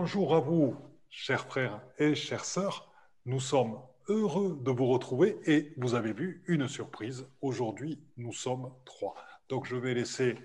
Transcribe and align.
Bonjour 0.00 0.36
à 0.36 0.38
vous, 0.38 0.76
chers 1.10 1.44
frères 1.44 1.82
et 1.98 2.14
chères 2.14 2.44
sœurs. 2.44 2.88
Nous 3.26 3.40
sommes 3.40 3.82
heureux 4.06 4.56
de 4.62 4.70
vous 4.70 4.86
retrouver 4.86 5.36
et 5.44 5.74
vous 5.76 5.96
avez 5.96 6.12
vu 6.12 6.44
une 6.46 6.68
surprise. 6.68 7.26
Aujourd'hui, 7.42 8.00
nous 8.16 8.32
sommes 8.32 8.72
trois. 8.84 9.16
Donc, 9.48 9.66
je 9.66 9.74
vais 9.74 9.94
laisser 9.94 10.36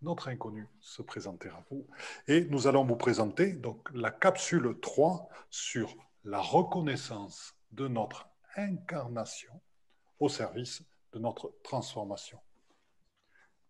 notre 0.00 0.28
inconnu 0.28 0.66
se 0.80 1.02
présenter 1.02 1.50
à 1.50 1.62
vous 1.70 1.86
et 2.26 2.46
nous 2.46 2.66
allons 2.66 2.86
vous 2.86 2.96
présenter 2.96 3.52
donc 3.52 3.86
la 3.92 4.10
capsule 4.10 4.80
3 4.80 5.28
sur 5.50 5.94
la 6.24 6.40
reconnaissance 6.40 7.54
de 7.72 7.86
notre 7.86 8.30
incarnation 8.56 9.60
au 10.20 10.30
service 10.30 10.82
de 11.12 11.18
notre 11.18 11.52
transformation. 11.62 12.40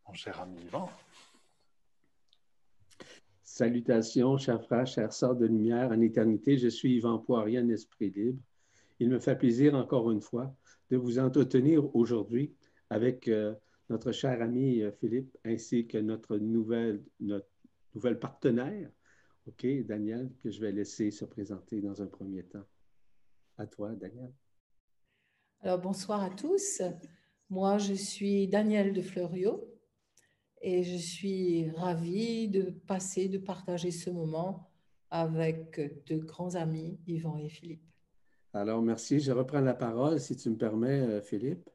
Mon 0.07 0.15
cher 0.15 0.41
ami 0.41 0.57
Yvan, 0.67 0.89
Salutations, 3.59 4.39
chers 4.39 4.63
frères, 4.63 4.87
chères 4.87 5.13
sœurs 5.13 5.35
de 5.35 5.45
lumière 5.45 5.91
en 5.91 6.01
éternité. 6.01 6.57
Je 6.57 6.69
suis 6.69 6.95
Yvan 6.95 7.19
Poirier, 7.19 7.59
un 7.59 7.69
esprit 7.71 8.11
libre. 8.11 8.41
Il 9.01 9.09
me 9.09 9.19
fait 9.19 9.35
plaisir 9.35 9.75
encore 9.75 10.13
une 10.13 10.21
fois 10.21 10.55
de 10.93 10.97
vous 10.97 11.19
entretenir 11.19 11.93
aujourd'hui 11.97 12.55
avec 12.89 13.27
euh, 13.27 13.57
notre 13.91 14.13
cher 14.13 14.41
ami 14.43 14.83
euh, 14.83 14.93
Philippe 14.93 15.37
ainsi 15.45 15.89
que 15.89 15.99
notre 15.99 16.37
nouvelle, 16.37 17.03
notre 17.19 17.49
nouvelle 17.97 18.21
partenaire, 18.21 18.93
OK, 19.49 19.67
Daniel, 19.85 20.31
que 20.41 20.53
je 20.53 20.61
vais 20.61 20.71
laisser 20.71 21.11
se 21.11 21.25
présenter 21.25 21.81
dans 21.81 22.01
un 22.01 22.07
premier 22.07 22.45
temps. 22.45 22.67
À 23.57 23.67
toi, 23.67 23.93
Daniel. 23.97 24.31
Alors, 25.63 25.81
bonsoir 25.81 26.23
à 26.23 26.31
tous. 26.31 26.81
Moi, 27.51 27.79
je 27.79 27.95
suis 27.95 28.47
Daniel 28.47 28.93
de 28.93 29.03
Fleurio. 29.03 29.69
Et 30.61 30.83
je 30.83 30.97
suis 30.97 31.71
ravie 31.71 32.49
de 32.49 32.71
passer, 32.87 33.29
de 33.29 33.39
partager 33.39 33.91
ce 33.91 34.11
moment 34.11 34.69
avec 35.11 35.81
de 36.07 36.19
grands 36.19 36.55
amis, 36.55 36.99
Yvan 37.07 37.37
et 37.39 37.49
Philippe. 37.49 37.89
Alors, 38.53 38.83
merci. 38.83 39.21
Je 39.21 39.33
reprends 39.33 39.61
la 39.61 39.75
parole, 39.75 40.21
si 40.21 40.37
tu 40.37 40.51
me 40.51 40.57
permets, 40.57 41.01
euh, 41.01 41.21
Philippe. 41.21 41.69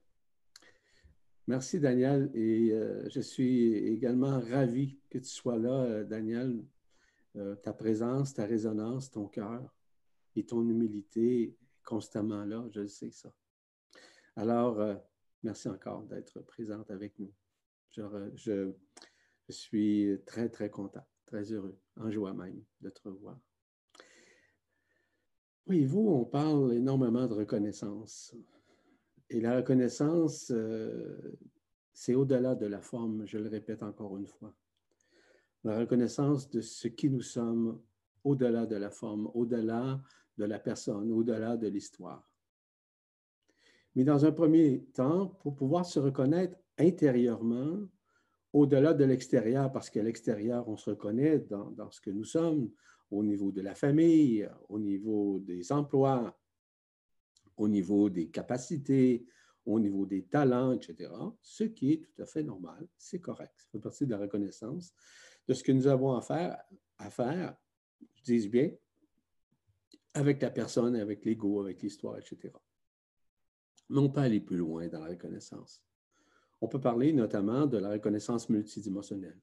Merci, 1.47 1.80
Daniel. 1.80 2.31
Et 2.33 2.72
euh, 2.72 3.07
je 3.09 3.22
suis 3.22 3.73
également 3.73 4.39
ravi 4.39 5.00
que 5.09 5.17
tu 5.17 5.29
sois 5.29 5.57
là, 5.57 5.83
euh, 5.83 6.03
Daniel. 6.03 6.63
ta 7.63 7.73
présence, 7.73 8.35
ta 8.35 8.45
résonance, 8.45 9.09
ton 9.09 9.27
cœur 9.27 9.73
et 10.35 10.45
ton 10.45 10.61
humilité 10.69 11.57
constamment 11.83 12.45
là, 12.45 12.63
je 12.69 12.85
sais 12.85 13.09
ça. 13.09 13.33
Alors, 14.35 14.77
merci 15.41 15.67
encore 15.67 16.03
d'être 16.03 16.41
présente 16.41 16.91
avec 16.91 17.17
nous. 17.17 17.33
Je, 17.95 18.72
suis 19.49 20.19
très, 20.25 20.49
très 20.49 20.69
content, 20.69 21.05
très 21.25 21.52
heureux, 21.52 21.77
en 21.97 22.09
joie 22.09 22.33
même 22.33 22.63
de 22.81 22.89
te 22.89 23.08
revoir. 23.08 23.38
Oui, 25.67 25.85
vous, 25.85 26.08
on 26.08 26.25
parle 26.25 26.73
énormément 26.73 27.27
de 27.27 27.33
reconnaissance. 27.33 28.35
Et 29.30 29.39
la 29.39 29.58
reconnaissance, 29.58 30.52
euh, 30.52 31.38
c'est 31.94 32.16
au-delà 32.16 32.55
de 32.55 32.66
la 32.66 32.81
forme, 32.81 33.25
je 33.25 33.38
le 33.38 33.50
répète 33.50 33.83
encore 33.83 34.17
une 34.17 34.28
fois. 34.28 34.53
La 35.63 35.80
reconnaissance 35.80 36.50
de 36.50 36.61
ce 36.61 36.88
qui 36.88 37.09
nous 37.09 37.22
sommes 37.22 37.81
au-delà 38.23 38.66
de 38.66 38.75
la 38.75 38.89
forme, 38.89 39.30
au-delà 39.33 40.02
de 40.38 40.45
la 40.45 40.59
personne, 40.59 41.11
au-delà 41.11 41.57
de 41.57 41.67
l'histoire. 41.67 42.30
Mais 43.95 44.03
dans 44.03 44.25
un 44.25 44.31
premier 44.31 44.83
temps, 44.94 45.28
pour 45.28 45.55
pouvoir 45.55 45.85
se 45.85 46.00
reconnaître 46.00 46.57
intérieurement, 46.77 47.88
au-delà 48.52 48.93
de 48.93 49.03
l'extérieur, 49.03 49.71
parce 49.71 49.89
qu'à 49.89 50.03
l'extérieur, 50.03 50.67
on 50.67 50.77
se 50.77 50.91
reconnaît 50.91 51.39
dans, 51.39 51.91
ce 51.91 52.02
que 52.02 52.11
nous 52.11 52.23
sommes, 52.23 52.71
au 53.09 53.23
niveau 53.23 53.52
de 53.52 53.61
la 53.61 53.75
famille, 53.75 54.50
au 54.69 54.79
niveau 54.79 55.39
des 55.39 55.72
emplois, 55.72 56.38
au 57.57 57.67
niveau 57.67 58.09
des 58.09 58.29
capacités, 58.29 59.25
au 59.66 59.79
niveau 59.79 60.06
des 60.06 60.25
talents, 60.25 60.73
etc., 60.73 61.11
ce 61.41 61.63
qui 61.63 61.94
est 61.94 61.97
tout 62.01 62.22
à 62.22 62.25
fait 62.25 62.44
normal, 62.44 62.88
c'est 62.97 63.19
correct. 63.19 63.53
Ça 63.57 63.67
fait 63.72 63.79
partie 63.79 64.05
de 64.05 64.11
la 64.11 64.19
reconnaissance 64.19 64.94
de 65.47 65.53
ce 65.53 65.63
que 65.63 65.72
nous 65.72 65.88
avons 65.88 66.13
à 66.13 66.22
faire, 66.22 66.57
à 66.97 67.09
faire 67.09 67.55
je 68.16 68.23
dis 68.23 68.50
bien, 68.50 68.72
avec 70.13 70.41
la 70.41 70.51
personne, 70.51 70.95
avec 70.95 71.25
l'ego, 71.25 71.61
avec 71.61 71.81
l'histoire, 71.81 72.17
etc. 72.17 72.53
Mais 73.90 74.00
on 74.00 74.09
peut 74.09 74.22
aller 74.22 74.41
plus 74.41 74.57
loin 74.57 74.88
dans 74.88 75.00
la 75.00 75.09
reconnaissance. 75.09 75.84
On 76.63 76.68
peut 76.69 76.79
parler 76.79 77.12
notamment 77.12 77.68
de 77.68 77.78
la 77.78 77.90
reconnaissance 77.90 78.47
multidimensionnelle. 78.47 79.38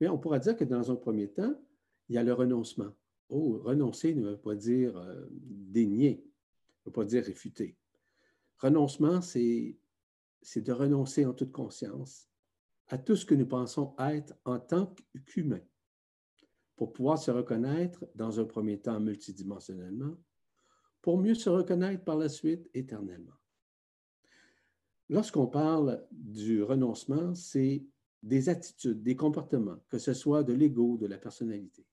Mais 0.00 0.06
on 0.06 0.18
pourra 0.18 0.38
dire 0.38 0.56
que 0.56 0.62
dans 0.62 0.88
un 0.92 0.94
premier 0.94 1.26
temps, 1.32 1.60
il 2.08 2.14
y 2.14 2.18
a 2.18 2.22
le 2.22 2.32
renoncement. 2.32 2.92
Oh, 3.28 3.58
renoncer 3.64 4.14
ne 4.14 4.30
veut 4.30 4.36
pas 4.36 4.54
dire 4.54 4.96
euh, 4.96 5.26
dénier, 5.32 6.24
ne 6.84 6.90
veut 6.90 6.92
pas 6.92 7.04
dire 7.04 7.24
réfuter. 7.24 7.76
Renoncement, 8.58 9.20
c'est 9.20 9.74
de 10.54 10.72
renoncer 10.72 11.26
en 11.26 11.34
toute 11.34 11.50
conscience 11.50 12.30
à 12.86 12.96
tout 12.96 13.16
ce 13.16 13.26
que 13.26 13.34
nous 13.34 13.48
pensons 13.48 13.96
être 13.98 14.32
en 14.44 14.60
tant 14.60 14.94
qu'humain 15.26 15.62
pour 16.76 16.92
pouvoir 16.92 17.18
se 17.18 17.32
reconnaître 17.32 18.06
dans 18.14 18.38
un 18.38 18.44
premier 18.44 18.80
temps 18.80 19.00
multidimensionnellement, 19.00 20.16
pour 21.02 21.18
mieux 21.18 21.34
se 21.34 21.50
reconnaître 21.50 22.04
par 22.04 22.16
la 22.16 22.28
suite 22.28 22.70
éternellement. 22.74 23.39
Lorsqu'on 25.10 25.48
parle 25.48 26.06
du 26.12 26.62
renoncement, 26.62 27.34
c'est 27.34 27.84
des 28.22 28.48
attitudes, 28.48 29.02
des 29.02 29.16
comportements, 29.16 29.78
que 29.88 29.98
ce 29.98 30.14
soit 30.14 30.44
de 30.44 30.52
l'ego, 30.52 30.96
de 30.98 31.06
la 31.06 31.18
personnalité. 31.18 31.84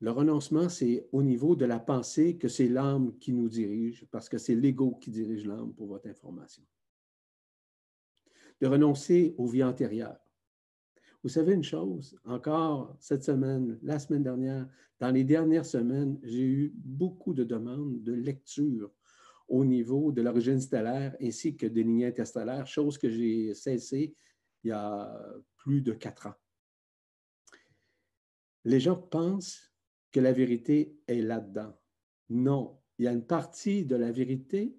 Le 0.00 0.10
renoncement, 0.10 0.70
c'est 0.70 1.06
au 1.12 1.22
niveau 1.22 1.56
de 1.56 1.66
la 1.66 1.78
pensée 1.78 2.38
que 2.38 2.48
c'est 2.48 2.68
l'âme 2.68 3.18
qui 3.18 3.34
nous 3.34 3.50
dirige, 3.50 4.06
parce 4.10 4.30
que 4.30 4.38
c'est 4.38 4.54
l'ego 4.54 4.94
qui 4.94 5.10
dirige 5.10 5.44
l'âme 5.44 5.74
pour 5.74 5.88
votre 5.88 6.08
information. 6.08 6.62
De 8.58 8.66
renoncer 8.66 9.34
aux 9.36 9.46
vies 9.46 9.64
antérieures. 9.64 10.24
Vous 11.22 11.28
savez 11.28 11.52
une 11.52 11.64
chose, 11.64 12.18
encore 12.24 12.96
cette 12.98 13.24
semaine, 13.24 13.78
la 13.82 13.98
semaine 13.98 14.22
dernière, 14.22 14.66
dans 15.00 15.10
les 15.10 15.24
dernières 15.24 15.66
semaines, 15.66 16.18
j'ai 16.22 16.46
eu 16.46 16.72
beaucoup 16.76 17.34
de 17.34 17.44
demandes 17.44 18.02
de 18.02 18.14
lecture 18.14 18.90
au 19.48 19.64
niveau 19.64 20.12
de 20.12 20.22
l'origine 20.22 20.60
stellaire 20.60 21.16
ainsi 21.20 21.56
que 21.56 21.66
des 21.66 21.82
lignées 21.82 22.06
interstellaires, 22.06 22.66
chose 22.66 22.98
que 22.98 23.10
j'ai 23.10 23.54
cessé 23.54 24.14
il 24.64 24.68
y 24.68 24.72
a 24.72 25.22
plus 25.56 25.80
de 25.80 25.92
quatre 25.92 26.26
ans. 26.26 26.34
Les 28.64 28.80
gens 28.80 28.96
pensent 28.96 29.72
que 30.10 30.20
la 30.20 30.32
vérité 30.32 30.98
est 31.06 31.20
là-dedans. 31.20 31.74
Non, 32.28 32.80
il 32.98 33.04
y 33.04 33.08
a 33.08 33.12
une 33.12 33.26
partie 33.26 33.84
de 33.84 33.96
la 33.96 34.12
vérité 34.12 34.76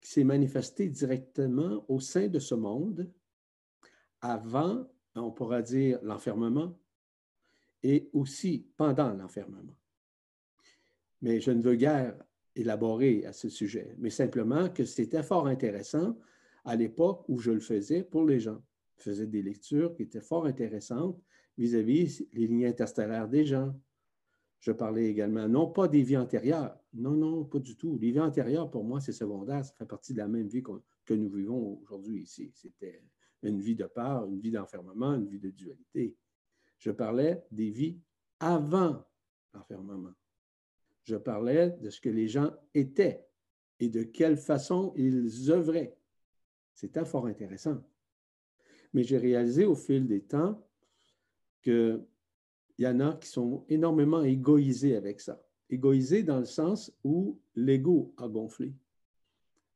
qui 0.00 0.10
s'est 0.10 0.24
manifestée 0.24 0.88
directement 0.88 1.84
au 1.88 2.00
sein 2.00 2.28
de 2.28 2.38
ce 2.38 2.54
monde 2.54 3.12
avant, 4.20 4.88
on 5.14 5.30
pourra 5.30 5.62
dire, 5.62 5.98
l'enfermement 6.02 6.78
et 7.82 8.08
aussi 8.12 8.66
pendant 8.76 9.12
l'enfermement. 9.12 9.76
Mais 11.20 11.40
je 11.40 11.50
ne 11.50 11.62
veux 11.62 11.74
guère 11.74 12.16
élaboré 12.56 13.24
à 13.26 13.32
ce 13.32 13.48
sujet, 13.48 13.94
mais 13.98 14.10
simplement 14.10 14.68
que 14.68 14.84
c'était 14.84 15.22
fort 15.22 15.46
intéressant 15.46 16.16
à 16.64 16.76
l'époque 16.76 17.24
où 17.28 17.38
je 17.38 17.50
le 17.50 17.60
faisais 17.60 18.02
pour 18.02 18.24
les 18.24 18.40
gens. 18.40 18.62
Je 18.98 19.02
faisais 19.02 19.26
des 19.26 19.42
lectures 19.42 19.94
qui 19.94 20.02
étaient 20.02 20.20
fort 20.20 20.46
intéressantes 20.46 21.20
vis-à-vis 21.58 22.26
les 22.32 22.46
lignes 22.46 22.66
interstellaires 22.66 23.28
des 23.28 23.44
gens. 23.44 23.74
Je 24.60 24.72
parlais 24.72 25.06
également, 25.06 25.46
non 25.48 25.66
pas 25.66 25.88
des 25.88 26.02
vies 26.02 26.16
antérieures, 26.16 26.78
non, 26.94 27.10
non, 27.10 27.44
pas 27.44 27.58
du 27.58 27.76
tout. 27.76 27.98
Les 28.00 28.12
vies 28.12 28.20
antérieures, 28.20 28.70
pour 28.70 28.84
moi, 28.84 29.00
c'est 29.00 29.12
secondaire, 29.12 29.64
ça 29.64 29.74
fait 29.74 29.84
partie 29.84 30.14
de 30.14 30.18
la 30.18 30.28
même 30.28 30.46
vie 30.46 30.62
que 30.62 31.14
nous 31.14 31.28
vivons 31.28 31.80
aujourd'hui 31.82 32.22
ici. 32.22 32.50
C'était 32.54 33.02
une 33.42 33.60
vie 33.60 33.76
de 33.76 33.84
part, 33.84 34.26
une 34.26 34.40
vie 34.40 34.50
d'enfermement, 34.50 35.14
une 35.14 35.26
vie 35.26 35.40
de 35.40 35.50
dualité. 35.50 36.16
Je 36.78 36.90
parlais 36.90 37.44
des 37.50 37.70
vies 37.70 37.98
avant 38.40 39.04
l'enfermement 39.52 40.14
je 41.04 41.16
parlais 41.16 41.70
de 41.80 41.90
ce 41.90 42.00
que 42.00 42.08
les 42.08 42.28
gens 42.28 42.52
étaient 42.74 43.24
et 43.80 43.88
de 43.88 44.02
quelle 44.02 44.36
façon 44.36 44.92
ils 44.96 45.50
œuvraient. 45.50 45.96
C'était 46.74 47.04
fort 47.04 47.26
intéressant. 47.26 47.82
Mais 48.92 49.02
j'ai 49.02 49.18
réalisé 49.18 49.64
au 49.64 49.74
fil 49.74 50.06
des 50.06 50.22
temps 50.22 50.66
qu'il 51.62 52.04
y 52.78 52.86
en 52.86 53.00
a 53.00 53.14
qui 53.14 53.28
sont 53.28 53.64
énormément 53.68 54.22
égoïsés 54.22 54.96
avec 54.96 55.20
ça. 55.20 55.42
Égoïsés 55.68 56.22
dans 56.22 56.38
le 56.38 56.44
sens 56.44 56.92
où 57.04 57.38
l'ego 57.54 58.14
a 58.16 58.28
gonflé. 58.28 58.72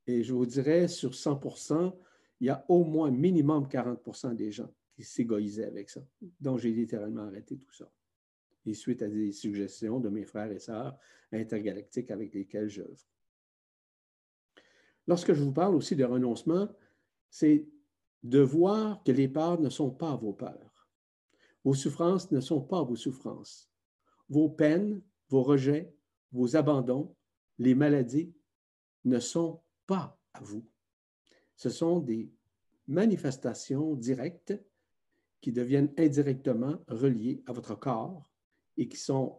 Et 0.06 0.22
je 0.22 0.32
vous 0.32 0.46
dirais, 0.46 0.88
sur 0.88 1.10
100% 1.10 1.94
il 2.40 2.46
y 2.46 2.50
a 2.50 2.64
au 2.68 2.84
moins 2.84 3.10
minimum 3.10 3.66
40% 3.66 4.34
des 4.34 4.52
gens 4.52 4.72
qui 4.94 5.02
s'égoïsaient 5.02 5.64
avec 5.64 5.90
ça. 5.90 6.00
Donc, 6.40 6.58
j'ai 6.58 6.70
littéralement 6.70 7.22
arrêté 7.22 7.56
tout 7.56 7.72
ça 7.72 7.90
et 8.66 8.74
suite 8.74 9.02
à 9.02 9.08
des 9.08 9.32
suggestions 9.32 10.00
de 10.00 10.08
mes 10.08 10.24
frères 10.24 10.50
et 10.50 10.58
sœurs 10.58 10.98
intergalactiques 11.32 12.10
avec 12.10 12.34
lesquels 12.34 12.68
j'œuvre. 12.68 13.06
Lorsque 15.06 15.32
je 15.32 15.42
vous 15.42 15.52
parle 15.52 15.74
aussi 15.74 15.96
de 15.96 16.04
renoncement, 16.04 16.68
c'est 17.30 17.66
de 18.22 18.40
voir 18.40 19.02
que 19.04 19.12
les 19.12 19.28
peurs 19.28 19.60
ne 19.60 19.70
sont 19.70 19.90
pas 19.90 20.16
vos 20.16 20.32
peurs. 20.32 20.88
Vos 21.64 21.74
souffrances 21.74 22.30
ne 22.30 22.40
sont 22.40 22.60
pas 22.60 22.82
vos 22.82 22.96
souffrances. 22.96 23.70
Vos 24.28 24.48
peines, 24.48 25.02
vos 25.28 25.42
rejets, 25.42 25.94
vos 26.32 26.56
abandons, 26.56 27.14
les 27.58 27.74
maladies 27.74 28.34
ne 29.04 29.18
sont 29.18 29.62
pas 29.86 30.18
à 30.34 30.40
vous. 30.40 30.66
Ce 31.56 31.70
sont 31.70 32.00
des 32.00 32.30
manifestations 32.86 33.94
directes 33.94 34.54
qui 35.40 35.52
deviennent 35.52 35.92
indirectement 35.98 36.78
reliées 36.88 37.42
à 37.46 37.52
votre 37.52 37.74
corps 37.74 38.27
et 38.78 38.88
qui 38.88 38.96
sont 38.96 39.38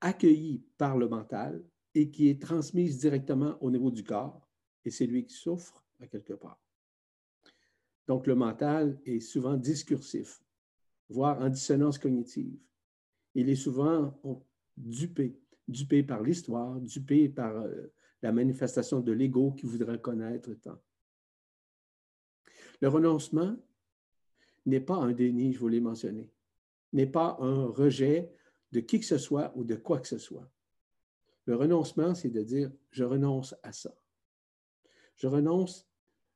accueillies 0.00 0.62
par 0.76 0.98
le 0.98 1.08
mental 1.08 1.64
et 1.94 2.10
qui 2.10 2.28
est 2.28 2.42
transmise 2.42 2.98
directement 2.98 3.56
au 3.62 3.70
niveau 3.70 3.90
du 3.90 4.04
corps, 4.04 4.46
et 4.84 4.90
c'est 4.90 5.06
lui 5.06 5.24
qui 5.24 5.34
souffre 5.34 5.82
à 6.00 6.06
quelque 6.06 6.34
part. 6.34 6.60
Donc, 8.06 8.26
le 8.26 8.34
mental 8.34 9.00
est 9.06 9.20
souvent 9.20 9.56
discursif, 9.56 10.42
voire 11.08 11.40
en 11.40 11.48
dissonance 11.48 11.98
cognitive. 11.98 12.58
Il 13.34 13.48
est 13.48 13.54
souvent 13.54 14.20
dupé, 14.76 15.38
dupé 15.66 16.02
par 16.02 16.22
l'histoire, 16.22 16.78
dupé 16.80 17.28
par 17.28 17.56
euh, 17.56 17.86
la 18.20 18.32
manifestation 18.32 19.00
de 19.00 19.12
l'ego 19.12 19.52
qui 19.52 19.66
voudrait 19.66 20.00
connaître 20.00 20.52
tant. 20.54 20.78
Le 22.80 22.88
renoncement 22.88 23.56
n'est 24.66 24.80
pas 24.80 24.96
un 24.96 25.12
déni, 25.12 25.52
je 25.52 25.58
vous 25.58 25.68
l'ai 25.68 25.80
mentionné, 25.80 26.30
n'est 26.92 27.06
pas 27.06 27.36
un 27.40 27.66
rejet 27.66 28.34
de 28.74 28.80
qui 28.80 28.98
que 28.98 29.06
ce 29.06 29.18
soit 29.18 29.52
ou 29.54 29.62
de 29.62 29.76
quoi 29.76 30.00
que 30.00 30.08
ce 30.08 30.18
soit. 30.18 30.50
Le 31.46 31.54
renoncement, 31.54 32.12
c'est 32.14 32.28
de 32.28 32.42
dire, 32.42 32.72
je 32.90 33.04
renonce 33.04 33.54
à 33.62 33.72
ça. 33.72 33.94
Je 35.14 35.28
renonce. 35.28 35.88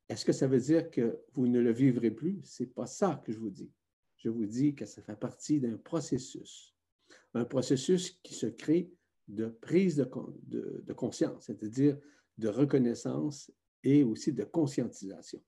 Est-ce 0.09 0.25
que 0.25 0.33
ça 0.33 0.47
veut 0.47 0.61
dire 0.61 0.89
que 0.91 1.19
vous 1.35 1.49
ne 1.49 1.59
le 1.59 1.73
vivrez 1.73 2.13
plus? 2.13 2.41
Ce 2.45 2.63
n'est 2.63 2.69
pas 2.69 2.87
ça 2.87 3.21
que 3.25 3.33
je 3.33 3.41
vous 3.41 3.51
dis. 3.51 3.73
Je 4.19 4.29
vous 4.29 4.47
dis 4.47 4.77
que 4.77 4.87
ça 4.87 5.03
fait 5.03 5.19
partie 5.19 5.59
d'un 5.59 5.77
processus. 5.79 6.77
Un 7.35 7.45
processus 7.45 8.13
qui 8.23 8.35
se 8.35 8.47
crée 8.47 8.93
de 9.27 9.49
prise 9.49 9.97
de, 9.97 10.83
de 10.85 10.93
conscience, 10.93 11.47
c'est-à-dire 11.47 11.99
de 12.39 12.49
reconnaissance 12.49 13.51
et 13.83 14.05
aussi 14.05 14.33
de 14.33 14.45
conscientisation. 14.45 15.43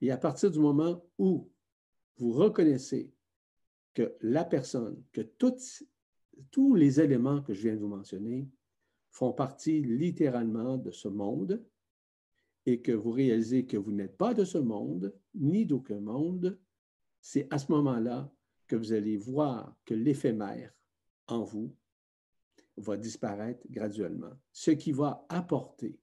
Et 0.00 0.10
à 0.10 0.16
partir 0.16 0.50
du 0.50 0.60
moment 0.60 1.04
où 1.18 1.52
vous 2.16 2.32
reconnaissez 2.32 3.12
que 3.94 4.16
la 4.20 4.44
personne, 4.44 5.02
que 5.12 5.22
tous 6.50 6.74
les 6.74 7.00
éléments 7.00 7.42
que 7.42 7.54
je 7.54 7.62
viens 7.62 7.74
de 7.74 7.80
vous 7.80 7.88
mentionner 7.88 8.48
font 9.10 9.32
partie 9.32 9.80
littéralement 9.80 10.76
de 10.76 10.90
ce 10.90 11.08
monde 11.08 11.64
et 12.66 12.80
que 12.80 12.92
vous 12.92 13.12
réalisez 13.12 13.66
que 13.66 13.76
vous 13.76 13.92
n'êtes 13.92 14.16
pas 14.16 14.34
de 14.34 14.44
ce 14.44 14.58
monde, 14.58 15.14
ni 15.34 15.64
d'aucun 15.64 16.00
monde, 16.00 16.58
c'est 17.20 17.46
à 17.52 17.58
ce 17.58 17.70
moment-là 17.72 18.32
que 18.66 18.76
vous 18.76 18.92
allez 18.92 19.16
voir 19.16 19.76
que 19.84 19.94
l'éphémère 19.94 20.72
en 21.28 21.44
vous 21.44 21.74
va 22.76 22.96
disparaître 22.96 23.64
graduellement, 23.70 24.32
ce 24.52 24.72
qui 24.72 24.92
va 24.92 25.24
apporter 25.28 25.98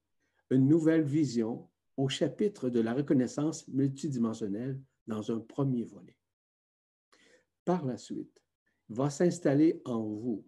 une 0.49 0.67
nouvelle 0.67 1.03
vision 1.03 1.67
au 1.97 2.07
chapitre 2.07 2.69
de 2.69 2.79
la 2.79 2.93
reconnaissance 2.93 3.67
multidimensionnelle 3.67 4.79
dans 5.07 5.31
un 5.31 5.39
premier 5.39 5.83
volet. 5.83 6.15
Par 7.65 7.85
la 7.85 7.97
suite, 7.97 8.41
va 8.89 9.09
s'installer 9.09 9.81
en 9.85 10.01
vous 10.01 10.45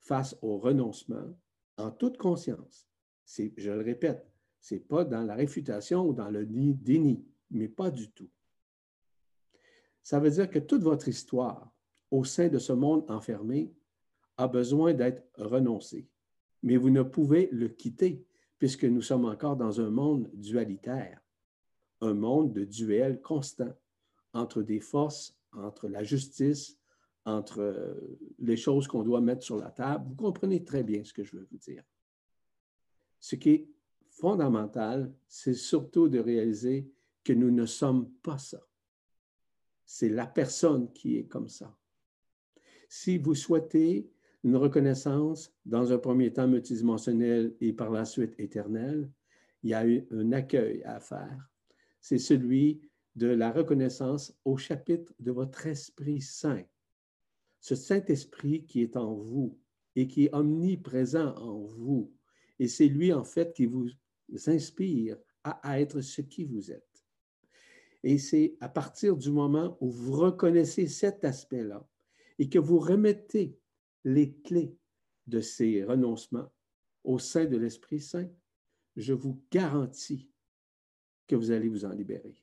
face 0.00 0.36
au 0.42 0.58
renoncement 0.58 1.36
en 1.76 1.90
toute 1.90 2.16
conscience. 2.16 2.86
Je 3.26 3.70
le 3.70 3.82
répète, 3.82 4.26
ce 4.60 4.74
n'est 4.74 4.80
pas 4.80 5.04
dans 5.04 5.22
la 5.22 5.34
réfutation 5.34 6.06
ou 6.06 6.12
dans 6.12 6.30
le 6.30 6.46
déni, 6.46 7.24
mais 7.50 7.68
pas 7.68 7.90
du 7.90 8.10
tout. 8.10 8.28
Ça 10.02 10.18
veut 10.18 10.30
dire 10.30 10.50
que 10.50 10.58
toute 10.58 10.82
votre 10.82 11.08
histoire 11.08 11.72
au 12.10 12.24
sein 12.24 12.48
de 12.48 12.58
ce 12.58 12.72
monde 12.72 13.04
enfermé 13.08 13.72
a 14.36 14.48
besoin 14.48 14.94
d'être 14.94 15.24
renoncée, 15.36 16.08
mais 16.62 16.76
vous 16.76 16.90
ne 16.90 17.02
pouvez 17.02 17.48
le 17.52 17.68
quitter 17.68 18.24
puisque 18.58 18.84
nous 18.84 19.02
sommes 19.02 19.24
encore 19.24 19.56
dans 19.56 19.80
un 19.80 19.90
monde 19.90 20.30
dualitaire, 20.34 21.20
un 22.00 22.14
monde 22.14 22.52
de 22.52 22.64
duel 22.64 23.20
constant 23.20 23.72
entre 24.32 24.62
des 24.62 24.80
forces, 24.80 25.36
entre 25.52 25.88
la 25.88 26.02
justice, 26.02 26.78
entre 27.24 27.60
euh, 27.60 28.18
les 28.38 28.56
choses 28.56 28.88
qu'on 28.88 29.02
doit 29.02 29.20
mettre 29.20 29.42
sur 29.42 29.56
la 29.56 29.70
table. 29.70 30.06
Vous 30.08 30.14
comprenez 30.16 30.64
très 30.64 30.82
bien 30.82 31.04
ce 31.04 31.12
que 31.12 31.24
je 31.24 31.36
veux 31.36 31.46
vous 31.50 31.58
dire. 31.58 31.84
Ce 33.20 33.36
qui 33.36 33.50
est 33.50 33.68
fondamental, 34.08 35.12
c'est 35.28 35.54
surtout 35.54 36.08
de 36.08 36.18
réaliser 36.18 36.90
que 37.24 37.32
nous 37.32 37.50
ne 37.50 37.66
sommes 37.66 38.10
pas 38.22 38.38
ça. 38.38 38.60
C'est 39.84 40.08
la 40.08 40.26
personne 40.26 40.92
qui 40.92 41.18
est 41.18 41.26
comme 41.26 41.48
ça. 41.48 41.76
Si 42.88 43.18
vous 43.18 43.34
souhaitez 43.34 44.10
une 44.44 44.56
reconnaissance 44.56 45.54
dans 45.64 45.92
un 45.92 45.98
premier 45.98 46.32
temps 46.32 46.48
multidimensionnel 46.48 47.54
et 47.60 47.72
par 47.72 47.90
la 47.90 48.04
suite 48.04 48.34
éternelle, 48.38 49.08
il 49.62 49.70
y 49.70 49.74
a 49.74 49.84
un 50.10 50.32
accueil 50.32 50.82
à 50.82 50.98
faire. 50.98 51.48
C'est 52.00 52.18
celui 52.18 52.80
de 53.14 53.26
la 53.26 53.52
reconnaissance 53.52 54.34
au 54.44 54.56
chapitre 54.56 55.12
de 55.18 55.30
votre 55.30 55.66
Esprit 55.66 56.20
Saint. 56.20 56.64
Ce 57.60 57.74
Saint-Esprit 57.74 58.64
qui 58.64 58.82
est 58.82 58.96
en 58.96 59.14
vous 59.14 59.58
et 59.94 60.08
qui 60.08 60.24
est 60.24 60.34
omniprésent 60.34 61.34
en 61.36 61.60
vous. 61.60 62.12
Et 62.58 62.68
c'est 62.68 62.88
lui, 62.88 63.12
en 63.12 63.24
fait, 63.24 63.52
qui 63.52 63.66
vous 63.66 63.88
inspire 64.46 65.18
à 65.44 65.80
être 65.80 66.00
ce 66.00 66.22
qui 66.22 66.44
vous 66.44 66.70
êtes. 66.70 67.04
Et 68.02 68.18
c'est 68.18 68.56
à 68.60 68.68
partir 68.68 69.16
du 69.16 69.30
moment 69.30 69.76
où 69.80 69.90
vous 69.90 70.12
reconnaissez 70.12 70.88
cet 70.88 71.24
aspect-là 71.24 71.86
et 72.38 72.48
que 72.48 72.58
vous 72.58 72.78
remettez 72.78 73.56
les 74.04 74.34
clés 74.38 74.76
de 75.26 75.40
ces 75.40 75.84
renoncements 75.84 76.50
au 77.04 77.18
sein 77.18 77.44
de 77.44 77.56
l'Esprit 77.56 78.00
Saint, 78.00 78.28
je 78.96 79.12
vous 79.12 79.42
garantis 79.50 80.30
que 81.26 81.36
vous 81.36 81.50
allez 81.50 81.68
vous 81.68 81.84
en 81.84 81.92
libérer. 81.92 82.41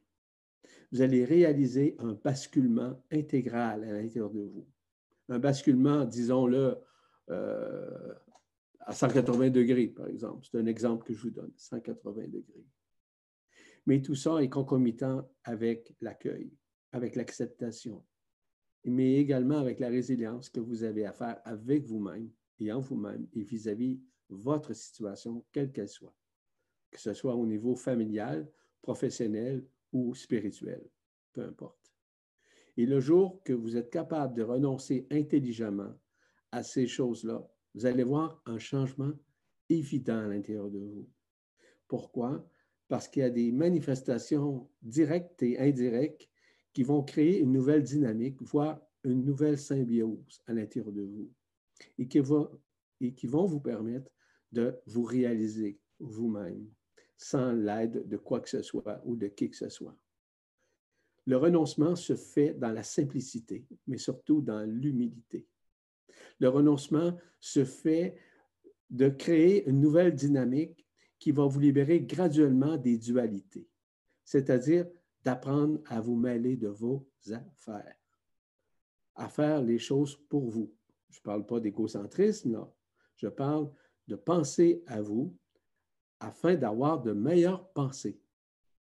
Vous 0.91 1.01
allez 1.01 1.23
réaliser 1.23 1.95
un 1.99 2.13
basculement 2.13 3.01
intégral 3.11 3.83
à 3.83 3.91
l'intérieur 3.91 4.31
de 4.31 4.41
vous. 4.41 4.67
Un 5.29 5.39
basculement, 5.39 6.05
disons-le, 6.05 6.77
euh, 7.29 8.13
à 8.79 8.93
180 8.93 9.51
degrés, 9.51 9.87
par 9.87 10.07
exemple. 10.07 10.47
C'est 10.49 10.57
un 10.57 10.65
exemple 10.65 11.05
que 11.05 11.13
je 11.13 11.21
vous 11.21 11.29
donne, 11.29 11.51
180 11.55 12.23
degrés. 12.27 12.65
Mais 13.85 14.01
tout 14.01 14.15
ça 14.15 14.41
est 14.41 14.49
concomitant 14.49 15.29
avec 15.43 15.95
l'accueil, 16.01 16.51
avec 16.91 17.15
l'acceptation, 17.15 18.03
mais 18.85 19.15
également 19.15 19.59
avec 19.59 19.79
la 19.79 19.89
résilience 19.89 20.49
que 20.49 20.59
vous 20.59 20.83
avez 20.83 21.05
à 21.05 21.13
faire 21.13 21.39
avec 21.45 21.85
vous-même 21.85 22.29
et 22.59 22.71
en 22.71 22.79
vous-même 22.79 23.27
et 23.33 23.43
vis-à-vis 23.43 23.99
votre 24.29 24.73
situation, 24.73 25.45
quelle 25.51 25.71
qu'elle 25.71 25.89
soit, 25.89 26.15
que 26.91 26.99
ce 26.99 27.13
soit 27.13 27.35
au 27.35 27.45
niveau 27.45 27.75
familial, 27.75 28.49
professionnel 28.81 29.65
ou 29.91 30.13
spirituel, 30.15 30.83
peu 31.33 31.41
importe. 31.41 31.93
Et 32.77 32.85
le 32.85 32.99
jour 32.99 33.41
que 33.43 33.53
vous 33.53 33.75
êtes 33.75 33.89
capable 33.89 34.35
de 34.35 34.43
renoncer 34.43 35.07
intelligemment 35.11 35.93
à 36.51 36.63
ces 36.63 36.87
choses-là, 36.87 37.45
vous 37.75 37.85
allez 37.85 38.03
voir 38.03 38.41
un 38.45 38.57
changement 38.57 39.11
évident 39.69 40.19
à 40.19 40.27
l'intérieur 40.27 40.69
de 40.69 40.79
vous. 40.79 41.07
Pourquoi? 41.87 42.49
Parce 42.87 43.07
qu'il 43.07 43.21
y 43.21 43.25
a 43.25 43.29
des 43.29 43.51
manifestations 43.51 44.69
directes 44.81 45.43
et 45.43 45.59
indirectes 45.59 46.29
qui 46.73 46.83
vont 46.83 47.03
créer 47.03 47.39
une 47.39 47.51
nouvelle 47.51 47.83
dynamique, 47.83 48.41
voire 48.41 48.81
une 49.03 49.23
nouvelle 49.23 49.57
symbiose 49.57 50.41
à 50.47 50.53
l'intérieur 50.53 50.91
de 50.91 51.01
vous 51.01 51.31
et 51.97 52.07
qui, 52.07 52.21
et 53.01 53.13
qui 53.13 53.27
vont 53.27 53.45
vous 53.45 53.59
permettre 53.59 54.11
de 54.51 54.79
vous 54.87 55.03
réaliser 55.03 55.79
vous-même 55.99 56.67
sans 57.19 57.51
l'aide 57.51 58.07
de 58.07 58.15
quoi 58.15 58.39
que 58.39 58.47
ce 58.47 58.61
soit 58.61 59.01
ou 59.03 59.17
de 59.17 59.27
qui 59.27 59.49
que 59.49 59.57
ce 59.57 59.67
soit. 59.67 59.95
Le 61.25 61.35
renoncement 61.35 61.97
se 61.97 62.15
fait 62.15 62.53
dans 62.53 62.71
la 62.71 62.81
simplicité, 62.81 63.67
mais 63.87 63.97
surtout 63.97 64.41
dans 64.41 64.63
l'humilité. 64.63 65.45
Le 66.39 66.47
renoncement 66.47 67.17
se 67.41 67.65
fait 67.65 68.15
de 68.89 69.09
créer 69.09 69.67
une 69.67 69.81
nouvelle 69.81 70.15
dynamique 70.15 70.87
qui 71.19 71.31
va 71.33 71.45
vous 71.45 71.59
libérer 71.59 71.99
graduellement 71.99 72.77
des 72.77 72.97
dualités, 72.97 73.67
c'est-à-dire 74.23 74.87
d'apprendre 75.21 75.81
à 75.87 75.99
vous 75.99 76.15
mêler 76.15 76.55
de 76.55 76.69
vos 76.69 77.05
affaires, 77.33 77.97
à 79.15 79.27
faire 79.27 79.61
les 79.61 79.77
choses 79.77 80.15
pour 80.29 80.49
vous. 80.49 80.73
Je 81.09 81.19
ne 81.19 81.23
parle 81.23 81.45
pas 81.45 81.59
d'égocentrisme, 81.59 82.53
là. 82.53 82.73
Je 83.17 83.27
parle 83.27 83.69
de 84.07 84.15
penser 84.15 84.81
à 84.87 85.01
vous 85.01 85.35
afin 86.19 86.55
d'avoir 86.55 87.01
de 87.01 87.13
meilleures 87.13 87.71
pensées, 87.71 88.19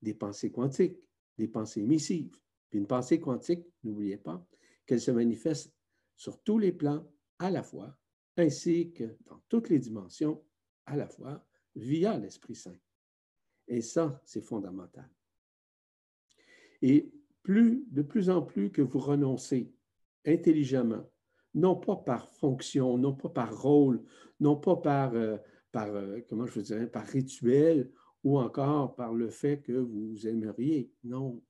des 0.02 0.14
pensées 0.14 0.52
quantiques, 0.52 1.00
des 1.38 1.48
pensées 1.48 1.84
missives. 1.84 2.38
Puis 2.70 2.80
une 2.80 2.88
pensée 2.88 3.20
quantique, 3.20 3.66
n'oubliez 3.84 4.18
pas 4.18 4.46
qu'elle 4.86 5.02
se 5.02 5.12
manifeste 5.12 5.74
sur 6.16 6.42
tous 6.44 6.58
les 6.58 6.72
plans 6.72 7.06
à 7.40 7.50
la 7.50 7.64
fois, 7.64 7.98
ainsi 8.38 8.92
que 8.94 9.18
dans 9.26 9.42
toutes 9.50 9.70
les 9.70 9.80
dimensions 9.80 10.44
à 10.86 10.96
la 10.96 11.08
fois, 11.08 11.46
via 11.76 12.18
l'Esprit 12.18 12.56
Saint. 12.56 12.78
Et 13.68 13.82
ça, 13.82 14.22
c'est 14.26 14.42
fondamental. 14.42 15.10
Et 16.82 17.12
plus, 17.42 17.86
de 17.92 18.02
plus 18.02 18.30
en 18.30 18.42
plus 18.42 18.72
que 18.72 18.82
vous 18.82 19.00
renoncez 19.00 19.74
intelligemment, 20.26 21.10
non 21.54 21.76
pas 21.76 21.96
par 21.96 22.30
fonction, 22.30 22.98
non 22.98 23.14
pas 23.14 23.30
par 23.30 23.62
rôle, 23.62 24.04
non 24.40 24.56
pas 24.56 24.76
par, 24.76 25.16
euh, 25.16 25.38
par 25.76 25.94
euh, 25.94 26.22
comment 26.30 26.46
je 26.46 26.62
dirais, 26.62 26.88
par 26.88 27.06
rituel 27.06 27.92
ou 28.24 28.40
encore 28.40 28.96
par 28.96 29.14
le 29.14 29.30
fait 29.30 29.62
que 29.62 29.74
vous 29.74 30.26
aimeriez. 30.26 30.90
Non, 31.04 31.44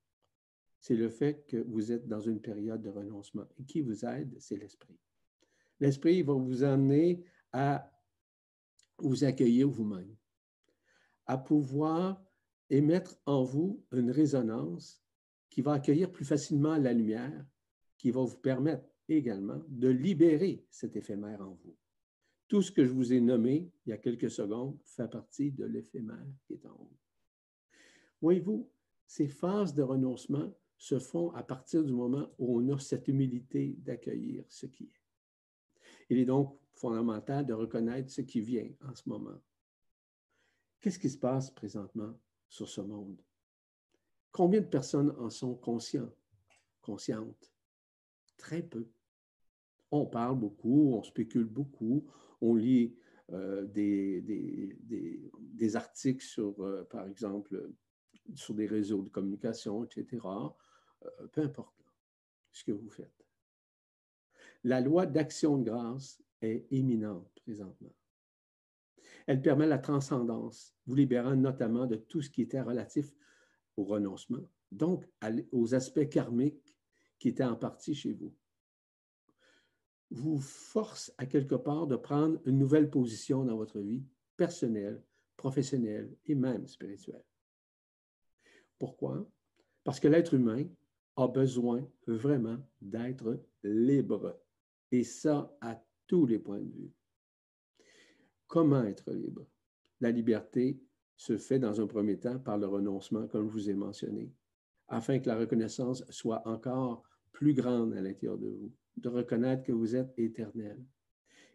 c'est 0.80 0.96
le 0.96 1.10
fait 1.10 1.46
que 1.46 1.58
vous 1.58 1.92
êtes 1.92 2.08
dans 2.08 2.22
une 2.22 2.42
période 2.42 2.82
de 2.82 2.90
renoncement. 2.90 3.46
Et 3.60 3.66
qui 3.66 3.82
vous 3.82 4.04
aide, 4.04 4.36
c'est 4.40 4.58
l'esprit. 4.58 4.98
L'esprit 5.80 6.24
va 6.24 6.34
vous 6.34 6.64
amener 6.64 7.24
à 7.54 7.88
vous 8.98 9.24
accueillir 9.26 9.70
vous-même, 9.70 10.16
à 11.28 11.38
pouvoir 11.38 12.20
émettre 12.72 13.20
en 13.28 13.44
vous 13.44 13.86
une 13.92 14.10
résonance 14.10 15.06
qui 15.52 15.62
va 15.62 15.74
accueillir 15.74 16.12
plus 16.12 16.26
facilement 16.26 16.78
la 16.78 16.94
lumière, 16.94 17.46
qui 17.96 18.10
va 18.10 18.22
vous 18.22 18.38
permettre 18.38 18.90
également 19.08 19.62
de 19.68 19.90
libérer 19.90 20.66
cet 20.72 20.96
éphémère 20.96 21.42
en 21.42 21.54
vous. 21.64 21.78
Tout 22.48 22.62
ce 22.62 22.72
que 22.72 22.86
je 22.86 22.92
vous 22.92 23.12
ai 23.12 23.20
nommé 23.20 23.72
il 23.86 23.90
y 23.90 23.94
a 23.94 23.98
quelques 23.98 24.30
secondes 24.30 24.78
fait 24.86 25.10
partie 25.10 25.52
de 25.52 25.66
l'éphémère 25.66 26.28
qui 26.46 26.54
est 26.54 26.66
en 26.66 26.76
vous. 26.76 26.98
Voyez-vous, 28.22 28.70
ces 29.08 29.28
phases 29.28 29.74
de 29.74 29.82
renoncement 29.82 30.54
se 30.78 31.00
font 31.00 31.32
à 31.32 31.44
partir 31.44 31.84
du 31.84 31.94
moment 31.94 32.30
où 32.38 32.60
on 32.60 32.74
a 32.74 32.80
cette 32.80 33.08
humilité 33.08 33.76
d'accueillir 33.80 34.46
ce 34.50 34.66
qui 34.66 34.86
est. 34.86 35.02
Il 36.10 36.18
est 36.20 36.26
donc 36.26 36.60
fondamental 36.74 37.46
de 37.46 37.54
reconnaître 37.54 38.12
ce 38.12 38.22
qui 38.22 38.42
vient 38.42 38.70
en 38.88 38.94
ce 38.94 39.08
moment. 39.08 39.42
Qu'est-ce 40.82 41.00
qui 41.00 41.10
se 41.10 41.18
passe 41.18 41.50
présentement 41.50 42.14
sur 42.50 42.68
ce 42.70 42.82
monde? 42.82 43.22
Combien 44.32 44.62
de 44.62 44.68
personnes 44.68 45.12
en 45.18 45.30
sont 45.30 45.56
conscients, 45.56 46.14
conscientes? 46.82 47.52
Très 48.38 48.62
peu. 48.62 48.88
On 49.92 50.06
parle 50.06 50.38
beaucoup, 50.38 50.94
on 50.94 51.04
spécule 51.04 51.46
beaucoup, 51.46 52.06
on 52.46 52.56
lit 52.56 52.96
euh, 53.32 53.66
des, 53.66 55.76
articles 55.76 56.24
sur, 56.24 56.64
euh, 56.64 56.88
par 56.90 57.08
exemple, 57.08 57.72
sur 58.36 58.54
des 58.54 58.68
réseaux 58.68 59.02
de 59.02 59.10
communication, 59.10 59.84
etc. 59.84 60.28
Euh, 61.04 61.28
peu 61.32 61.42
importe 61.42 61.76
ce 62.52 62.64
que 62.64 62.72
vous 62.72 62.90
faites. 62.90 63.26
La 64.64 64.80
loi 64.80 65.06
d'action 65.06 65.58
de 65.58 65.64
grâce 65.64 66.22
est 66.42 66.68
imminente 66.72 67.28
présentement. 67.44 67.94
Elle 69.28 69.42
permet 69.42 69.66
la 69.66 69.80
transcendance, 69.80 70.76
vous 70.86 70.96
libérant 70.96 71.36
notamment 71.36 71.88
de 71.88 71.96
tout 71.96 72.22
ce 72.22 72.30
qui 72.30 72.44
était 72.44 72.62
relatif 72.62 73.12
au 73.76 73.86
renoncement, 73.86 74.48
donc 74.72 75.08
aux 75.52 75.74
aspects 75.74 76.08
karmiques 76.10 76.76
qui 77.18 77.30
étaient 77.30 77.44
en 77.44 77.56
partie 77.56 77.96
chez 77.96 78.14
vous. 78.14 78.34
Vous 80.12 80.40
force 80.40 81.14
à 81.18 81.26
quelque 81.26 81.56
part 81.56 81.88
de 81.88 81.96
prendre 81.96 82.40
une 82.46 82.58
nouvelle 82.58 82.90
position 82.90 83.44
dans 83.44 83.58
votre 83.58 83.80
vie 83.80 84.04
personnelle, 84.38 85.04
professionnelle 85.36 86.16
et 86.26 86.36
même 86.36 86.68
spirituelle. 86.68 87.24
Pourquoi? 88.78 89.28
Parce 89.84 90.00
que 90.00 90.08
l'être 90.08 90.34
humain 90.34 90.66
a 91.16 91.28
besoin 91.28 91.88
vraiment 92.08 92.58
d'être 92.82 93.42
libre. 93.64 94.40
Et 94.92 95.04
ça, 95.04 95.56
à 95.62 95.82
tous 96.08 96.26
les 96.26 96.40
points 96.40 96.60
de 96.60 96.72
vue. 96.72 96.92
Comment 98.48 98.84
être 98.84 99.12
libre? 99.12 99.46
La 100.02 100.12
liberté 100.12 100.80
se 101.18 101.38
fait 101.38 101.60
dans 101.60 101.82
un 101.82 101.88
premier 101.88 102.20
temps 102.20 102.40
par 102.40 102.58
le 102.58 102.68
renoncement, 102.68 103.28
comme 103.28 103.48
je 103.48 103.54
vous 103.54 103.70
ai 103.70 103.74
mentionné, 103.74 104.32
afin 104.88 105.20
que 105.20 105.28
la 105.28 105.38
reconnaissance 105.38 106.04
soit 106.10 106.46
encore 106.48 107.04
plus 107.32 107.54
grande 107.54 107.94
à 107.94 108.02
l'intérieur 108.02 108.38
de 108.38 108.50
vous, 108.50 108.72
de 108.98 109.10
reconnaître 109.10 109.64
que 109.64 109.72
vous 109.72 109.96
êtes 109.96 110.14
éternel. 110.18 110.84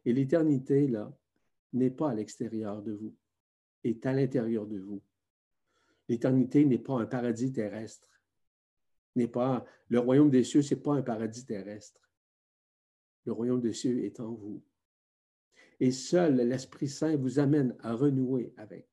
Et 0.04 0.12
l'éternité, 0.12 0.86
là, 0.86 1.16
n'est 1.72 1.90
pas 1.90 2.10
à 2.10 2.14
l'extérieur 2.14 2.82
de 2.82 2.92
vous, 2.92 3.14
est 3.84 4.04
à 4.06 4.12
l'intérieur 4.12 4.66
de 4.66 4.78
vous. 4.78 5.02
L'éternité 6.08 6.64
n'est 6.64 6.78
pas 6.78 7.00
un 7.00 7.06
paradis 7.06 7.52
terrestre, 7.52 8.08
n'est 9.14 9.28
pas 9.28 9.64
le 9.88 9.98
royaume 9.98 10.30
des 10.30 10.44
cieux, 10.44 10.62
c'est 10.62 10.82
pas 10.82 10.94
un 10.94 11.02
paradis 11.02 11.44
terrestre. 11.44 12.00
Le 13.24 13.32
royaume 13.32 13.60
des 13.60 13.72
cieux 13.72 14.04
est 14.04 14.20
en 14.20 14.32
vous. 14.32 14.62
Et 15.78 15.92
seul 15.92 16.36
l'Esprit 16.36 16.88
Saint 16.88 17.16
vous 17.16 17.38
amène 17.38 17.76
à 17.80 17.94
renouer 17.94 18.52
avec. 18.56 18.88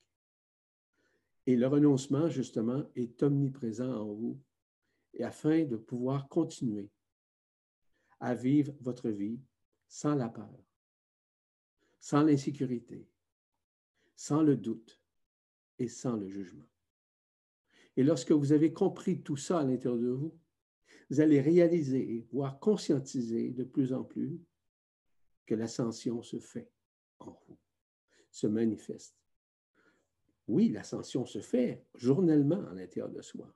Et 1.46 1.56
le 1.56 1.66
renoncement, 1.66 2.28
justement, 2.28 2.84
est 2.94 3.22
omniprésent 3.22 3.90
en 3.90 4.12
vous, 4.12 4.38
et 5.14 5.24
afin 5.24 5.64
de 5.64 5.76
pouvoir 5.76 6.28
continuer 6.28 6.90
à 8.20 8.34
vivre 8.34 8.74
votre 8.80 9.08
vie 9.08 9.40
sans 9.86 10.14
la 10.14 10.28
peur, 10.28 10.64
sans 12.00 12.22
l'insécurité, 12.22 13.08
sans 14.16 14.42
le 14.42 14.56
doute 14.56 15.00
et 15.78 15.88
sans 15.88 16.16
le 16.16 16.28
jugement. 16.28 16.68
Et 17.96 18.02
lorsque 18.02 18.32
vous 18.32 18.52
avez 18.52 18.72
compris 18.72 19.22
tout 19.22 19.36
ça 19.36 19.60
à 19.60 19.64
l'intérieur 19.64 19.98
de 19.98 20.08
vous, 20.08 20.38
vous 21.10 21.20
allez 21.20 21.40
réaliser, 21.40 22.26
voire 22.30 22.58
conscientiser 22.60 23.50
de 23.50 23.64
plus 23.64 23.92
en 23.92 24.04
plus 24.04 24.40
que 25.46 25.54
l'ascension 25.54 26.22
se 26.22 26.38
fait 26.38 26.70
en 27.18 27.32
vous, 27.46 27.58
se 28.30 28.46
manifeste. 28.46 29.16
Oui, 30.46 30.68
l'ascension 30.68 31.24
se 31.26 31.40
fait 31.40 31.84
journellement 31.94 32.66
à 32.68 32.74
l'intérieur 32.74 33.10
de 33.10 33.22
soi, 33.22 33.54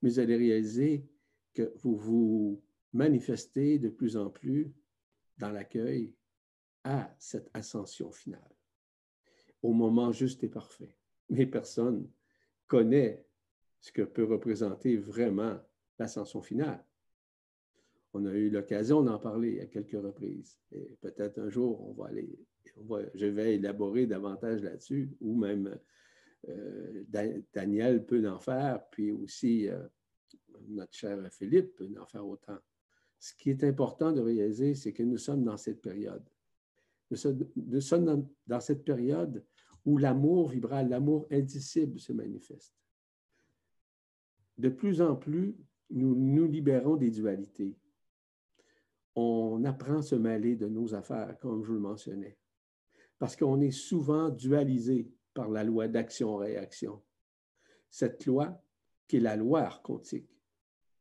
mais 0.00 0.10
vous 0.10 0.18
allez 0.18 0.36
réaliser 0.36 1.06
que 1.52 1.72
vous 1.76 1.96
vous 1.96 2.62
manifestez 2.92 3.78
de 3.78 3.88
plus 3.88 4.16
en 4.16 4.30
plus 4.30 4.72
dans 5.38 5.50
l'accueil 5.50 6.14
à 6.84 7.14
cette 7.18 7.50
ascension 7.52 8.10
finale, 8.12 8.56
au 9.62 9.72
moment 9.72 10.12
juste 10.12 10.44
et 10.44 10.48
parfait. 10.48 10.96
Mais 11.28 11.46
personne 11.46 12.08
connaît 12.66 13.26
ce 13.80 13.92
que 13.92 14.02
peut 14.02 14.24
représenter 14.24 14.96
vraiment 14.96 15.58
l'ascension 15.98 16.42
finale. 16.42 16.84
On 18.12 18.24
a 18.24 18.32
eu 18.32 18.50
l'occasion 18.50 19.02
d'en 19.02 19.18
parler 19.18 19.60
à 19.60 19.66
quelques 19.66 20.00
reprises. 20.00 20.58
Et 20.72 20.96
peut-être 21.00 21.38
un 21.38 21.50
jour, 21.50 21.86
on 21.88 21.92
va 21.92 22.06
aller, 22.08 22.38
je 23.14 23.26
vais 23.26 23.56
élaborer 23.56 24.06
davantage 24.06 24.62
là-dessus, 24.62 25.10
ou 25.20 25.36
même 25.36 25.78
euh, 26.48 27.04
Daniel 27.52 28.06
peut 28.06 28.26
en 28.28 28.38
faire, 28.38 28.88
puis 28.90 29.10
aussi 29.10 29.68
euh, 29.68 29.86
notre 30.68 30.94
cher 30.94 31.18
Philippe 31.32 31.74
peut 31.76 31.88
en 32.00 32.06
faire 32.06 32.26
autant. 32.26 32.58
Ce 33.18 33.34
qui 33.34 33.50
est 33.50 33.64
important 33.64 34.12
de 34.12 34.20
réaliser, 34.20 34.74
c'est 34.74 34.92
que 34.92 35.02
nous 35.02 35.18
sommes 35.18 35.44
dans 35.44 35.56
cette 35.56 35.80
période. 35.80 36.24
Nous 37.10 37.80
sommes, 37.80 38.28
dans, 38.46 38.60
cette 38.60 38.84
période 38.84 39.44
où 39.84 39.96
l'amour 39.96 40.48
vibral, 40.48 40.88
l'amour 40.88 41.26
indicible 41.30 42.00
se 42.00 42.12
manifeste. 42.12 42.74
De 44.58 44.68
plus 44.68 45.00
en 45.00 45.14
plus, 45.14 45.56
nous 45.90 46.14
nous 46.16 46.46
libérons 46.46 46.96
des 46.96 47.10
dualités. 47.10 47.78
On 49.14 49.64
apprend 49.64 49.98
à 49.98 50.02
se 50.02 50.16
mêler 50.16 50.56
de 50.56 50.66
nos 50.66 50.94
affaires, 50.94 51.38
comme 51.38 51.62
je 51.62 51.72
le 51.72 51.78
mentionnais, 51.78 52.36
parce 53.18 53.36
qu'on 53.36 53.60
est 53.60 53.70
souvent 53.70 54.28
dualisé 54.28 55.10
par 55.32 55.48
la 55.48 55.62
loi 55.62 55.86
d'action-réaction. 55.86 57.02
Cette 57.88 58.26
loi, 58.26 58.60
qui 59.06 59.18
est 59.18 59.20
la 59.20 59.36
loi 59.36 59.60
archontique, 59.60 60.36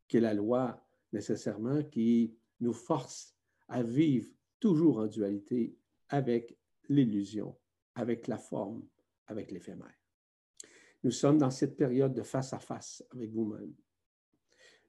qui 0.07 0.17
est 0.17 0.21
la 0.21 0.33
loi 0.33 0.84
nécessairement 1.15 1.81
qui 1.83 2.35
nous 2.59 2.73
force 2.73 3.35
à 3.67 3.81
vivre 3.81 4.29
toujours 4.59 4.99
en 4.99 5.07
dualité 5.07 5.75
avec 6.09 6.57
l'illusion, 6.89 7.55
avec 7.95 8.27
la 8.27 8.37
forme, 8.37 8.85
avec 9.27 9.51
l'éphémère. 9.51 9.99
Nous 11.03 11.11
sommes 11.11 11.37
dans 11.37 11.51
cette 11.51 11.77
période 11.77 12.13
de 12.13 12.23
face 12.23 12.53
à 12.53 12.59
face 12.59 13.03
avec 13.11 13.31
vous-même. 13.31 13.73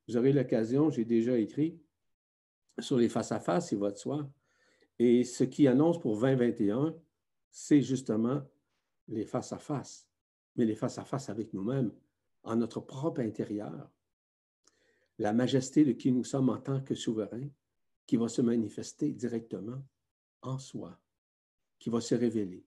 Vous 0.09 0.17
aurez 0.17 0.33
l'occasion, 0.33 0.91
j'ai 0.91 1.05
déjà 1.05 1.39
écrit 1.39 1.81
sur 2.79 2.99
les 2.99 3.09
face-à-face, 3.09 3.71
c'est 3.71 3.77
votre 3.77 3.99
soi. 3.99 4.31
Et 4.99 5.25
ce 5.25 5.45
qui 5.45 5.67
annonce 5.67 6.01
pour 6.01 6.21
2021, 6.21 6.95
c'est 7.51 7.83
justement 7.83 8.43
les 9.09 9.25
face-à-face, 9.25 10.09
mais 10.57 10.65
les 10.65 10.75
face-à-face 10.75 11.29
avec 11.29 11.53
nous-mêmes, 11.55 11.93
en 12.43 12.57
notre 12.57 12.81
propre 12.81 13.21
intérieur. 13.21 13.91
La 15.19 15.33
majesté 15.33 15.85
de 15.85 15.93
qui 15.93 16.13
nous 16.13 16.25
sommes 16.25 16.51
en 16.51 16.59
tant 16.59 16.81
que 16.81 16.95
souverains, 16.95 17.49
qui 18.07 18.17
va 18.17 18.29
se 18.29 18.43
manifester 18.43 19.13
directement 19.13 19.83
en 20.43 20.59
soi, 20.59 20.99
qui 21.79 21.91
va 21.91 22.01
se 22.01 22.15
révéler. 22.15 22.65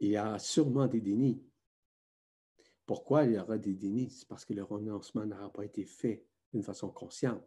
Il 0.00 0.10
y 0.10 0.16
a 0.16 0.38
sûrement 0.38 0.86
des 0.86 1.00
dénis. 1.00 1.42
Pourquoi 2.86 3.24
il 3.24 3.32
y 3.32 3.38
aura 3.38 3.58
des 3.58 3.74
dénis? 3.74 4.10
C'est 4.10 4.28
parce 4.28 4.44
que 4.44 4.54
le 4.54 4.62
renoncement 4.62 5.26
n'aura 5.26 5.52
pas 5.52 5.64
été 5.64 5.84
fait 5.84 6.24
d'une 6.52 6.62
façon 6.62 6.88
consciente. 6.88 7.46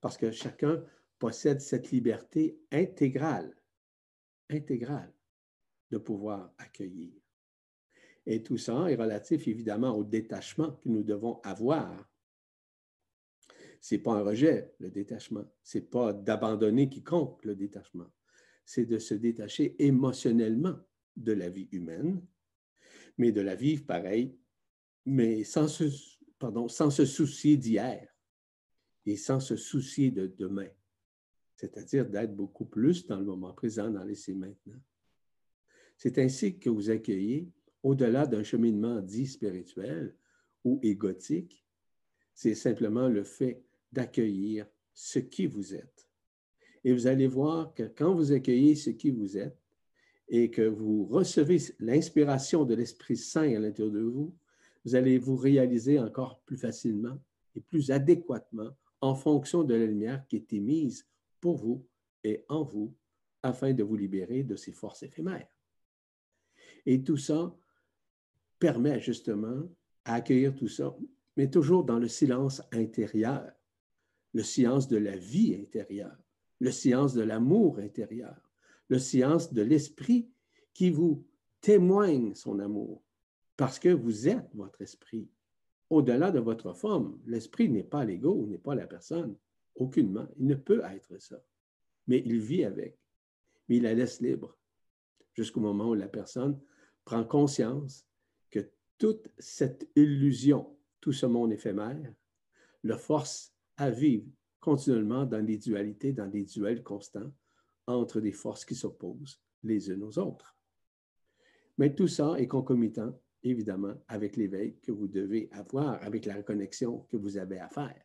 Parce 0.00 0.16
que 0.16 0.30
chacun 0.30 0.84
possède 1.18 1.60
cette 1.60 1.90
liberté 1.90 2.60
intégrale, 2.70 3.54
intégrale 4.48 5.12
de 5.90 5.98
pouvoir 5.98 6.52
accueillir. 6.58 7.12
Et 8.24 8.42
tout 8.42 8.58
ça 8.58 8.90
est 8.90 8.94
relatif 8.94 9.48
évidemment 9.48 9.96
au 9.96 10.04
détachement 10.04 10.72
que 10.72 10.88
nous 10.88 11.02
devons 11.02 11.40
avoir. 11.42 12.08
C'est 13.80 13.98
pas 13.98 14.12
un 14.12 14.22
rejet, 14.22 14.74
le 14.78 14.90
détachement. 14.90 15.44
C'est 15.62 15.90
pas 15.90 16.12
d'abandonner 16.12 16.88
quiconque, 16.88 17.44
le 17.44 17.54
détachement. 17.54 18.10
C'est 18.64 18.86
de 18.86 18.98
se 18.98 19.14
détacher 19.14 19.76
émotionnellement 19.78 20.76
de 21.16 21.32
la 21.32 21.48
vie 21.48 21.68
humaine, 21.72 22.22
mais 23.16 23.32
de 23.32 23.40
la 23.40 23.54
vivre 23.54 23.84
pareil, 23.86 24.36
mais 25.06 25.44
sans 25.44 25.68
se, 25.68 25.84
pardon, 26.38 26.68
sans 26.68 26.90
se 26.90 27.04
soucier 27.04 27.56
d'hier 27.56 28.06
et 29.06 29.16
sans 29.16 29.40
se 29.40 29.56
soucier 29.56 30.10
de 30.10 30.26
demain. 30.26 30.68
C'est-à-dire 31.56 32.08
d'être 32.08 32.36
beaucoup 32.36 32.66
plus 32.66 33.06
dans 33.06 33.18
le 33.18 33.24
moment 33.24 33.52
présent, 33.52 33.90
dans 33.90 34.04
laisser 34.04 34.34
maintenant. 34.34 34.78
C'est 35.96 36.18
ainsi 36.18 36.58
que 36.58 36.70
vous 36.70 36.90
accueillez, 36.90 37.50
au-delà 37.82 38.26
d'un 38.26 38.44
cheminement 38.44 39.00
dit 39.00 39.26
spirituel 39.26 40.14
ou 40.62 40.78
égotique, 40.82 41.64
c'est 42.34 42.54
simplement 42.54 43.08
le 43.08 43.24
fait 43.24 43.64
d'accueillir 43.92 44.66
ce 44.94 45.18
qui 45.18 45.46
vous 45.46 45.74
êtes. 45.74 46.08
Et 46.84 46.92
vous 46.92 47.06
allez 47.06 47.26
voir 47.26 47.74
que 47.74 47.84
quand 47.84 48.14
vous 48.14 48.32
accueillez 48.32 48.74
ce 48.74 48.90
qui 48.90 49.10
vous 49.10 49.36
êtes 49.36 49.58
et 50.28 50.50
que 50.50 50.62
vous 50.62 51.06
recevez 51.06 51.58
l'inspiration 51.80 52.64
de 52.64 52.74
l'Esprit 52.74 53.16
Saint 53.16 53.54
à 53.54 53.58
l'intérieur 53.58 53.92
de 53.92 54.00
vous, 54.00 54.34
vous 54.84 54.94
allez 54.94 55.18
vous 55.18 55.36
réaliser 55.36 55.98
encore 55.98 56.40
plus 56.46 56.56
facilement 56.56 57.18
et 57.54 57.60
plus 57.60 57.90
adéquatement 57.90 58.70
en 59.00 59.14
fonction 59.14 59.64
de 59.64 59.74
la 59.74 59.86
lumière 59.86 60.26
qui 60.28 60.36
est 60.36 60.52
émise 60.52 61.06
pour 61.40 61.56
vous 61.56 61.86
et 62.24 62.44
en 62.48 62.62
vous 62.62 62.94
afin 63.42 63.72
de 63.72 63.82
vous 63.82 63.96
libérer 63.96 64.42
de 64.42 64.56
ces 64.56 64.72
forces 64.72 65.02
éphémères. 65.02 65.48
Et 66.86 67.02
tout 67.02 67.16
ça 67.16 67.56
permet 68.58 69.00
justement 69.00 69.62
à 70.04 70.14
accueillir 70.14 70.54
tout 70.54 70.68
ça, 70.68 70.96
mais 71.36 71.50
toujours 71.50 71.84
dans 71.84 71.98
le 71.98 72.08
silence 72.08 72.62
intérieur, 72.72 73.52
le 74.38 74.44
silence 74.44 74.86
de 74.86 74.98
la 74.98 75.16
vie 75.16 75.56
intérieure, 75.60 76.16
le 76.60 76.70
silence 76.70 77.12
de 77.12 77.22
l'amour 77.22 77.80
intérieur, 77.80 78.36
le 78.88 79.00
silence 79.00 79.52
de 79.52 79.62
l'esprit 79.62 80.30
qui 80.74 80.90
vous 80.90 81.26
témoigne 81.60 82.36
son 82.36 82.60
amour, 82.60 83.02
parce 83.56 83.80
que 83.80 83.88
vous 83.88 84.28
êtes 84.28 84.48
votre 84.54 84.80
esprit. 84.80 85.28
Au-delà 85.90 86.30
de 86.30 86.38
votre 86.38 86.72
forme, 86.72 87.18
l'esprit 87.26 87.68
n'est 87.68 87.82
pas 87.82 88.04
l'ego, 88.04 88.46
n'est 88.46 88.58
pas 88.58 88.76
la 88.76 88.86
personne, 88.86 89.34
aucunement. 89.74 90.28
Il 90.38 90.46
ne 90.46 90.54
peut 90.54 90.82
être 90.84 91.20
ça. 91.20 91.42
Mais 92.06 92.22
il 92.24 92.38
vit 92.38 92.62
avec, 92.62 92.96
mais 93.68 93.78
il 93.78 93.82
la 93.82 93.94
laisse 93.94 94.20
libre 94.20 94.56
jusqu'au 95.34 95.58
moment 95.58 95.88
où 95.88 95.94
la 95.94 96.06
personne 96.06 96.60
prend 97.04 97.24
conscience 97.24 98.06
que 98.52 98.70
toute 98.98 99.32
cette 99.36 99.88
illusion, 99.96 100.78
tout 101.00 101.12
ce 101.12 101.26
monde 101.26 101.52
éphémère, 101.52 102.14
le 102.84 102.96
force 102.96 103.57
à 103.78 103.90
vivre 103.90 104.26
continuellement 104.60 105.24
dans 105.24 105.42
des 105.42 105.56
dualités, 105.56 106.12
dans 106.12 106.26
des 106.26 106.44
duels 106.44 106.82
constants 106.82 107.32
entre 107.86 108.20
des 108.20 108.32
forces 108.32 108.64
qui 108.64 108.74
s'opposent 108.74 109.40
les 109.62 109.90
unes 109.90 110.02
aux 110.02 110.18
autres. 110.18 110.56
Mais 111.78 111.94
tout 111.94 112.08
ça 112.08 112.34
est 112.38 112.48
concomitant, 112.48 113.18
évidemment, 113.42 113.94
avec 114.08 114.36
l'éveil 114.36 114.76
que 114.80 114.92
vous 114.92 115.08
devez 115.08 115.48
avoir, 115.52 116.02
avec 116.02 116.26
la 116.26 116.36
reconnexion 116.36 117.06
que 117.08 117.16
vous 117.16 117.38
avez 117.38 117.58
à 117.60 117.68
faire. 117.68 118.02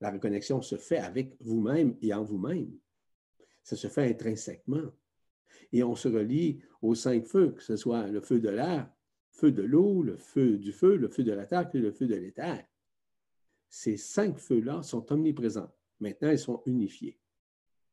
La 0.00 0.10
reconnexion 0.10 0.60
se 0.60 0.76
fait 0.76 0.98
avec 0.98 1.36
vous-même 1.40 1.96
et 2.02 2.12
en 2.12 2.22
vous-même. 2.22 2.70
Ça 3.62 3.76
se 3.76 3.88
fait 3.88 4.10
intrinsèquement. 4.10 4.92
Et 5.72 5.82
on 5.82 5.94
se 5.94 6.08
relie 6.08 6.60
aux 6.82 6.94
cinq 6.94 7.24
feux, 7.24 7.52
que 7.52 7.62
ce 7.62 7.76
soit 7.76 8.08
le 8.08 8.20
feu 8.20 8.40
de 8.40 8.50
l'air, 8.50 8.90
feu 9.30 9.52
de 9.52 9.62
l'eau, 9.62 10.02
le 10.02 10.16
feu 10.16 10.58
du 10.58 10.72
feu, 10.72 10.96
le 10.96 11.08
feu 11.08 11.24
de 11.24 11.32
la 11.32 11.46
terre 11.46 11.70
et 11.72 11.78
le 11.78 11.92
feu 11.92 12.06
de 12.06 12.14
l'éther. 12.14 12.62
Ces 13.74 13.96
cinq 13.96 14.38
feux-là 14.38 14.82
sont 14.82 15.10
omniprésents. 15.10 15.74
Maintenant, 15.98 16.30
ils 16.30 16.38
sont 16.38 16.62
unifiés, 16.66 17.18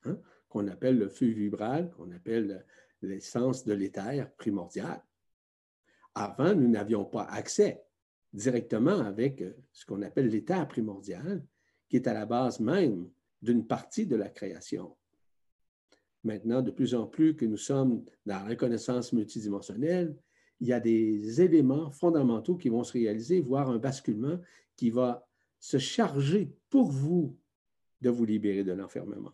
hein, 0.04 0.20
qu'on 0.50 0.68
appelle 0.68 1.00
le 1.00 1.08
feu 1.08 1.28
vibral, 1.28 1.89
qu'on 1.92 2.12
appelle 2.12 2.65
l'essence 3.02 3.63
de 3.63 3.72
l'éther 3.72 4.30
primordial. 4.36 5.02
Avant, 6.13 6.54
nous 6.54 6.68
n'avions 6.68 7.06
pas 7.06 7.24
accès 7.24 7.82
directement 8.34 9.00
avec 9.00 9.42
euh, 9.42 9.54
ce 9.72 9.86
qu'on 9.86 10.02
appelle 10.02 10.28
l'éther 10.28 10.68
primordial, 10.68 11.46
qui 11.88 11.96
est 11.96 12.08
à 12.08 12.13
la 12.13 12.26
base 12.26 12.60
même 12.60 13.10
d'une 13.42 13.65
partie 13.65 14.06
de 14.06 14.18
la 14.18 14.28
création. 14.28 14.98
Maintenant, 16.26 16.62
de 16.62 16.72
plus 16.72 16.94
en 16.94 17.08
plus 17.08 17.38
que 17.38 17.46
nous 17.46 17.56
sommes 17.56 18.04
dans 18.26 18.36
la 18.39 18.44
reconnaissance 18.44 19.13
multidimensionnelle, 19.13 20.13
il 20.60 20.68
y 20.68 20.74
a 20.74 20.82
des 20.82 21.39
éléments 21.39 21.89
fondamentaux 21.89 22.58
qui 22.58 22.68
vont 22.68 22.84
se 22.84 22.92
réaliser, 22.92 23.39
voire 23.39 23.70
un 23.70 23.78
basculement 23.78 24.42
qui 24.76 24.89
va 24.89 25.29
se 25.60 25.78
charger 25.78 26.56
pour 26.69 26.91
vous 26.91 27.38
de 28.02 28.10
vous 28.10 28.26
libérer 28.26 28.63
de 28.63 28.72
l'enfermement. 28.72 29.34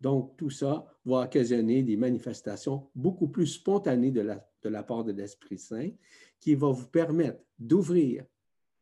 Donc, 0.00 0.36
tout 0.36 0.50
ça 0.50 0.86
va 1.04 1.22
occasionner 1.22 1.82
des 1.82 1.96
manifestations 1.96 2.90
beaucoup 2.94 3.28
plus 3.28 3.46
spontanées 3.46 4.10
de 4.10 4.20
la, 4.20 4.82
part 4.82 5.04
de 5.04 5.12
l'Esprit 5.12 5.58
Saint 5.58 5.90
qui 6.38 6.54
va 6.54 6.70
vous 6.70 6.86
permettre 6.86 7.42
d'ouvrir 7.58 8.24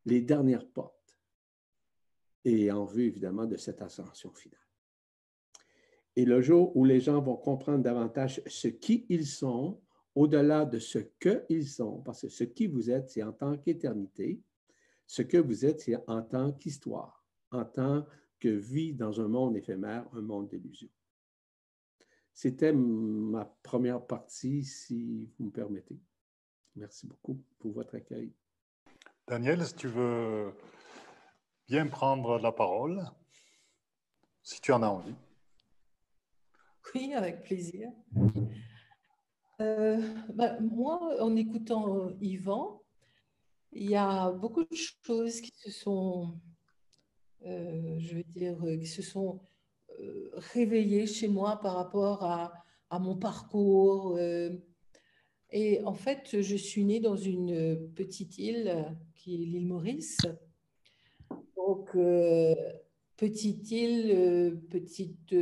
les 0.06 0.20
dernières 0.20 0.66
portes 0.66 1.16
et 2.44 2.70
en 2.70 2.84
vue, 2.84 3.06
évidemment, 3.06 3.46
de 3.46 3.56
cette 3.56 3.80
ascension 3.80 4.32
finale. 4.32 4.60
Et 6.16 6.24
le 6.24 6.40
jour 6.40 6.76
où 6.76 6.84
les 6.84 7.00
gens 7.00 7.20
vont 7.20 7.36
comprendre 7.36 7.82
davantage 7.82 8.42
ce 8.46 8.68
qui 8.68 9.06
ils 9.08 9.26
sont, 9.26 9.80
au-delà 10.14 10.64
de 10.64 10.78
ce 10.78 10.98
qu'ils 10.98 11.68
sont, 11.68 12.02
parce 12.02 12.22
que 12.22 12.28
ce 12.28 12.44
qui 12.44 12.66
vous 12.66 12.90
êtes, 12.90 13.10
c'est 13.10 13.22
en 13.22 13.32
tant 13.32 13.56
qu'éternité, 13.56 14.40
ce 15.06 15.22
que 15.22 15.36
vous 15.36 15.64
êtes, 15.64 15.80
c'est 15.80 15.96
en 16.08 16.22
tant 16.22 16.52
qu'histoire, 16.52 17.24
en 17.50 17.64
tant 17.64 18.06
que 18.40 18.48
vie 18.48 18.94
dans 18.94 19.20
un 19.20 19.28
monde 19.28 19.56
éphémère, 19.56 20.06
un 20.12 20.20
monde 20.20 20.48
d'illusions. 20.48 20.90
C'était 22.32 22.72
ma 22.72 23.44
première 23.62 24.04
partie, 24.04 24.64
si 24.64 25.30
vous 25.38 25.46
me 25.46 25.50
permettez. 25.50 26.00
Merci 26.74 27.06
beaucoup 27.06 27.40
pour 27.58 27.72
votre 27.72 27.94
accueil. 27.94 28.32
Daniel, 29.26 29.64
si 29.64 29.74
tu 29.74 29.88
veux 29.88 30.52
bien 31.68 31.86
prendre 31.86 32.38
la 32.38 32.52
parole, 32.52 33.04
si 34.42 34.60
tu 34.60 34.72
en 34.72 34.82
as 34.82 34.88
envie. 34.88 35.14
Oui, 36.94 37.14
avec 37.14 37.42
plaisir. 37.44 37.88
Euh, 39.60 40.02
bah, 40.34 40.58
moi, 40.60 41.22
en 41.22 41.36
écoutant 41.36 42.10
Yvan, 42.20 42.83
il 43.74 43.90
y 43.90 43.96
a 43.96 44.30
beaucoup 44.30 44.64
de 44.64 44.76
choses 45.02 45.40
qui 45.40 45.52
se 45.56 45.70
sont, 45.70 46.34
euh, 47.46 47.98
je 47.98 48.16
veux 48.16 48.24
dire, 48.34 48.58
qui 48.80 48.86
se 48.86 49.02
sont 49.02 49.40
euh, 50.00 50.30
réveillées 50.34 51.06
chez 51.06 51.28
moi 51.28 51.60
par 51.60 51.74
rapport 51.74 52.22
à, 52.24 52.52
mon 53.00 53.16
parcours. 53.16 54.16
et 55.50 55.82
en 55.82 55.94
fait, 55.94 56.40
je 56.40 56.54
suis 56.54 56.84
née 56.84 57.00
dans 57.00 57.16
une 57.16 57.90
petite 57.96 58.38
île 58.38 58.96
qui 59.16 59.34
est 59.34 59.38
l'île 59.38 59.66
Maurice. 59.66 60.18
Donc, 61.56 61.90
petite 63.16 63.70
île, 63.72 64.60
petite 64.70 65.34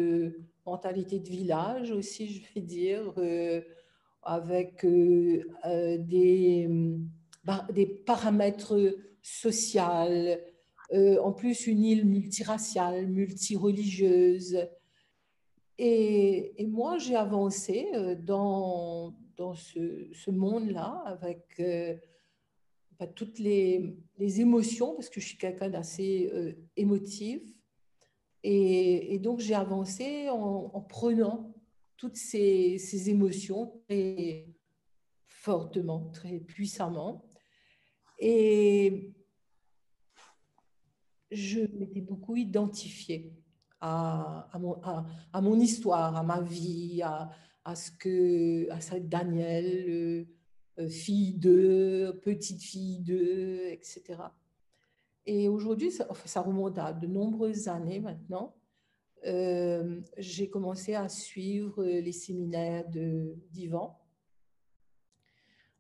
mentalité 0.66 1.18
de 1.18 1.29
village 1.29 1.90
aussi, 1.90 2.29
je 2.29 2.55
vais 2.55 2.61
dire, 2.61 3.12
euh, 3.18 3.61
avec 4.23 4.85
euh, 4.85 5.45
euh, 5.64 5.99
des, 5.99 6.68
des 7.72 7.87
paramètres 7.87 8.96
sociaux, 9.22 9.83
en 10.92 11.33
plus 11.33 11.66
une 11.66 11.85
île 11.85 12.07
multiraciale, 12.07 13.07
multireligieuse. 13.07 14.66
Et, 15.78 16.66
moi, 16.68 16.98
j'ai 16.98 17.16
avancé 17.16 17.88
dans, 18.20 19.14
dans 19.37 19.55
ce, 19.55 20.31
monde-là 20.31 21.02
avec 21.07 21.61
bah, 22.98 23.07
toutes 23.07 23.38
les, 23.38 23.96
les, 24.18 24.40
émotions, 24.40 24.94
parce 24.94 25.09
que 25.11 25.20
je 25.20 25.26
suis 25.26 25.38
quelqu'un 25.38 25.70
d'assez 25.70 26.31
émotif 26.76 27.42
et, 28.44 29.18
donc, 29.20 29.40
j'ai 29.40 29.55
avancé 29.55 30.28
en, 30.28 30.81
prenant 30.81 31.55
toutes 31.96 32.16
ces, 32.16 33.09
émotions 33.09 33.81
très 33.88 34.48
fortement, 35.26 36.11
très 36.12 36.38
puissamment. 36.40 37.24
Et 38.18 39.12
je 41.31 41.61
m'étais 41.79 42.01
beaucoup 42.01 42.37
identifiée 42.37 43.33
à, 43.81 44.48
mon, 44.61 45.59
histoire, 45.59 46.16
à 46.16 46.22
ma 46.22 46.40
vie, 46.40 47.03
à, 47.03 47.75
ce 47.75 47.90
que 47.90 48.70
à 48.70 48.81
cette 48.81 49.09
Daniel, 49.09 50.27
euh, 50.79 50.88
fille 50.88 51.35
de, 51.35 52.18
petite 52.22 52.62
fille 52.62 53.01
de, 53.01 53.72
etc. 53.72 54.20
Et 55.27 55.48
aujourd'hui, 55.48 55.90
ça, 55.90 56.40
remonte 56.40 56.79
à 56.79 56.92
de 56.92 57.07
nombreuses 57.07 57.68
années 57.68 58.01
maintenant. 58.01 58.55
Euh, 59.27 60.01
j'ai 60.18 60.48
commencé 60.51 60.94
à 60.94 61.09
suivre 61.09 61.85
les 61.85 62.12
séminaires 62.12 62.88
d'Ivan, 62.88 64.02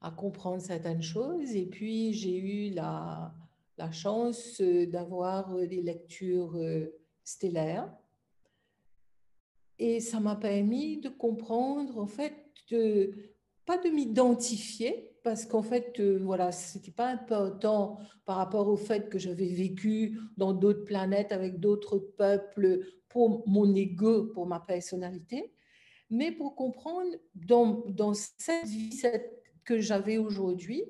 à 0.02 0.10
comprendre 0.10 0.60
certaines 0.60 1.02
choses. 1.02 1.54
Et 1.54 1.66
puis, 1.66 2.12
j'ai 2.12 2.36
eu 2.36 2.70
la, 2.70 3.34
chance 3.90 4.60
d'avoir 4.60 5.56
des 5.56 5.82
lectures 5.82 6.56
stellaires. 7.24 7.92
Et 9.78 9.98
ça 9.98 10.20
m'a 10.20 10.36
permis 10.36 10.98
de 10.98 11.08
comprendre, 11.08 11.98
en 11.98 12.06
fait, 12.06 12.34
pas 13.64 13.78
de 13.78 13.88
m'identifier, 13.88 15.12
parce 15.22 15.46
qu'en 15.46 15.62
fait, 15.62 15.98
euh, 16.00 16.18
voilà, 16.22 16.52
c'était 16.52 16.90
pas 16.90 17.08
important 17.08 17.98
par 18.24 18.36
rapport 18.36 18.68
au 18.68 18.76
fait 18.76 19.08
que 19.08 19.18
j'avais 19.18 19.48
vécu 19.48 20.18
dans 20.36 20.52
d'autres 20.52 20.84
planètes 20.84 21.32
avec 21.32 21.60
d'autres 21.60 21.98
peuples 21.98 22.80
pour 23.08 23.48
mon 23.48 23.72
ego, 23.74 24.24
pour 24.34 24.46
ma 24.46 24.60
personnalité, 24.60 25.52
mais 26.10 26.32
pour 26.32 26.56
comprendre 26.56 27.10
dans, 27.34 27.84
dans 27.88 28.14
cette 28.14 28.66
vie 28.66 29.00
que 29.64 29.80
j'avais 29.80 30.18
aujourd'hui, 30.18 30.84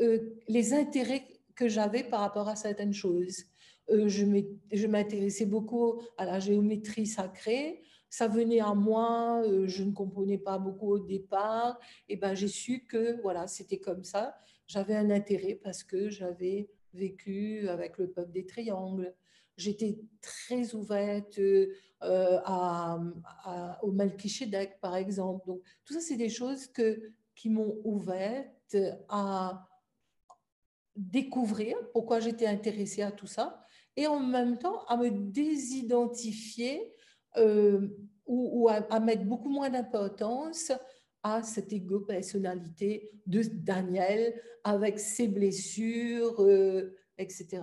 euh, 0.00 0.18
les 0.48 0.72
intérêts 0.72 1.26
que 1.54 1.68
j'avais 1.68 2.04
par 2.04 2.20
rapport 2.20 2.48
à 2.48 2.56
certaines 2.56 2.94
choses. 2.94 3.44
Euh, 3.90 4.08
je 4.08 4.86
m'intéressais 4.86 5.46
beaucoup 5.46 6.00
à 6.16 6.24
la 6.24 6.38
géométrie 6.38 7.06
sacrée, 7.06 7.82
ça 8.08 8.28
venait 8.28 8.60
à 8.60 8.74
moi, 8.74 9.42
euh, 9.44 9.66
je 9.66 9.82
ne 9.82 9.92
comprenais 9.92 10.38
pas 10.38 10.58
beaucoup 10.58 10.90
au 10.92 10.98
départ, 10.98 11.78
et 12.08 12.16
ben 12.16 12.34
j'ai 12.34 12.48
su 12.48 12.84
que 12.86 13.20
voilà, 13.22 13.46
c'était 13.46 13.78
comme 13.78 14.04
ça. 14.04 14.36
J'avais 14.66 14.94
un 14.94 15.10
intérêt 15.10 15.54
parce 15.54 15.82
que 15.82 16.10
j'avais 16.10 16.68
vécu 16.92 17.68
avec 17.68 17.96
le 17.98 18.10
peuple 18.10 18.32
des 18.32 18.44
triangles. 18.44 19.14
J'étais 19.56 19.98
très 20.20 20.74
ouverte 20.74 21.38
euh, 21.38 21.68
à, 22.44 22.98
au 23.82 23.92
Melchizedek, 23.92 24.78
par 24.80 24.96
exemple. 24.96 25.46
Donc, 25.46 25.62
tout 25.84 25.94
ça, 25.94 26.00
c'est 26.00 26.16
des 26.16 26.28
choses 26.28 26.66
que, 26.66 27.12
qui 27.42 27.50
m'ont 27.50 27.80
ouverte 27.82 28.76
à 29.08 29.66
découvrir 30.94 31.76
pourquoi 31.92 32.20
j'étais 32.20 32.46
intéressée 32.46 33.02
à 33.02 33.10
tout 33.10 33.26
ça 33.26 33.66
et 33.96 34.06
en 34.06 34.20
même 34.20 34.58
temps 34.58 34.84
à 34.84 34.96
me 34.96 35.10
désidentifier 35.10 36.94
euh, 37.36 37.88
ou, 38.26 38.68
à, 38.68 39.00
mettre 39.00 39.24
beaucoup 39.24 39.48
moins 39.48 39.70
d'importance 39.70 40.70
à 41.24 41.42
cette 41.42 41.72
égo-personnalité 41.72 43.10
de 43.26 43.42
Daniel 43.42 44.40
avec 44.62 45.00
ses 45.00 45.26
blessures, 45.26 46.40
euh, 46.44 46.96
etc. 47.18 47.62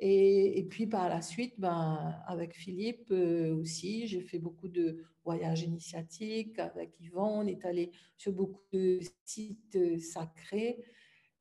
Et, 0.00 0.64
puis 0.70 0.86
par 0.86 1.08
la 1.08 1.22
suite, 1.22 1.54
ben, 1.58 2.14
avec 2.26 2.54
Philippe 2.54 3.10
euh, 3.10 3.54
aussi, 3.56 4.06
j'ai 4.06 4.20
fait 4.20 4.38
beaucoup 4.38 4.68
de 4.68 5.04
voyages 5.24 5.62
initiatiques. 5.62 6.58
Avec 6.60 6.92
Yvan, 7.00 7.40
on 7.40 7.46
est 7.46 7.64
allé 7.64 7.90
sur 8.16 8.32
beaucoup 8.32 8.62
de 8.72 9.00
sites 9.24 10.00
sacrés. 10.00 10.84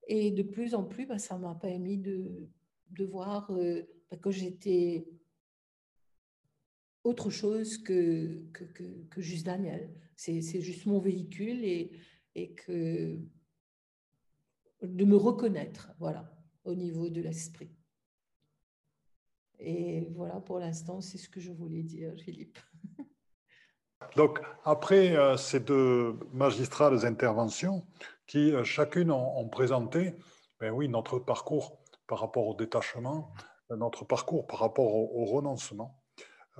Et 0.08 0.32
de 0.32 0.42
plus 0.42 0.74
en 0.74 0.84
plus, 0.84 1.06
ben, 1.06 1.20
ça 1.20 1.38
m'a 1.38 1.54
permis 1.54 1.98
de, 2.00 2.50
voir 3.06 3.52
ben, 3.52 3.86
que 4.20 4.32
j'étais 4.32 5.08
autre 7.04 7.30
chose 7.30 7.78
que, 7.78 8.44
que, 8.54 8.64
que, 8.64 9.22
juste 9.22 9.46
Daniel. 9.46 9.94
C'est 10.16 10.62
juste 10.62 10.88
mon 10.88 11.00
véhicule 11.00 11.64
et, 11.64 11.92
et 12.34 12.54
que 12.54 13.20
de 14.82 15.06
me 15.06 15.16
reconnaître, 15.16 15.92
voilà, 16.00 16.36
au 16.64 16.74
niveau 16.74 17.10
de 17.10 17.22
l'esprit. 17.22 17.77
Et 19.60 20.08
voilà, 20.16 20.40
pour 20.40 20.60
l'instant, 20.60 21.02
c'est 21.02 21.18
ce 21.18 21.30
que 21.30 21.40
je 21.40 21.52
voulais 21.52 21.84
dire, 21.84 22.14
Philippe. 22.24 22.60
Donc, 24.16 24.40
après 24.64 25.16
euh, 25.16 25.38
ces 25.38 25.60
deux 25.60 26.18
magistrales 26.32 27.06
interventions, 27.06 27.86
qui 28.28 28.54
euh, 28.54 28.64
chacune 28.64 29.12
ont, 29.12 29.48
présenté, 29.50 30.16
ben 30.60 30.72
oui, 30.72 30.90
notre 30.90 31.20
parcours 31.20 31.80
par 32.08 32.20
rapport 32.20 32.48
au 32.48 32.54
détachement, 32.54 33.34
notre 33.70 34.06
parcours 34.06 34.48
par 34.48 34.60
rapport 34.60 34.94
au 34.94 35.26
renoncement, 35.26 36.02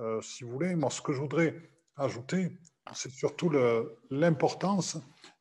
euh, 0.00 0.20
si 0.20 0.44
vous 0.44 0.52
voulez. 0.52 0.74
Moi, 0.74 0.90
ce 0.90 1.00
que 1.00 1.12
je 1.12 1.20
voudrais 1.20 1.54
ajouter, 1.96 2.56
c'est 2.94 3.10
surtout 3.10 3.50
l'importance 4.10 4.96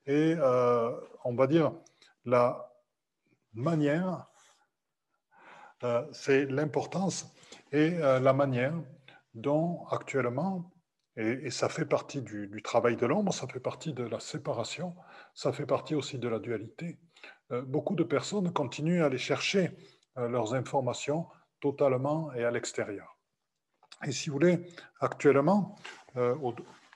et, 0.05 0.35
euh, 0.37 0.91
on 1.23 1.35
va 1.35 1.47
dire, 1.47 1.73
la 2.25 2.73
manière, 3.53 4.27
euh, 5.83 6.05
c'est 6.11 6.45
l'importance 6.45 7.31
et 7.71 7.91
la 7.91 8.33
manière 8.33 8.73
dont 9.33 9.85
actuellement, 9.87 10.71
et, 11.15 11.49
ça 11.49 11.69
fait 11.69 11.85
partie 11.85 12.21
du, 12.21 12.61
travail 12.63 12.95
de 12.95 13.05
l'ombre, 13.05 13.33
ça 13.33 13.47
fait 13.47 13.59
partie 13.59 13.93
de 13.93 14.03
la 14.03 14.19
séparation, 14.19 14.95
ça 15.33 15.51
fait 15.51 15.65
partie 15.65 15.95
aussi 15.95 16.17
de 16.17 16.27
la 16.27 16.39
dualité. 16.39 16.97
beaucoup 17.49 17.95
de 17.95 18.03
personnes 18.03 18.51
continuent 18.53 19.01
à 19.01 19.07
aller 19.07 19.17
chercher 19.17 19.71
leurs 20.15 20.53
informations 20.53 21.27
totalement 21.59 22.33
et 22.33 22.43
à 22.43 22.51
l'extérieur. 22.51 23.17
Et 24.05 24.11
si 24.11 24.29
vous 24.29 24.33
voulez, 24.33 24.67
actuellement, 24.99 25.75
euh, 26.17 26.35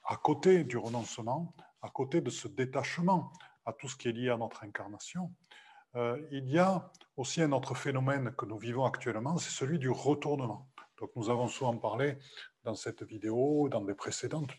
à 0.05 0.17
côté 0.17 0.63
du 0.63 0.77
renoncement, 0.77 1.55
à 1.81 1.89
côté 1.89 2.21
de 2.21 2.29
ce 2.29 2.47
détachement 2.47 3.31
à 3.65 3.73
tout 3.73 3.87
ce 3.87 3.95
qui 3.95 4.09
est 4.09 4.11
lié 4.11 4.29
à 4.29 4.37
notre 4.37 4.63
incarnation, 4.63 5.23
euh, 5.25 5.50
il 5.95 6.49
y 6.49 6.57
a 6.57 6.91
aussi 7.17 7.41
un 7.41 7.51
autre 7.51 7.75
phénomène 7.75 8.33
que 8.37 8.45
nous 8.45 8.57
vivons 8.57 8.85
actuellement, 8.85 9.37
c'est 9.37 9.51
celui 9.51 9.77
du 9.77 9.89
retournement. 9.89 10.69
Donc 10.99 11.11
nous 11.15 11.29
avons 11.29 11.47
souvent 11.47 11.77
parlé 11.77 12.17
dans 12.63 12.75
cette 12.75 13.03
vidéo, 13.03 13.67
dans 13.69 13.81
des 13.81 13.95
précédentes, 13.95 14.51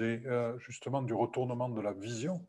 euh, 0.00 0.58
justement 0.58 1.02
du 1.02 1.14
retournement 1.14 1.68
de 1.68 1.80
la 1.80 1.92
vision. 1.92 2.46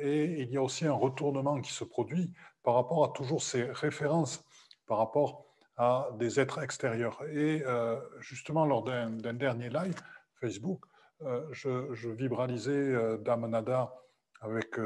et 0.00 0.42
il 0.42 0.50
y 0.50 0.56
a 0.56 0.62
aussi 0.62 0.86
un 0.86 0.92
retournement 0.92 1.60
qui 1.60 1.72
se 1.72 1.84
produit 1.84 2.32
par 2.62 2.74
rapport 2.74 3.04
à 3.04 3.08
toujours 3.08 3.42
ces 3.42 3.64
références, 3.64 4.44
par 4.86 4.98
rapport 4.98 5.46
à 5.76 6.10
des 6.18 6.38
êtres 6.38 6.62
extérieurs. 6.62 7.22
Et 7.30 7.62
euh, 7.66 7.98
justement, 8.20 8.66
lors 8.66 8.84
d'un 8.84 9.34
dernier 9.34 9.68
live 9.68 9.94
Facebook, 10.40 10.84
euh, 11.22 11.46
je, 11.52 12.08
vibralisais 12.08 12.70
euh, 12.72 13.16
Damanada 13.18 13.94
avec 14.42 14.76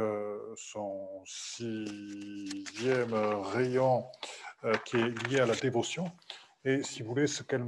son 0.57 1.23
sixième 1.25 3.15
rayon 3.15 4.07
qui 4.85 4.97
est 4.97 5.29
lié 5.29 5.41
à 5.41 5.47
la 5.47 5.55
dévotion. 5.55 6.11
Et 6.65 6.83
si 6.83 7.03
vous 7.03 7.11
voulez, 7.11 7.27
ce 7.27 7.43
qu'elle 7.43 7.65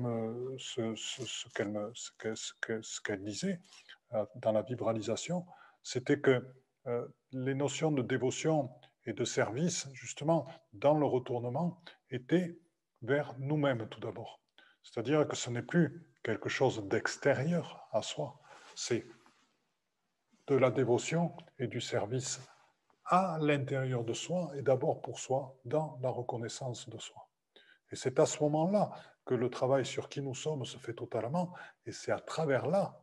ce, 0.59 0.94
ce, 0.96 1.48
qu'elle 1.55 1.68
me, 1.68 1.92
ce 1.94 3.01
qu'elle 3.01 3.24
disait 3.24 3.61
dans 4.37 4.53
la 4.53 4.62
vibralisation, 4.62 5.46
c'était 5.83 6.20
que 6.20 6.46
les 7.33 7.55
notions 7.55 7.90
de 7.90 8.03
dévotion 8.03 8.70
et 9.07 9.12
de 9.12 9.24
service, 9.24 9.88
justement, 9.94 10.46
dans 10.72 10.94
le 10.94 11.07
retournement, 11.07 11.83
étaient 12.11 12.59
vers 13.03 13.35
nous-mêmes 13.38 13.88
tout 13.88 14.01
d'abord. 14.01 14.40
C'est-à-dire 14.83 15.27
que 15.27 15.37
ce 15.37 15.51
n'est 15.51 15.62
plus 15.62 16.07
quelque 16.22 16.48
chose 16.48 16.87
d'extérieur 16.88 17.88
à 17.92 18.03
soi, 18.03 18.38
c'est 18.74 19.07
de 20.48 20.56
la 20.56 20.70
dévotion 20.70 21.32
et 21.58 21.66
du 21.66 21.80
service 21.80 22.40
à 23.04 23.38
l'intérieur 23.40 24.04
de 24.04 24.12
soi 24.12 24.50
et 24.56 24.62
d'abord 24.62 25.00
pour 25.00 25.18
soi 25.18 25.56
dans 25.64 25.98
la 26.02 26.11
reconnaissance 26.11 26.88
de 26.88 26.98
soi. 26.98 27.28
Et 27.90 27.96
c'est 27.96 28.18
à 28.18 28.26
ce 28.26 28.42
moment-là 28.42 28.90
que 29.24 29.34
le 29.34 29.50
travail 29.50 29.87
sur 29.87 30.08
qui 30.08 30.20
nous 30.20 30.34
sommes 30.34 30.64
se 30.64 30.78
fait 30.78 30.94
totalement 30.94 31.54
et 31.87 31.92
c'est 31.92 32.12
à 32.12 32.18
travers 32.18 32.66
là 32.66 33.00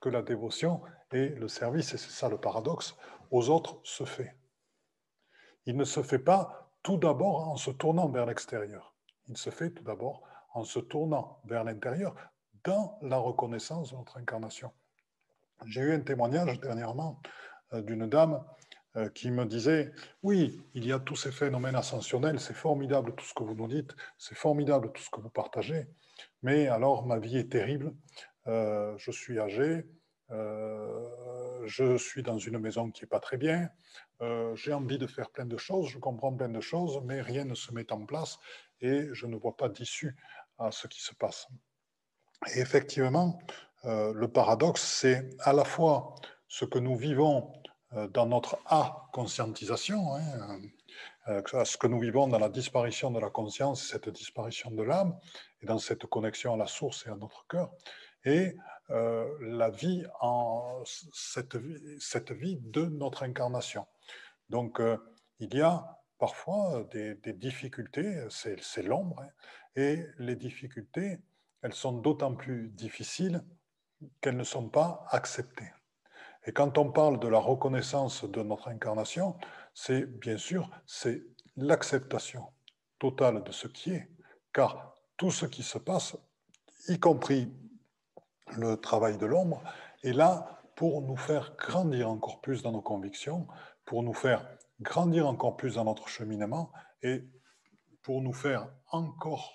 que 0.00 0.08
la 0.08 0.22
dévotion 0.22 0.80
et 1.12 1.30
le 1.30 1.48
service, 1.48 1.92
et 1.92 1.98
c'est 1.98 2.10
ça 2.10 2.28
le 2.28 2.38
paradoxe, 2.38 2.96
aux 3.30 3.50
autres 3.50 3.80
se 3.82 4.04
fait. 4.04 4.36
Il 5.66 5.76
ne 5.76 5.84
se 5.84 6.02
fait 6.02 6.18
pas 6.20 6.70
tout 6.82 6.98
d'abord 6.98 7.48
en 7.48 7.56
se 7.56 7.70
tournant 7.70 8.08
vers 8.08 8.26
l'extérieur 8.26 8.94
il 9.28 9.36
se 9.36 9.50
fait 9.50 9.70
tout 9.70 9.84
d'abord 9.84 10.22
en 10.54 10.64
se 10.64 10.78
tournant 10.78 11.40
vers 11.44 11.64
l'intérieur 11.64 12.14
dans 12.64 12.98
la 13.02 13.18
reconnaissance 13.18 13.92
de 13.92 13.96
notre 13.96 14.16
incarnation. 14.16 14.72
J'ai 15.66 15.80
eu 15.80 15.92
un 15.92 16.00
témoignage 16.00 16.60
dernièrement 16.60 17.20
euh, 17.72 17.82
d'une 17.82 18.06
dame 18.06 18.44
euh, 18.96 19.08
qui 19.10 19.30
me 19.30 19.44
disait, 19.44 19.92
oui, 20.22 20.62
il 20.74 20.86
y 20.86 20.92
a 20.92 20.98
tous 20.98 21.16
ces 21.16 21.32
phénomènes 21.32 21.74
ascensionnels, 21.74 22.40
c'est 22.40 22.54
formidable 22.54 23.14
tout 23.14 23.24
ce 23.24 23.34
que 23.34 23.42
vous 23.42 23.54
nous 23.54 23.68
dites, 23.68 23.94
c'est 24.16 24.36
formidable 24.36 24.92
tout 24.92 25.02
ce 25.02 25.10
que 25.10 25.20
vous 25.20 25.30
partagez, 25.30 25.86
mais 26.42 26.68
alors 26.68 27.06
ma 27.06 27.18
vie 27.18 27.38
est 27.38 27.50
terrible, 27.50 27.92
euh, 28.46 28.94
je 28.96 29.10
suis 29.10 29.38
âgé, 29.38 29.84
je 30.30 31.96
suis 31.96 32.22
dans 32.22 32.38
une 32.38 32.58
maison 32.58 32.90
qui 32.90 33.02
n'est 33.02 33.08
pas 33.08 33.20
très 33.20 33.38
bien, 33.38 33.70
j'ai 34.54 34.74
envie 34.74 34.98
de 34.98 35.06
faire 35.06 35.30
plein 35.30 35.46
de 35.46 35.56
choses, 35.56 35.88
je 35.88 35.98
comprends 35.98 36.34
plein 36.34 36.50
de 36.50 36.60
choses, 36.60 37.00
mais 37.04 37.22
rien 37.22 37.46
ne 37.46 37.54
se 37.54 37.72
met 37.72 37.90
en 37.92 38.04
place 38.04 38.38
et 38.82 39.08
je 39.12 39.26
ne 39.26 39.36
vois 39.36 39.56
pas 39.56 39.70
d'issue 39.70 40.14
à 40.58 40.70
ce 40.70 40.86
qui 40.86 41.00
se 41.00 41.14
passe. 41.14 41.48
Et 42.54 42.60
effectivement, 42.60 43.38
euh, 43.88 44.12
le 44.14 44.28
paradoxe, 44.28 44.82
c'est 44.82 45.30
à 45.40 45.54
la 45.54 45.64
fois 45.64 46.14
ce 46.46 46.66
que 46.66 46.78
nous 46.78 46.96
vivons 46.96 47.52
euh, 47.94 48.06
dans 48.08 48.26
notre 48.26 48.58
A-conscientisation, 48.66 50.14
hein, 50.14 50.60
euh, 51.28 51.64
ce 51.64 51.78
que 51.78 51.86
nous 51.86 51.98
vivons 51.98 52.28
dans 52.28 52.38
la 52.38 52.50
disparition 52.50 53.10
de 53.10 53.18
la 53.18 53.30
conscience, 53.30 53.82
cette 53.82 54.10
disparition 54.10 54.70
de 54.70 54.82
l'âme, 54.82 55.18
et 55.62 55.66
dans 55.66 55.78
cette 55.78 56.04
connexion 56.04 56.52
à 56.52 56.56
la 56.58 56.66
source 56.66 57.06
et 57.06 57.10
à 57.10 57.16
notre 57.16 57.46
cœur, 57.46 57.70
et 58.24 58.56
la 58.90 59.68
vie 59.68 60.02
en 60.20 60.82
cette 60.84 61.58
cette 62.00 62.32
vie 62.32 62.56
de 62.56 62.86
notre 62.86 63.22
incarnation. 63.22 63.86
Donc, 64.48 64.80
il 65.40 65.54
y 65.54 65.60
a 65.60 65.98
parfois 66.18 66.84
des, 66.90 67.14
difficultés, 67.34 68.26
c'est 68.30 68.82
l'ombre, 68.82 69.20
hein, 69.20 69.28
et 69.76 70.06
les 70.18 70.36
difficultés, 70.36 71.18
elles 71.60 71.74
sont 71.74 71.92
d'autant 71.92 72.34
plus 72.34 72.70
difficiles 72.70 73.44
qu'elles 74.20 74.36
ne 74.36 74.44
sont 74.44 74.68
pas 74.68 75.06
acceptées. 75.10 75.70
Et 76.46 76.52
quand 76.52 76.78
on 76.78 76.90
parle 76.90 77.20
de 77.20 77.28
la 77.28 77.38
reconnaissance 77.38 78.24
de 78.24 78.42
notre 78.42 78.68
incarnation, 78.68 79.36
c'est 79.74 80.06
bien 80.06 80.38
sûr 80.38 80.70
c'est 80.86 81.22
l'acceptation 81.56 82.46
totale 82.98 83.42
de 83.42 83.52
ce 83.52 83.68
qui 83.68 83.92
est, 83.92 84.08
car 84.52 84.94
tout 85.16 85.30
ce 85.30 85.46
qui 85.46 85.62
se 85.62 85.78
passe, 85.78 86.16
y 86.88 86.98
compris 86.98 87.52
le 88.56 88.76
travail 88.76 89.18
de 89.18 89.26
l'ombre, 89.26 89.62
est 90.02 90.12
là 90.12 90.62
pour 90.74 91.02
nous 91.02 91.16
faire 91.16 91.54
grandir 91.56 92.08
encore 92.08 92.40
plus 92.40 92.62
dans 92.62 92.72
nos 92.72 92.80
convictions, 92.80 93.46
pour 93.84 94.02
nous 94.02 94.14
faire 94.14 94.48
grandir 94.80 95.26
encore 95.26 95.56
plus 95.56 95.74
dans 95.74 95.84
notre 95.84 96.08
cheminement 96.08 96.72
et 97.02 97.24
pour 98.02 98.22
nous 98.22 98.32
faire 98.32 98.68
encore 98.90 99.52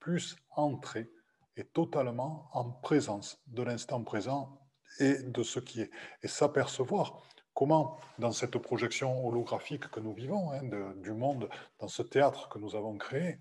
plus 0.00 0.36
entrer 0.56 1.10
et 1.56 1.64
totalement 1.64 2.48
en 2.52 2.70
présence 2.70 3.42
de 3.46 3.62
l'instant 3.62 4.02
présent 4.02 4.58
et 4.98 5.22
de 5.22 5.42
ce 5.42 5.60
qui 5.60 5.80
est. 5.80 5.90
Et 6.22 6.28
s'apercevoir 6.28 7.22
comment, 7.54 7.98
dans 8.18 8.32
cette 8.32 8.58
projection 8.58 9.26
holographique 9.26 9.88
que 9.88 10.00
nous 10.00 10.12
vivons, 10.12 10.52
hein, 10.52 10.62
du 10.96 11.12
monde, 11.12 11.48
dans 11.78 11.88
ce 11.88 12.02
théâtre 12.02 12.48
que 12.48 12.58
nous 12.58 12.74
avons 12.74 12.96
créé, 12.98 13.38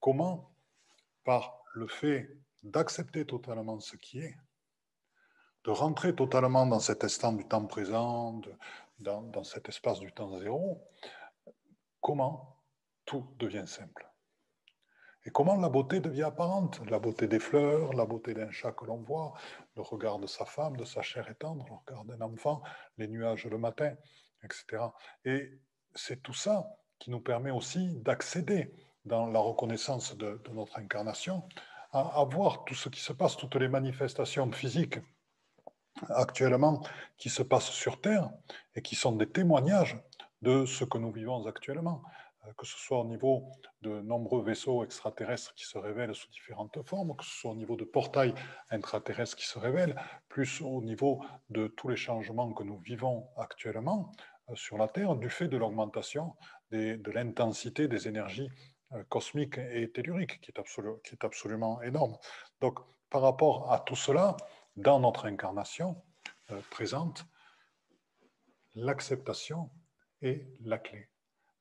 comment, 0.00 0.52
par 1.24 1.62
le 1.74 1.86
fait 1.86 2.36
d'accepter 2.62 3.24
totalement 3.24 3.80
ce 3.80 3.96
qui 3.96 4.18
est, 4.20 4.36
de 5.64 5.70
rentrer 5.70 6.14
totalement 6.14 6.66
dans 6.66 6.80
cet 6.80 7.04
instant 7.04 7.32
du 7.32 7.46
temps 7.46 7.66
présent, 7.66 8.40
dans 8.98 9.44
cet 9.44 9.68
espace 9.68 10.00
du 10.00 10.12
temps 10.12 10.36
zéro, 10.38 10.82
comment 12.00 12.58
tout 13.04 13.26
devient 13.38 13.66
simple. 13.66 14.11
Et 15.24 15.30
comment 15.30 15.56
la 15.56 15.68
beauté 15.68 16.00
devient 16.00 16.24
apparente? 16.24 16.80
La 16.90 16.98
beauté 16.98 17.28
des 17.28 17.38
fleurs, 17.38 17.92
la 17.92 18.04
beauté 18.04 18.34
d'un 18.34 18.50
chat 18.50 18.72
que 18.72 18.84
l'on 18.84 18.98
voit, 18.98 19.34
le 19.76 19.82
regard 19.82 20.18
de 20.18 20.26
sa 20.26 20.44
femme, 20.44 20.76
de 20.76 20.84
sa 20.84 21.02
chair 21.02 21.30
étendre, 21.30 21.64
le 21.68 21.74
regard 21.74 22.04
d'un 22.04 22.20
enfant, 22.20 22.62
les 22.98 23.06
nuages 23.06 23.46
le 23.46 23.58
matin, 23.58 23.94
etc. 24.42 24.84
Et 25.24 25.60
c'est 25.94 26.22
tout 26.22 26.34
ça 26.34 26.68
qui 26.98 27.10
nous 27.10 27.20
permet 27.20 27.50
aussi 27.50 27.94
d'accéder 28.00 28.74
dans 29.04 29.26
la 29.26 29.38
reconnaissance 29.38 30.16
de, 30.16 30.40
notre 30.52 30.78
incarnation, 30.78 31.42
à, 31.92 32.20
à, 32.20 32.24
voir 32.24 32.64
tout 32.64 32.74
ce 32.74 32.88
qui 32.88 33.00
se 33.00 33.12
passe, 33.12 33.36
toutes 33.36 33.56
les 33.56 33.68
manifestations 33.68 34.50
physiques 34.50 34.98
actuellement 36.08 36.82
qui 37.16 37.28
se 37.28 37.42
passent 37.42 37.70
sur 37.70 38.00
Terre 38.00 38.30
et 38.74 38.82
qui 38.82 38.96
sont 38.96 39.12
des 39.12 39.28
témoignages 39.28 39.98
de 40.40 40.66
ce 40.66 40.84
que 40.84 40.98
nous 40.98 41.12
vivons 41.12 41.46
actuellement. 41.46 42.02
Euh, 42.44 42.52
que 42.56 42.66
ce 42.66 42.76
soit 42.76 42.98
au 42.98 43.04
niveau 43.04 43.50
de 43.82 44.00
nombreux 44.00 44.42
vaisseaux 44.42 44.84
extraterrestres 44.84 45.54
qui 45.54 45.64
se 45.64 45.78
révèlent 45.78 46.14
sous 46.14 46.28
différentes 46.30 46.82
formes, 46.82 47.16
que 47.16 47.24
ce 47.24 47.30
soit 47.30 47.52
au 47.52 47.56
niveau 47.56 47.76
de 47.76 47.84
portails 47.84 48.34
intraterrestres 48.70 49.36
qui 49.36 49.46
se 49.46 49.58
révèlent, 49.58 49.96
plus 50.28 50.60
au 50.60 50.82
niveau 50.82 51.24
de 51.50 51.68
tous 51.68 51.88
les 51.88 51.96
changements 51.96 52.52
que 52.52 52.64
nous 52.64 52.78
vivons 52.78 53.28
actuellement 53.36 54.12
euh, 54.48 54.56
sur 54.56 54.76
la 54.76 54.88
Terre 54.88 55.14
du 55.16 55.30
fait 55.30 55.48
de 55.48 55.56
l'augmentation 55.56 56.34
de 56.70 57.10
l'intensité 57.10 57.86
des 57.86 58.08
énergies 58.08 58.48
euh, 58.92 59.04
cosmiques 59.04 59.58
et 59.58 59.92
telluriques, 59.92 60.40
qui 60.40 60.50
est, 60.50 61.02
qui 61.04 61.14
est 61.14 61.24
absolument 61.24 61.82
énorme. 61.82 62.16
Donc, 62.60 62.78
par 63.10 63.20
rapport 63.20 63.70
à 63.70 63.78
tout 63.78 63.96
cela, 63.96 64.36
dans 64.76 64.98
notre 64.98 65.26
incarnation 65.26 66.02
présente, 66.70 67.26
l'acceptation 68.74 69.70
est 70.22 70.48
la 70.62 70.78
clé. 70.78 71.11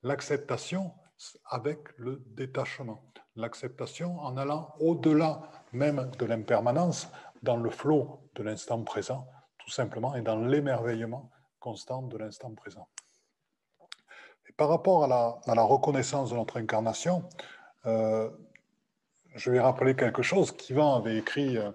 L'acceptation 0.04 0.94
avec 1.46 1.80
le 1.98 2.24
détachement. 2.28 3.04
L'acceptation 3.36 4.20
en 4.20 4.36
allant 4.38 4.74
au-delà 4.80 5.42
même 5.72 6.12
de 6.18 6.26
l'impermanence, 6.26 7.08
dans 7.44 7.58
le 7.58 7.70
flot 7.70 8.30
de 8.36 8.44
l'instant 8.44 8.84
présent, 8.84 9.28
tout 9.58 9.70
simplement, 9.70 10.16
et 10.16 10.22
dans 10.22 10.38
l'émerveillement 10.38 11.32
constant 11.60 12.02
de 12.04 12.18
l'instant 12.18 12.54
présent. 12.54 12.88
Et 14.50 14.54
par 14.54 14.70
rapport 14.70 15.04
à 15.04 15.08
la, 15.56 15.64
reconnaissance 15.64 16.32
de 16.32 16.36
notre 16.36 16.58
incarnation, 16.58 17.24
euh, 17.86 18.30
je 19.36 19.50
vais 19.50 19.60
rappeler 19.60 19.96
quelque 19.96 20.22
chose 20.22 20.52
qu'Ivan 20.52 20.96
avait 20.96 21.18
écrit 21.18 21.58
euh, 21.58 21.72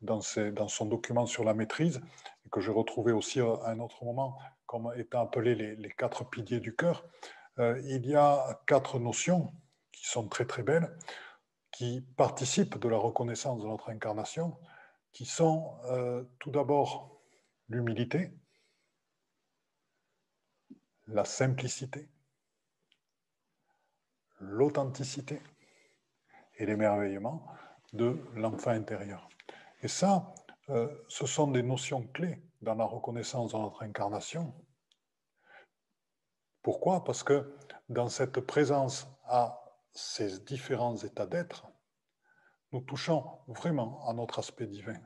dans, 0.00 0.20
son 0.20 0.86
document 0.86 1.26
sur 1.26 1.44
la 1.44 1.54
maîtrise, 1.54 2.00
et 2.46 2.48
que 2.50 2.60
j'ai 2.60 2.70
retrouvé 2.70 3.12
aussi 3.12 3.40
euh, 3.40 3.56
à 3.64 3.70
un 3.70 3.80
autre 3.80 4.04
moment 4.04 4.38
comme 4.66 4.92
étant 4.96 5.22
appelé 5.22 5.56
les 5.56 5.90
quatre 5.90 6.24
piliers 6.30 6.60
du 6.60 6.76
cœur. 6.76 7.04
Euh, 7.60 7.78
il 7.84 8.06
y 8.06 8.16
a 8.16 8.62
quatre 8.66 8.98
notions 8.98 9.52
qui 9.92 10.06
sont 10.06 10.28
très 10.28 10.46
très 10.46 10.62
belles, 10.62 10.96
qui 11.70 12.00
participent 12.16 12.78
de 12.78 12.88
la 12.88 12.96
reconnaissance 12.96 13.60
de 13.60 13.66
notre 13.66 13.90
incarnation, 13.90 14.58
qui 15.12 15.26
sont 15.26 15.76
euh, 15.84 16.24
tout 16.38 16.50
d'abord 16.50 17.20
l'humilité, 17.68 18.32
la 21.06 21.26
simplicité, 21.26 22.08
l'authenticité 24.38 25.42
et 26.56 26.64
l'émerveillement 26.64 27.44
de 27.92 28.18
l'enfant 28.36 28.70
intérieur. 28.70 29.28
Et 29.82 29.88
ça, 29.88 30.32
euh, 30.70 30.88
ce 31.08 31.26
sont 31.26 31.48
des 31.48 31.62
notions 31.62 32.06
clés 32.06 32.42
dans 32.62 32.74
la 32.74 32.84
reconnaissance 32.84 33.52
de 33.52 33.58
notre 33.58 33.82
incarnation 33.82 34.54
pourquoi? 36.62 37.04
Parce 37.04 37.22
que 37.22 37.54
dans 37.88 38.08
cette 38.08 38.40
présence 38.40 39.06
à 39.24 39.62
ces 39.92 40.40
différents 40.40 40.96
états 40.96 41.26
d'être, 41.26 41.66
nous 42.72 42.80
touchons 42.80 43.24
vraiment 43.48 44.06
à 44.08 44.12
notre 44.12 44.38
aspect 44.38 44.66
divin. 44.66 45.00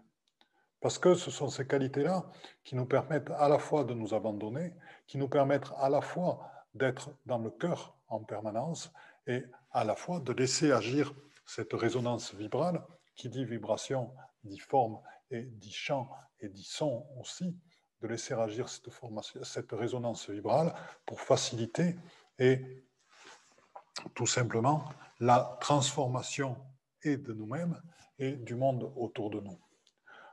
Parce 0.81 0.99
que 0.99 1.15
ce 1.15 1.31
sont 1.31 1.49
ces 1.49 1.67
qualités-là 1.67 2.27
qui 2.63 2.77
nous 2.77 2.85
permettent 2.85 3.31
à 3.31 3.49
la 3.49 3.59
fois 3.59 3.85
de 3.85 3.95
nous 3.95 4.13
abandonner, 4.15 4.75
qui 5.07 5.17
nous 5.17 5.29
permettent 5.29 5.73
à 5.79 5.89
la 5.89 6.03
fois 6.03 6.51
d'être 6.75 7.11
dans 7.25 7.39
le 7.39 7.51
cœur 7.51 7.97
en 8.09 8.23
permanence 8.23 8.93
et 9.27 9.45
à 9.71 9.85
la 9.85 9.97
fois 9.97 10.21
de 10.21 10.33
laisser 10.33 10.73
agir 10.73 11.15
cette 11.47 11.73
résonance 11.73 12.35
vibrale 12.35 12.85
qui 13.17 13.29
dit 13.29 13.45
vibration, 13.45 14.13
dit 14.43 14.59
forme 14.59 15.01
et 15.31 15.43
dit 15.43 15.73
chant 15.73 16.11
et 16.41 16.49
dit 16.49 16.65
son 16.65 17.07
aussi, 17.19 17.57
de 18.05 18.09
laisser 18.09 18.35
agir 18.35 18.69
cette, 18.69 18.91
formation, 18.91 19.43
cette 19.43 19.73
résonance 19.73 20.29
vibrale 20.29 20.75
pour 21.07 21.23
faciliter 21.23 21.97
et 22.39 22.85
tout 24.15 24.27
simplement 24.27 24.85
la 25.21 25.57
transformation 25.63 26.55
et 27.03 27.17
de 27.17 27.33
nous-mêmes 27.33 27.81
et 28.19 28.33
du 28.33 28.57
monde 28.57 28.93
autour 28.97 29.31
de 29.31 29.41
nous. 29.41 29.59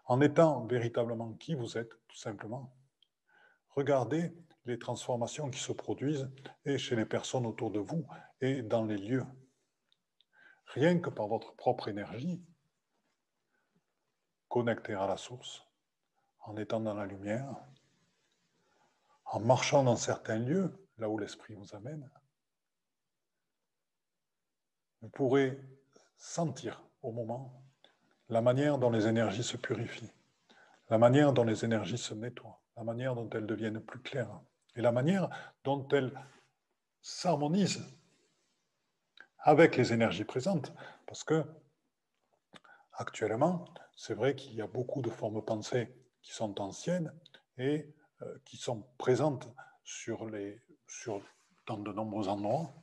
En 0.06 0.20
étant 0.20 0.66
véritablement 0.66 1.32
qui 1.36 1.56
vous 1.56 1.78
êtes, 1.78 1.94
tout 2.10 2.18
simplement, 2.18 2.76
regardez 3.70 4.34
les 4.66 4.78
transformations 4.78 5.50
qui 5.50 5.60
se 5.60 5.72
produisent 5.72 6.30
et 6.66 6.78
chez 6.78 6.98
les 6.98 7.06
personnes 7.06 7.46
autour 7.46 7.72
de 7.72 7.80
vous 7.80 8.06
et 8.42 8.62
dans 8.64 8.84
les 8.84 8.98
lieux. 8.98 9.26
Rien 10.74 11.00
que 11.00 11.10
par 11.10 11.28
votre 11.28 11.56
propre 11.56 11.88
énergie, 11.88 12.44
connecter 14.50 14.94
à 14.94 15.08
la 15.08 15.16
source, 15.16 15.71
en 16.42 16.58
étant 16.58 16.80
dans 16.80 16.94
la 16.94 17.06
lumière, 17.06 17.56
en 19.26 19.40
marchant 19.40 19.84
dans 19.84 19.96
certains 19.96 20.40
lieux, 20.40 20.88
là 20.98 21.10
où 21.10 21.18
l'esprit 21.18 21.54
vous 21.54 21.76
amène, 21.76 22.10
vous 25.02 25.10
pourrez 25.10 25.60
sentir 26.18 26.84
au 27.02 27.12
moment 27.12 27.64
la 28.30 28.42
manière 28.42 28.78
dont 28.78 28.90
les 28.90 29.08
énergies 29.08 29.44
se 29.44 29.58
purifient, 29.58 30.12
la 30.90 30.98
manière 30.98 31.34
dont 31.34 31.44
les 31.44 31.66
énergies 31.66 31.98
se 31.98 32.14
nettoient, 32.14 32.62
la 32.78 32.84
manière 32.84 33.16
dont 33.16 33.30
elles 33.30 33.48
deviennent 33.48 33.80
plus 33.80 34.02
claires 34.02 34.42
et 34.76 34.82
la 34.82 34.92
manière 34.92 35.30
dont 35.64 35.88
elles 35.90 36.14
s'harmonisent 37.02 37.86
avec 39.40 39.76
les 39.76 39.92
énergies 39.92 40.24
présentes. 40.24 40.72
Parce 41.08 41.24
que 41.24 41.44
actuellement, 42.94 43.66
c'est 43.96 44.14
vrai 44.14 44.36
qu'il 44.36 44.54
y 44.54 44.62
a 44.62 44.68
beaucoup 44.68 45.02
de 45.02 45.10
formes 45.10 45.44
pensées 45.44 45.94
qui 46.22 46.34
sont 46.34 46.60
anciennes 46.62 47.14
et 47.58 47.94
euh, 48.22 48.38
qui 48.46 48.58
sont 48.58 48.88
présentes 48.98 49.50
sur 49.84 50.26
les, 50.30 50.62
sur, 50.88 51.22
dans 51.68 51.78
de 51.78 51.92
nombreux 51.92 52.28
endroits. 52.28 52.74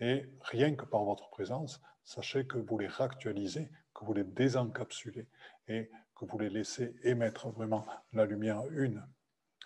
Et 0.00 0.30
rien 0.42 0.74
que 0.74 0.84
par 0.84 1.04
votre 1.04 1.28
présence, 1.30 1.80
sachez 2.04 2.46
que 2.46 2.58
vous 2.58 2.78
les 2.78 2.86
réactualisez, 2.86 3.68
que 3.94 4.04
vous 4.04 4.12
les 4.12 4.24
désencapsulez 4.24 5.28
et 5.68 5.90
que 6.14 6.24
vous 6.24 6.38
les 6.38 6.50
laissez 6.50 6.94
émettre 7.02 7.48
vraiment 7.48 7.86
la 8.12 8.24
lumière 8.24 8.62
une, 8.70 9.06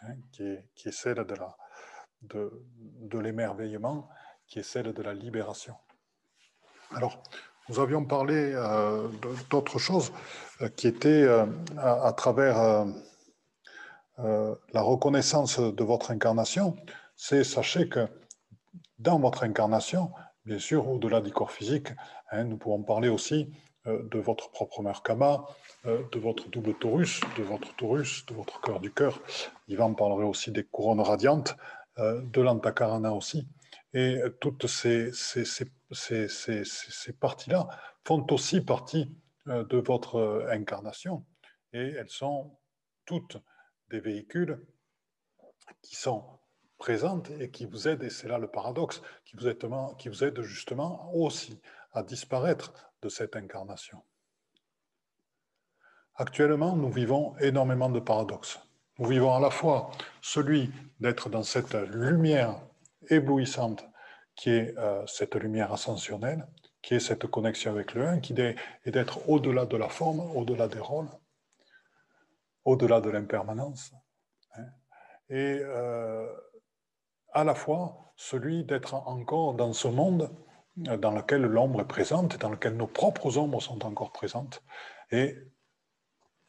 hein, 0.03 0.15
qui, 0.33 0.43
est, 0.45 0.69
qui, 0.75 0.89
est, 0.89 0.93
celle 0.93 1.25
de, 1.25 1.35
la, 1.35 1.57
de, 2.23 2.65
de 3.01 3.19
l'émerveillement, 3.19 4.09
qui 4.47 4.59
est 4.59 4.65
celle 4.65 4.93
de 4.93 5.03
la 5.03 5.15
libération. 5.15 5.77
Alors, 6.93 7.23
nous 7.69 7.79
avions 7.79 8.05
parlé 8.05 8.53
euh, 8.55 9.07
d'autres 9.49 9.79
choses 9.79 10.13
euh, 10.61 10.69
qui 10.69 10.89
étaient 10.89 11.29
à, 11.77 12.07
à, 12.07 12.13
travers 12.13 12.87
euh, 14.25 14.55
la 14.73 14.83
reconnaissance 14.83 15.61
de 15.61 15.85
votre 15.85 16.11
incarnation, 16.11 16.77
c'est 17.17 17.45
sachez 17.45 17.89
que 17.89 18.09
dans 18.99 19.19
votre 19.19 19.45
incarnation, 19.45 20.11
bien 20.45 20.59
sûr, 20.59 20.89
au-delà 20.89 21.21
du 21.21 21.33
corps 21.33 21.53
physique. 21.53 21.89
Hein, 22.31 22.45
nous 22.45 22.57
pouvons 22.57 22.83
parler 22.83 23.09
aussi 23.09 23.51
euh, 23.87 24.03
de 24.11 24.19
votre 24.19 24.51
propre 24.51 24.83
Merkaba, 24.83 25.47
euh, 25.87 26.03
de 26.13 26.19
votre 26.19 26.51
double 26.51 26.75
taurus, 26.75 27.21
de 27.39 27.43
votre 27.43 27.75
taurus, 27.77 28.27
de 28.27 28.35
votre 28.35 28.61
cœur 28.61 28.79
du 28.79 28.93
cœur. 28.93 29.21
Yvan 29.69 29.95
parlerait 29.95 30.27
aussi 30.27 30.53
des 30.53 30.65
couronnes 30.65 31.01
radiantes, 31.01 31.57
euh, 31.99 32.21
de 32.21 32.43
l'antakarana 32.43 33.15
aussi. 33.15 33.49
Et 33.95 34.21
toutes 34.41 34.67
ces, 34.67 35.11
ces, 35.13 35.45
ces, 35.45 36.29
ces 36.65 37.13
parties-là 37.15 37.69
font 38.05 38.25
aussi 38.31 38.61
partie 38.61 39.13
de 39.47 39.79
votre 39.79 40.47
incarnation. 40.49 41.25
Et 41.73 41.95
elles 41.99 42.09
sont 42.09 42.57
toutes 43.05 43.39
des 43.91 44.01
véhicules 44.01 44.65
qui 45.83 45.97
sont 45.97 46.25
présentes 46.79 47.31
et 47.39 47.51
qui 47.51 47.67
vous 47.67 47.89
aident, 47.89 48.05
et 48.05 48.11
c'est 48.11 48.29
là 48.29 48.39
le 48.39 48.49
paradoxe, 48.49 49.03
qui 49.25 49.37
vous, 49.37 49.47
aide, 49.47 49.63
qui 49.99 50.09
vous 50.09 50.25
aide 50.25 50.41
justement 50.43 51.15
aussi 51.15 51.61
à 51.93 52.03
disparaître 52.03 52.73
de 53.03 53.09
cette 53.09 53.37
incarnation. 53.37 54.03
Actuellement, 56.15 56.77
nous 56.77 56.91
vivons 56.91 57.37
énormément 57.39 57.91
de 57.91 58.01
paradoxes. 58.01 58.61
Nous 58.99 59.09
vivons 59.09 59.35
à 59.35 59.41
la 59.41 59.51
fois 59.51 59.91
celui 60.21 60.71
d'être 60.99 61.31
dans 61.31 61.43
cette 61.43 61.75
lumière 61.75 62.61
éblouissante 63.09 63.85
qui 64.37 64.51
est 64.51 64.77
euh, 64.79 65.07
cette 65.07 65.35
lumière 65.35 65.73
ascensionnelle, 65.73 66.47
qui 66.83 66.95
est 66.95 67.01
cette 67.01 67.27
connexion 67.27 67.71
avec 67.71 67.95
le 67.95 68.07
Un, 68.07 68.21
qui 68.21 68.35
est 68.35 68.91
d'être 68.91 69.29
au-delà 69.29 69.67
de 69.67 69.77
la 69.77 69.89
forme, 69.89 70.21
au-delà 70.35 70.69
des 70.69 70.79
rôles, 70.79 71.09
au-delà 72.65 73.01
de 73.01 73.11
l'impermanence. 73.11 73.93
Hein. 74.57 74.65
et 75.29 75.61
euh, 75.63 76.27
à 77.33 77.45
la 77.45 77.55
fois 77.55 78.13
celui 78.17 78.65
d'être 78.65 78.95
encore 78.95 79.55
dans 79.55 79.73
ce 79.73 79.89
monde 79.89 80.31
dans 80.77 81.13
lequel 81.13 81.43
l'ombre 81.43 81.81
est 81.81 81.89
présente 81.89 82.35
et 82.35 82.39
dans 82.39 82.51
lequel 82.51 82.77
nos 82.77 82.87
propres 82.87 83.39
ombres 83.39 83.61
sont 83.61 83.85
encore 83.85 84.13
présentes. 84.13 84.63
Et 85.11 85.37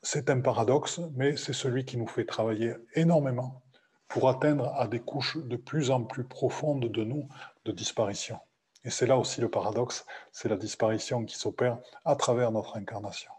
c'est 0.01 0.29
un 0.29 0.41
paradoxe, 0.41 0.99
mais 1.13 1.37
c'est 1.37 1.53
celui 1.53 1.85
qui 1.85 1.97
nous 1.97 2.07
fait 2.07 2.25
travailler 2.25 2.73
énormément 2.93 3.63
pour 4.07 4.29
atteindre 4.29 4.73
à 4.75 4.87
des 4.87 4.99
couches 4.99 5.37
de 5.37 5.55
plus 5.55 5.91
en 5.91 6.03
plus 6.03 6.23
profondes 6.23 6.91
de 6.91 7.03
nous 7.03 7.27
de 7.65 7.71
disparition. 7.71 8.39
Et 8.83 8.89
c'est 8.89 9.05
là 9.05 9.17
aussi 9.17 9.41
le 9.41 9.49
paradoxe, 9.49 10.05
c'est 10.31 10.49
la 10.49 10.57
disparition 10.57 11.23
qui 11.23 11.37
s'opère 11.37 11.77
à 12.03 12.15
travers 12.15 12.51
notre 12.51 12.77
incarnation. 12.77 13.31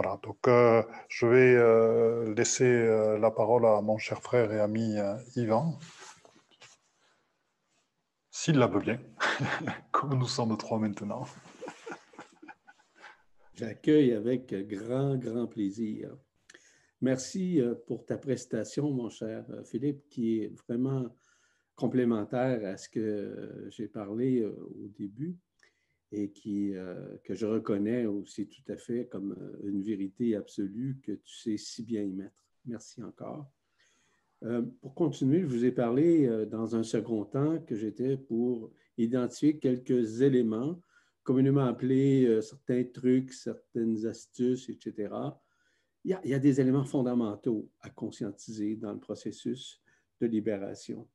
Voilà, 0.00 0.16
donc 0.22 0.46
euh, 0.46 0.80
je 1.08 1.26
vais 1.26 1.56
euh, 1.56 2.32
laisser 2.32 2.62
euh, 2.62 3.18
la 3.18 3.32
parole 3.32 3.66
à 3.66 3.80
mon 3.80 3.98
cher 3.98 4.22
frère 4.22 4.52
et 4.52 4.60
ami 4.60 4.94
Yvan 5.34 5.76
s'il 8.30 8.58
la 8.58 8.68
veut 8.68 8.78
bien, 8.78 9.00
comme 9.90 10.16
nous 10.16 10.28
sommes 10.28 10.56
trois 10.56 10.78
maintenant. 10.78 11.26
J'accueille 13.54 14.12
avec 14.12 14.54
grand, 14.68 15.16
grand 15.16 15.48
plaisir. 15.48 16.16
Merci 17.00 17.60
pour 17.88 18.06
ta 18.06 18.18
prestation, 18.18 18.92
mon 18.92 19.10
cher 19.10 19.44
Philippe, 19.64 20.08
qui 20.08 20.42
est 20.42 20.54
vraiment 20.68 21.06
complémentaire 21.74 22.64
à 22.64 22.76
ce 22.76 22.88
que 22.88 23.66
j'ai 23.70 23.88
parlé 23.88 24.44
au 24.44 24.86
début 24.96 25.36
et 26.10 26.30
qui, 26.30 26.72
que 27.24 27.34
je 27.34 27.44
reconnais 27.44 28.06
aussi 28.06 28.48
tout 28.48 28.72
à 28.72 28.76
fait 28.76 29.06
comme 29.06 29.36
une 29.64 29.82
vérité 29.82 30.36
absolue 30.36 30.98
que 31.02 31.12
tu 31.12 31.36
sais 31.36 31.56
si 31.56 31.82
bien 31.82 32.02
y 32.02 32.12
mettre. 32.12 32.46
Merci 32.64 33.02
encore. 33.02 33.50
Euh, 34.44 34.62
pour 34.80 34.94
continuer, 34.94 35.40
je 35.40 35.46
vous 35.46 35.64
ai 35.64 35.72
parlé 35.72 36.26
euh, 36.26 36.46
dans 36.46 36.76
un 36.76 36.82
second 36.82 37.24
temps 37.24 37.58
que 37.60 37.74
j'étais 37.74 38.16
pour 38.16 38.70
identifier 38.96 39.58
quelques 39.58 40.22
éléments 40.22 40.80
communément 41.24 41.66
appelés 41.66 42.24
euh, 42.24 42.40
certains 42.40 42.84
trucs, 42.84 43.32
certaines 43.32 44.06
astuces, 44.06 44.68
etc. 44.70 45.12
Il 46.04 46.18
y, 46.24 46.32
a, 46.32 46.38
des 46.38 46.60
éléments 46.60 46.84
fondamentaux 46.84 47.68
à 47.80 47.90
conscientiser 47.90 48.76
dans 48.76 48.92
le 48.92 48.98
processus 48.98 49.82
de 50.22 50.26
libération. 50.26 51.06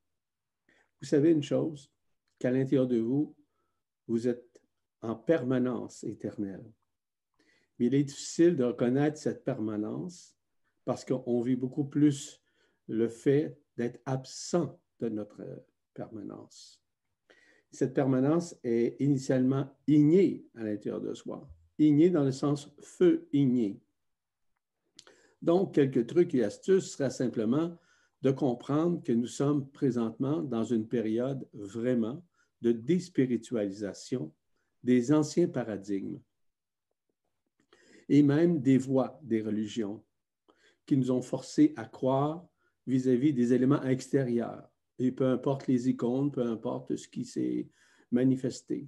Vous 1.02 1.08
savez 1.08 1.32
une 1.32 1.42
chose, 1.42 1.92
qu'à 2.38 2.52
l'intérieur 2.52 2.86
de 2.86 3.00
vous, 3.00 3.36
vous 4.08 4.28
êtes 4.28 4.53
en 5.04 5.16
permanence 5.16 6.04
éternelle. 6.04 6.64
Mais 7.78 7.88
il 7.88 7.96
est 7.96 8.04
difficile 8.04 8.56
de 8.56 8.64
reconnaître 8.64 9.18
cette 9.18 9.44
permanence 9.44 10.36
parce 10.86 11.06
qu'on 11.06 11.42
vit 11.42 11.56
beaucoup 11.56 11.86
plus 11.86 12.42
le 12.88 13.08
fait 13.08 13.60
d'être 13.78 14.00
absent 14.06 14.80
de 15.00 15.10
notre 15.10 15.44
permanence. 15.94 16.82
Cette 17.72 17.94
permanence 17.94 18.56
est 18.64 18.96
initialement 19.02 19.70
ignée 19.88 20.46
à 20.56 20.64
l'intérieur 20.64 21.02
de 21.02 21.14
soi, 21.14 21.48
ignée 21.80 22.10
dans 22.10 22.24
le 22.24 22.32
sens 22.32 22.72
feu 22.82 23.28
igné. 23.34 23.80
Donc, 25.42 25.74
quelques 25.74 26.08
trucs 26.08 26.34
et 26.36 26.44
astuces 26.44 26.92
seraient 26.92 27.10
simplement 27.10 27.78
de 28.22 28.32
comprendre 28.32 29.04
que 29.04 29.12
nous 29.12 29.28
sommes 29.28 29.70
présentement 29.72 30.42
dans 30.42 30.64
une 30.64 30.88
période 30.88 31.46
vraiment 31.54 32.24
de 32.62 32.72
déspiritualisation 32.72 34.32
des 34.84 35.12
anciens 35.14 35.48
paradigmes 35.48 36.20
et 38.10 38.22
même 38.22 38.60
des 38.60 38.78
voies 38.78 39.20
des 39.24 39.42
religions 39.42 40.04
qui 40.86 40.98
nous 40.98 41.12
ont 41.12 41.22
forcés 41.22 41.74
à 41.78 41.86
croire 41.86 42.46
vis-à-vis 42.86 43.34
des 43.34 43.54
éléments 43.54 43.82
extérieurs. 43.84 44.70
Et 45.00 45.12
peu 45.12 45.26
importe 45.28 45.68
les 45.68 45.90
icônes, 45.90 46.32
peu 46.32 46.44
importe 46.44 46.96
ce 46.96 47.08
qui 47.08 47.26
s'est 47.26 47.70
manifesté. 48.12 48.88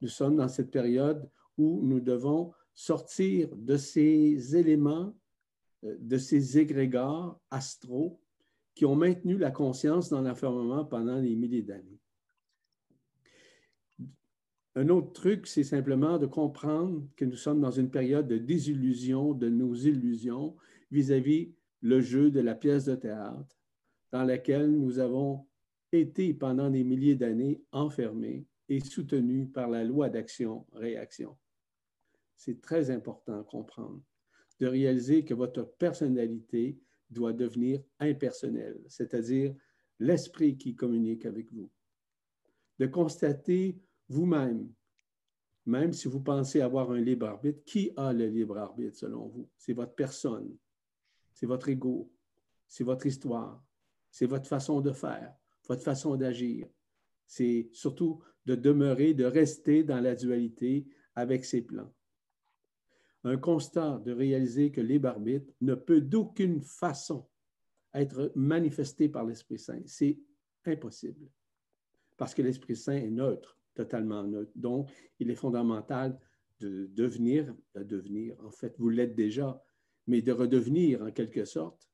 Nous 0.00 0.08
sommes 0.08 0.36
dans 0.36 0.48
cette 0.48 0.70
période 0.70 1.28
où 1.56 1.80
nous 1.82 2.00
devons 2.00 2.52
sortir 2.74 3.54
de 3.54 3.76
ces 3.76 4.56
éléments, 4.56 5.14
euh, 5.84 5.96
de 6.00 6.16
ces 6.18 6.58
égrégores 6.58 7.40
astraux 7.50 8.18
qui 8.74 8.86
ont 8.86 8.96
maintenu 8.96 9.36
la 9.36 9.50
conscience 9.50 10.08
dans 10.08 10.22
l'enfermement 10.22 10.84
pendant 10.84 11.20
des 11.20 11.36
milliers 11.36 11.62
d'années. 11.62 12.01
Un 14.74 14.88
autre 14.88 15.12
truc, 15.12 15.46
c'est 15.46 15.64
simplement 15.64 16.18
de 16.18 16.26
comprendre 16.26 17.06
que 17.16 17.26
nous 17.26 17.36
sommes 17.36 17.60
dans 17.60 17.70
une 17.70 17.90
période 17.90 18.26
de 18.26 18.38
désillusion 18.38 19.34
de 19.34 19.48
nos 19.48 19.74
illusions 19.74 20.56
vis-à-vis 20.90 21.52
le 21.82 22.00
jeu 22.00 22.30
de 22.30 22.40
la 22.40 22.54
pièce 22.54 22.86
de 22.86 22.94
théâtre 22.94 23.58
dans 24.12 24.24
laquelle 24.24 24.70
nous 24.70 24.98
avons 24.98 25.46
été 25.90 26.32
pendant 26.32 26.70
des 26.70 26.84
milliers 26.84 27.16
d'années 27.16 27.62
enfermés 27.72 28.46
et 28.68 28.80
soutenus 28.80 29.48
par 29.52 29.68
la 29.68 29.84
loi 29.84 30.08
d'action-réaction. 30.08 31.36
C'est 32.36 32.62
très 32.62 32.90
important 32.90 33.40
à 33.40 33.44
comprendre, 33.44 34.02
de 34.58 34.66
réaliser 34.66 35.24
que 35.24 35.34
votre 35.34 35.64
personnalité 35.76 36.78
doit 37.10 37.34
devenir 37.34 37.82
impersonnelle, 38.00 38.80
c'est-à-dire 38.88 39.54
l'esprit 39.98 40.56
qui 40.56 40.74
communique 40.74 41.26
avec 41.26 41.52
vous. 41.52 41.70
De 42.78 42.86
constater 42.86 43.78
vous-même, 44.12 44.70
même 45.64 45.92
si 45.92 46.08
vous 46.08 46.20
pensez 46.20 46.60
avoir 46.60 46.90
un 46.90 47.00
libre 47.00 47.26
arbitre, 47.26 47.62
qui 47.64 47.92
a 47.96 48.12
le 48.12 48.26
libre 48.26 48.58
arbitre 48.58 48.96
selon 48.96 49.28
vous? 49.28 49.48
C'est 49.56 49.72
votre 49.72 49.94
personne, 49.94 50.56
c'est 51.32 51.46
votre 51.46 51.68
ego, 51.68 52.12
c'est 52.66 52.84
votre 52.84 53.06
histoire, 53.06 53.64
c'est 54.10 54.26
votre 54.26 54.46
façon 54.46 54.80
de 54.80 54.92
faire, 54.92 55.34
votre 55.66 55.82
façon 55.82 56.16
d'agir. 56.16 56.68
C'est 57.26 57.70
surtout 57.72 58.22
de 58.44 58.54
demeurer, 58.54 59.14
de 59.14 59.24
rester 59.24 59.84
dans 59.84 60.00
la 60.00 60.14
dualité 60.14 60.86
avec 61.14 61.44
ses 61.44 61.62
plans. 61.62 61.92
Un 63.24 63.36
constat 63.36 64.02
de 64.04 64.12
réaliser 64.12 64.72
que 64.72 64.80
l'arbitre 64.80 65.52
ne 65.60 65.74
peut 65.74 66.00
d'aucune 66.00 66.60
façon 66.60 67.28
être 67.94 68.32
manifesté 68.34 69.08
par 69.08 69.24
l'Esprit 69.24 69.58
Saint. 69.58 69.82
C'est 69.86 70.18
impossible. 70.66 71.30
Parce 72.16 72.34
que 72.34 72.42
l'Esprit 72.42 72.76
Saint 72.76 72.96
est 72.96 73.10
neutre, 73.10 73.58
totalement 73.74 74.22
neutre. 74.24 74.52
Donc, 74.54 74.90
il 75.18 75.30
est 75.30 75.36
fondamental 75.36 76.18
de 76.60 76.86
devenir, 76.92 77.54
de 77.74 77.82
devenir, 77.82 78.36
en 78.44 78.50
fait, 78.50 78.74
vous 78.78 78.88
l'êtes 78.88 79.14
déjà, 79.14 79.62
mais 80.06 80.22
de 80.22 80.32
redevenir 80.32 81.02
en 81.02 81.10
quelque 81.10 81.44
sorte 81.44 81.90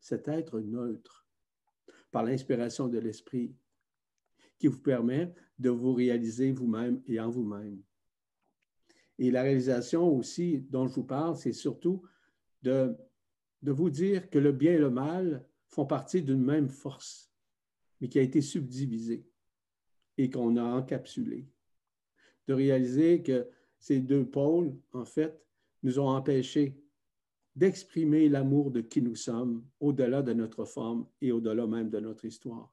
cet 0.00 0.28
être 0.28 0.60
neutre 0.60 1.26
par 2.10 2.24
l'inspiration 2.24 2.88
de 2.88 2.98
l'Esprit 2.98 3.54
qui 4.58 4.68
vous 4.68 4.80
permet 4.80 5.34
de 5.58 5.70
vous 5.70 5.94
réaliser 5.94 6.52
vous-même 6.52 7.02
et 7.06 7.18
en 7.18 7.30
vous-même. 7.30 7.82
Et 9.18 9.30
la 9.30 9.42
réalisation 9.42 10.08
aussi 10.08 10.60
dont 10.70 10.86
je 10.86 10.94
vous 10.94 11.04
parle, 11.04 11.36
c'est 11.36 11.52
surtout 11.52 12.02
de, 12.62 12.96
de 13.62 13.72
vous 13.72 13.90
dire 13.90 14.28
que 14.30 14.38
le 14.38 14.52
bien 14.52 14.72
et 14.72 14.78
le 14.78 14.90
mal 14.90 15.46
font 15.68 15.86
partie 15.86 16.22
d'une 16.22 16.42
même 16.42 16.68
force, 16.68 17.32
mais 18.00 18.08
qui 18.08 18.18
a 18.18 18.22
été 18.22 18.40
subdivisée 18.40 19.26
et 20.18 20.30
qu'on 20.30 20.56
a 20.56 20.62
encapsulée. 20.62 21.46
De 22.46 22.54
réaliser 22.54 23.22
que 23.22 23.48
ces 23.78 24.00
deux 24.00 24.24
pôles, 24.24 24.74
en 24.92 25.04
fait, 25.04 25.44
nous 25.82 25.98
ont 25.98 26.08
empêchés 26.08 26.80
d'exprimer 27.56 28.28
l'amour 28.28 28.70
de 28.70 28.80
qui 28.80 29.00
nous 29.00 29.14
sommes 29.14 29.64
au-delà 29.80 30.22
de 30.22 30.32
notre 30.32 30.64
forme 30.64 31.06
et 31.20 31.30
au-delà 31.30 31.66
même 31.66 31.90
de 31.90 32.00
notre 32.00 32.24
histoire. 32.24 32.72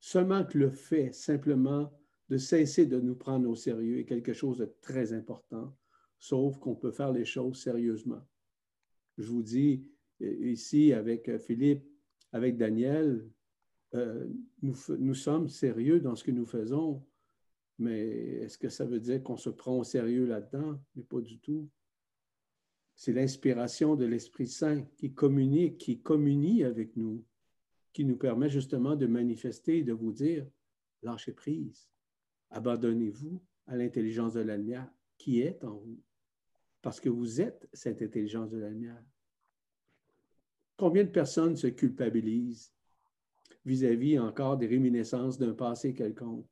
Seulement 0.00 0.44
que 0.44 0.58
le 0.58 0.70
fait 0.70 1.12
simplement 1.12 1.92
de 2.28 2.36
cesser 2.36 2.86
de 2.86 3.00
nous 3.00 3.14
prendre 3.14 3.48
au 3.48 3.54
sérieux 3.54 4.00
est 4.00 4.04
quelque 4.04 4.32
chose 4.32 4.58
de 4.58 4.66
très 4.80 5.12
important, 5.12 5.74
sauf 6.18 6.58
qu'on 6.58 6.74
peut 6.74 6.90
faire 6.90 7.12
les 7.12 7.24
choses 7.24 7.60
sérieusement. 7.60 8.22
Je 9.16 9.28
vous 9.30 9.42
dis 9.42 9.88
euh, 10.20 10.46
ici 10.46 10.92
avec 10.92 11.28
euh, 11.28 11.38
Philippe, 11.38 11.86
avec 12.32 12.56
Daniel, 12.56 13.26
euh, 13.96 14.26
nous, 14.62 15.14
sommes 15.14 15.48
sérieux 15.48 16.00
dans 16.00 16.14
ce 16.14 16.24
que 16.24 16.30
nous 16.30 16.46
faisons, 16.46 17.04
mais 17.78 18.08
est-ce 18.42 18.58
que 18.58 18.68
ça 18.68 18.84
veut 18.84 19.00
dire 19.00 19.22
qu'on 19.22 19.36
se 19.36 19.50
prend 19.50 19.78
au 19.78 19.84
sérieux 19.84 20.26
là-dedans? 20.26 20.80
Mais 20.94 21.02
pas 21.02 21.20
du 21.20 21.38
tout. 21.38 21.68
C'est 22.94 23.12
l'inspiration 23.12 23.96
de 23.96 24.06
l'Esprit 24.06 24.46
Saint 24.46 24.82
qui 24.96 25.12
communique, 25.12 25.78
qui 25.78 26.00
communie 26.00 26.64
avec 26.64 26.96
nous, 26.96 27.24
qui 27.92 28.04
nous 28.04 28.16
permet 28.16 28.48
justement 28.48 28.96
de 28.96 29.06
manifester, 29.06 29.82
de 29.82 29.92
vous 29.92 30.12
dire, 30.12 30.46
lâchez 31.02 31.32
prise, 31.32 31.90
abandonnez-vous 32.50 33.42
à 33.66 33.76
l'intelligence 33.76 34.34
de 34.34 34.40
la 34.40 34.56
lumière 34.56 34.90
qui 35.18 35.40
est 35.40 35.62
en 35.64 35.74
vous, 35.76 36.00
parce 36.80 37.00
que 37.00 37.08
vous 37.08 37.40
êtes 37.40 37.68
cette 37.72 38.00
intelligence 38.00 38.50
de 38.50 38.58
la 38.58 38.70
lumière. 38.70 39.02
Combien 40.76 41.04
de 41.04 41.10
personnes 41.10 41.56
se 41.56 41.66
culpabilisent 41.68 42.75
vis-à-vis 43.66 44.18
encore 44.18 44.56
des 44.56 44.68
réminiscences 44.68 45.38
d'un 45.38 45.52
passé 45.52 45.92
quelconque, 45.92 46.48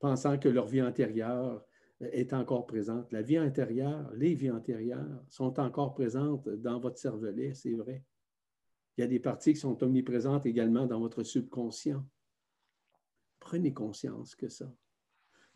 pensant 0.00 0.38
que 0.38 0.48
leur 0.48 0.66
vie 0.66 0.82
antérieure 0.82 1.64
est 2.00 2.32
encore 2.32 2.66
présente. 2.66 3.10
La 3.12 3.22
vie 3.22 3.38
intérieure, 3.38 4.10
les 4.14 4.34
vies 4.34 4.50
antérieures 4.50 5.24
sont 5.28 5.58
encore 5.60 5.94
présentes 5.94 6.48
dans 6.48 6.80
votre 6.80 6.98
cervelet, 6.98 7.54
c'est 7.54 7.74
vrai. 7.74 8.04
Il 8.96 9.02
y 9.02 9.04
a 9.04 9.06
des 9.06 9.20
parties 9.20 9.54
qui 9.54 9.60
sont 9.60 9.82
omniprésentes 9.82 10.46
également 10.46 10.86
dans 10.86 10.98
votre 10.98 11.22
subconscient. 11.22 12.04
Prenez 13.38 13.72
conscience 13.72 14.34
que 14.34 14.48
ça. 14.48 14.70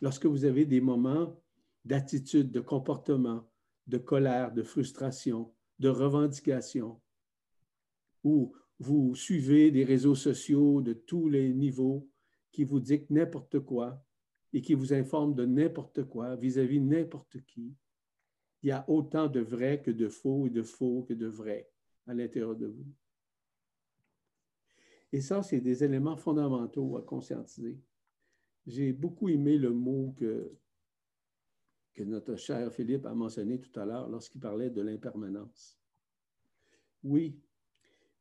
Lorsque 0.01 0.27
vous 0.27 0.45
avez 0.45 0.67
des 0.67 0.81
moments 0.81 1.37
d'attitude, 1.85 2.53
de 2.53 2.61
comportement, 2.61 3.51
de 3.87 3.99
colère, 3.99 4.53
de 4.53 4.63
frustration, 4.63 5.53
de 5.79 5.89
revendication, 5.89 7.01
où 8.23 8.55
vous 8.81 9.15
suivez 9.15 9.71
des 9.71 9.85
réseaux 9.85 10.15
sociaux 10.15 10.81
de 10.81 10.95
tous 10.95 11.29
les 11.29 11.53
niveaux 11.53 12.09
qui 12.51 12.65
vous 12.65 12.81
dictent 12.81 13.11
n'importe 13.11 13.61
quoi 13.61 14.03
et 14.55 14.63
qui 14.63 14.73
vous 14.73 14.95
informent 14.95 15.35
de 15.35 15.45
n'importe 15.45 16.05
quoi 16.05 16.35
vis-à-vis 16.35 16.81
n'importe 16.81 17.45
qui. 17.45 17.75
Il 18.63 18.69
y 18.69 18.73
a 18.73 18.89
autant 18.89 19.29
de 19.29 19.41
vrai 19.41 19.83
que 19.83 19.91
de 19.91 20.09
faux 20.09 20.47
et 20.47 20.51
de 20.51 20.63
faux 20.63 21.05
que 21.07 21.13
de 21.13 21.27
vrai 21.27 21.71
à 22.07 22.15
l'intérieur 22.15 22.57
de 22.57 22.67
vous. 22.67 22.87
Et 25.13 25.21
ça, 25.21 25.43
c'est 25.43 25.61
des 25.61 25.85
éléments 25.85 26.17
fondamentaux 26.17 26.97
à 26.97 27.03
conscientiser. 27.03 27.79
J'ai 28.67 28.93
beaucoup 28.93 29.29
aimé 29.29 29.59
le 29.59 29.73
mot 29.73 30.15
que, 30.17 30.53
que 31.95 32.03
notre 32.03 32.37
cher 32.37 32.73
Philippe 32.73 33.07
a 33.07 33.15
mentionné 33.15 33.61
tout 33.61 33.79
à 33.79 33.85
l'heure 33.85 34.09
lorsqu'il 34.09 34.41
parlait 34.41 34.71
de 34.71 34.81
l'impermanence. 34.81 35.79
Oui, 37.03 37.39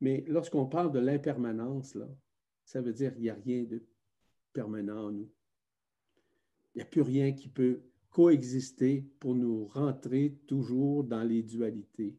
mais 0.02 0.24
lorsqu'on 0.28 0.66
parle 0.66 0.92
de 0.92 1.00
l'impermanence, 1.00 1.96
là, 1.96 2.08
ça 2.66 2.82
veut 2.82 2.94
dire 2.94 3.14
qu'il 3.14 3.24
n'y 3.24 3.30
a 3.30 3.36
rien 3.36 3.64
de 3.64 3.84
permanent 4.54 5.08
en 5.08 5.12
nous. 5.12 5.32
Il 6.74 6.78
n'y 6.78 6.82
a 6.84 6.86
plus 6.86 7.02
rien 7.02 7.34
qui 7.34 7.50
peut 7.50 7.82
coexister 8.10 9.06
pour 9.20 9.36
nous 9.36 9.66
rentrer 9.66 10.38
toujours 10.48 11.04
dans 11.04 11.24
les 11.24 11.44
dualités, 11.44 12.18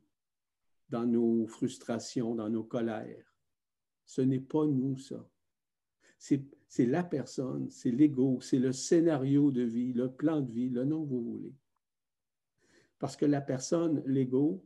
dans 0.89 1.07
nos 1.07 1.47
frustrations, 1.47 2.35
dans 2.35 2.49
nos 2.49 2.65
colères. 2.65 3.35
Ce 4.05 4.21
n'est 4.21 4.41
pas 4.41 4.67
nous, 4.67 4.99
ça. 4.99 5.29
C'est 6.19 6.87
la 6.87 7.03
personne, 7.03 7.71
c'est 7.71 7.91
l'ego, 7.91 8.41
c'est 8.41 8.59
le 8.59 8.73
scénario 8.73 9.51
de 9.51 9.63
vie, 9.63 9.93
le 9.93 10.13
plan 10.13 10.41
de 10.41 10.53
vie, 10.53 10.69
le 10.69 10.85
nom 10.85 11.05
que 11.05 11.11
vous 11.11 11.25
voulez. 11.25 11.55
Parce 12.99 13.17
que 13.17 13.25
la 13.25 13.41
personne, 13.41 14.03
l'ego, 14.05 14.63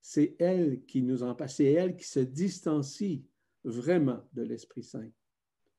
c'est 0.00 0.36
elle 0.38 0.84
qui 0.84 1.02
nous 1.02 1.22
empêche, 1.22 1.54
c'est 1.54 1.72
elle 1.72 1.96
qui 1.96 2.06
se 2.06 2.20
distancie 2.20 3.24
vraiment 3.64 4.22
de 4.32 4.42
l'Esprit 4.42 4.82
Saint 4.82 5.10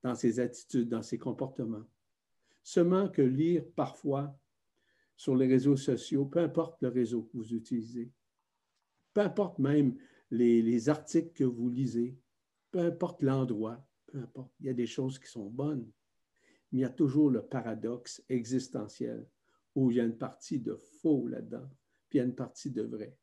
dans 0.02 0.14
ses 0.14 0.40
attitudes, 0.40 0.88
dans 0.88 1.02
ses 1.02 1.18
comportements. 1.18 1.86
Seulement 2.62 3.08
que 3.08 3.22
lire 3.22 3.64
parfois 3.74 4.38
sur 5.16 5.34
les 5.34 5.46
réseaux 5.46 5.76
sociaux, 5.76 6.24
peu 6.24 6.38
importe 6.38 6.80
le 6.80 6.88
réseau 6.88 7.22
que 7.22 7.36
vous 7.36 7.54
utilisez, 7.54 8.10
peu 9.12 9.20
importe 9.20 9.58
même 9.58 9.96
les, 10.30 10.62
les 10.62 10.88
articles 10.88 11.32
que 11.32 11.44
vous 11.44 11.68
lisez, 11.68 12.16
peu 12.70 12.78
importe 12.80 13.22
l'endroit, 13.22 13.84
peu 14.06 14.18
importe, 14.18 14.52
il 14.60 14.66
y 14.66 14.70
a 14.70 14.74
des 14.74 14.86
choses 14.86 15.18
qui 15.18 15.28
sont 15.28 15.50
bonnes, 15.50 15.90
mais 16.70 16.78
il 16.78 16.82
y 16.82 16.84
a 16.84 16.90
toujours 16.90 17.30
le 17.30 17.42
paradoxe 17.42 18.22
existentiel 18.28 19.26
où 19.74 19.90
il 19.90 19.96
y 19.96 20.00
a 20.00 20.04
une 20.04 20.16
partie 20.16 20.58
de 20.58 20.74
faux 20.74 21.26
là-dedans, 21.26 21.68
puis 22.08 22.18
il 22.18 22.22
y 22.22 22.22
a 22.22 22.26
une 22.26 22.34
partie 22.34 22.70
de 22.70 22.82
vrai. 22.82 23.16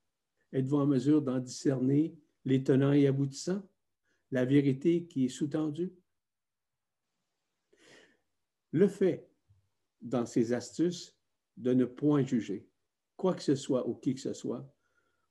Êtes-vous 0.54 0.78
en 0.78 0.88
mesure 0.88 1.22
d'en 1.22 1.40
discerner 1.40 2.16
les 2.46 2.64
tenants 2.64 2.94
et 2.94 3.08
aboutissants, 3.08 3.68
la 4.32 4.46
vérité 4.46 5.06
qui 5.06 5.26
est 5.26 5.30
sous-tendue? 5.30 5.94
Le 8.72 8.88
fait, 8.88 9.30
dans 10.02 10.26
ces 10.26 10.54
astuces, 10.54 11.18
de 11.58 11.74
ne 11.74 11.86
point 11.86 12.24
juger, 12.24 12.70
quoi 13.16 13.34
que 13.34 13.42
ce 13.42 13.56
soit 13.56 13.88
ou 13.88 13.96
qui 13.96 14.14
que 14.14 14.22
ce 14.22 14.34
soit, 14.34 14.72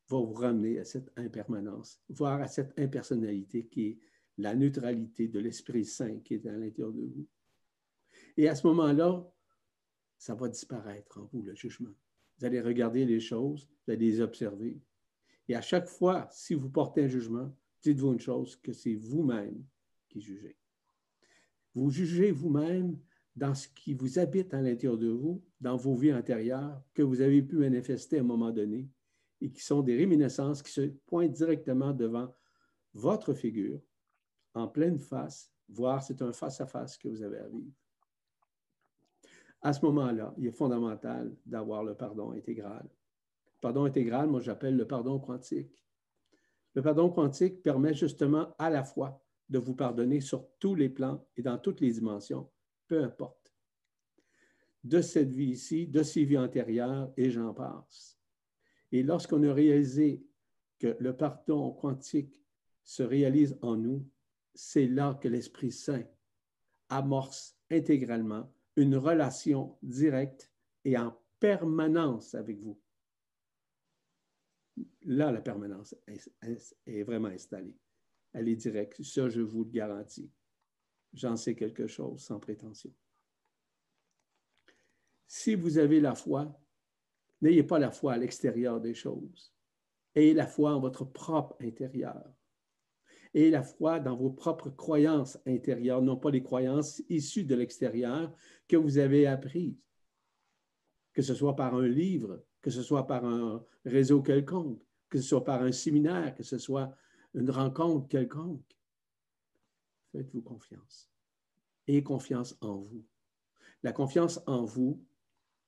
va 0.09 0.19
vous 0.19 0.33
ramener 0.33 0.79
à 0.79 0.85
cette 0.85 1.13
impermanence, 1.17 2.01
voire 2.09 2.41
à 2.41 2.49
cette 2.49 2.79
impersonnalité 2.79 3.67
qui 3.67 3.87
est 3.87 3.99
la 4.39 4.55
neutralité 4.55 5.29
de 5.29 5.39
l'Esprit 5.39 5.85
Saint 5.85 6.21
qui 6.21 6.35
est 6.35 6.47
à 6.47 6.53
l'intérieur 6.53 6.93
de 6.93 7.03
vous. 7.03 7.27
Et 8.37 8.49
à 8.49 8.55
ce 8.55 8.67
moment-là, 8.67 9.27
ça 10.19 10.35
va 10.35 10.49
disparaître 10.49 11.19
en 11.19 11.25
vous, 11.27 11.43
le 11.43 11.55
jugement. 11.55 11.95
Vous 12.39 12.45
allez 12.45 12.61
regarder 12.61 13.05
les 13.05 13.21
choses, 13.21 13.69
vous 13.87 13.93
allez 13.93 14.11
les 14.11 14.21
observer, 14.21 14.79
et 15.49 15.55
à 15.55 15.61
chaque 15.61 15.89
fois, 15.89 16.29
si 16.31 16.55
vous 16.55 16.69
portez 16.69 17.05
un 17.05 17.09
jugement, 17.09 17.51
dites-vous 17.83 18.13
une 18.13 18.21
chose, 18.21 18.57
que 18.57 18.73
c'est 18.73 18.95
vous-même 18.95 19.65
qui 20.09 20.21
jugez. 20.21 20.57
Vous 21.75 21.91
jugez 21.91 22.31
vous-même 22.31 22.99
dans 23.37 23.55
ce 23.55 23.69
qui 23.69 23.95
vous 23.95 24.19
habite 24.19 24.55
à 24.55 24.63
l'intérieur 24.63 24.99
de 24.99 25.09
vous, 25.09 25.43
dans 25.61 25.77
vos 25.77 25.95
vies 25.95 26.13
antérieures, 26.13 26.83
que 26.95 27.03
vous 27.03 27.21
avez 27.21 27.43
pu 27.43 27.57
manifester 27.57 28.19
à 28.19 28.21
un 28.21 28.25
moment 28.25 28.51
donné, 28.51 28.89
et 29.41 29.51
qui 29.51 29.63
sont 29.63 29.83
des 29.83 29.97
réminiscences 29.97 30.63
qui 30.63 30.73
se 30.73 30.81
pointent 31.07 31.33
directement 31.33 31.93
devant 31.93 32.35
votre 32.95 33.35
figure, 33.35 33.81
en 34.55 34.67
pleine 34.67 34.99
face, 34.99 35.53
voire 35.69 36.03
c'est 36.03 36.23
un 36.23 36.33
face-à-face 36.33 36.97
que 36.97 37.09
vous 37.09 37.23
avez 37.23 37.39
à 37.39 37.49
vivre. 37.49 37.73
À 39.61 39.73
ce 39.73 39.85
moment-là, 39.85 40.35
il 40.39 40.47
est 40.47 40.53
fondamental 40.53 41.37
d'avoir 41.45 41.85
le 41.85 41.95
pardon 41.95 42.33
intégral 42.33 42.89
pardon 43.61 43.85
intégral, 43.85 44.29
moi 44.29 44.41
j'appelle 44.41 44.77
le 44.77 44.87
pardon 44.87 45.19
quantique. 45.19 45.85
Le 46.75 46.83
pardon 46.83 47.11
quantique 47.11 47.63
permet 47.63 47.95
justement 47.95 48.55
à 48.59 48.71
la 48.71 48.85
fois 48.85 49.23
de 49.49 49.59
vous 49.59 49.75
pardonner 49.75 50.21
sur 50.21 50.49
tous 50.59 50.75
les 50.75 50.89
plans 50.89 51.27
et 51.37 51.43
dans 51.43 51.59
toutes 51.59 51.81
les 51.81 51.93
dimensions, 51.93 52.51
peu 52.87 53.03
importe. 53.03 53.55
De 54.85 55.01
cette 55.01 55.33
vie 55.33 55.51
ici, 55.51 55.87
de 55.87 56.03
ces 56.03 56.25
vies 56.25 56.39
antérieures, 56.39 57.13
et 57.17 57.31
j'en 57.31 57.55
passe. 57.55 58.19
Et 58.93 59.03
lorsqu'on 59.03 59.43
a 59.43 59.53
réalisé 59.53 60.25
que 60.79 60.97
le 61.01 61.17
pardon 61.17 61.73
quantique 61.73 62.43
se 62.85 63.03
réalise 63.03 63.59
en 63.63 63.77
nous, 63.77 64.07
c'est 64.55 64.87
là 64.87 65.19
que 65.21 65.29
l'Esprit 65.29 65.73
Saint 65.73 66.05
amorce 66.89 67.59
intégralement 67.71 68.53
une 68.77 68.97
relation 68.97 69.77
directe 69.83 70.53
et 70.85 70.97
en 70.97 71.19
permanence 71.41 72.35
avec 72.35 72.61
vous 72.61 72.81
là, 75.07 75.31
la 75.31 75.41
permanence 75.41 75.95
est, 76.87 77.03
vraiment 77.05 77.29
installée. 77.29 77.77
Elle 78.33 78.49
est 78.49 78.57
directe. 78.57 79.03
Ça, 79.03 79.29
je 79.29 79.41
vous 79.41 79.65
le 79.65 79.71
garantis. 79.71 80.31
J'en 81.15 81.37
sais 81.37 81.55
quelque 81.55 81.87
chose 81.87 82.23
sans 82.23 82.39
prétention. 82.39 82.93
Si 85.27 85.55
vous 85.55 85.79
avez 85.79 86.01
la 86.01 86.15
foi, 86.15 86.61
n'ayez 87.41 87.63
pas 87.63 87.79
la 87.79 87.91
foi 87.91 88.13
à 88.13 88.19
l'extérieur 88.19 88.81
des 88.81 88.95
choses. 88.95 89.55
Ayez 90.15 90.35
la 90.35 90.47
foi 90.47 90.75
en 90.75 90.81
votre 90.81 91.05
propre 91.05 91.57
intérieur. 91.61 92.23
Ayez 93.35 93.51
la 93.51 93.63
foi 93.63 94.01
dans 94.01 94.17
vos 94.17 94.31
propres 94.31 94.71
croyances 94.71 95.39
intérieures, 95.47 96.03
non 96.03 96.17
pas 96.17 96.31
les 96.31 96.43
croyances 96.43 97.03
issues 97.09 97.45
de 97.45 97.55
l'extérieur 97.55 98.35
que 98.69 98.77
vous 98.77 98.99
avez 98.99 99.27
apprises, 99.27 99.81
que 101.13 101.23
ce 101.23 101.35
soit 101.35 101.55
par 101.55 101.75
un 101.75 101.87
livre, 101.87 102.43
que 102.63 102.71
ce 102.71 102.83
soit 102.83 103.07
par 103.07 103.25
un 103.25 103.65
réseau 103.85 104.23
quelconque, 104.23 104.87
que 105.09 105.19
ce 105.19 105.29
soit 105.29 105.45
par 105.45 105.63
un 105.63 105.73
séminaire, 105.73 106.35
que 106.35 106.43
ce 106.43 106.59
soit 106.59 106.95
une 107.35 107.51
rencontre 107.51 108.09
quelconque. 108.09 108.77
Faites-vous 110.13 110.43
confiance. 110.43 111.11
Ayez 111.87 112.03
confiance 112.03 112.57
en 112.61 112.77
vous. 112.77 113.05
La 113.83 113.93
confiance 113.93 114.41
en 114.47 114.65
vous 114.65 115.05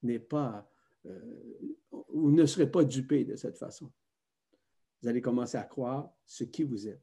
n'est 0.03 0.19
pas, 0.19 0.69
euh, 1.07 1.77
vous 2.09 2.33
ne 2.33 2.47
serez 2.47 2.71
pas 2.71 2.85
dupé 2.85 3.25
de 3.25 3.37
cette 3.37 3.59
façon. 3.59 3.93
Vous 5.01 5.09
allez 5.09 5.21
commencer 5.21 5.57
à 5.57 5.65
croire 5.65 6.11
ce 6.27 6.45
qui 6.45 6.65
vous 6.65 6.89
êtes. 6.89 7.03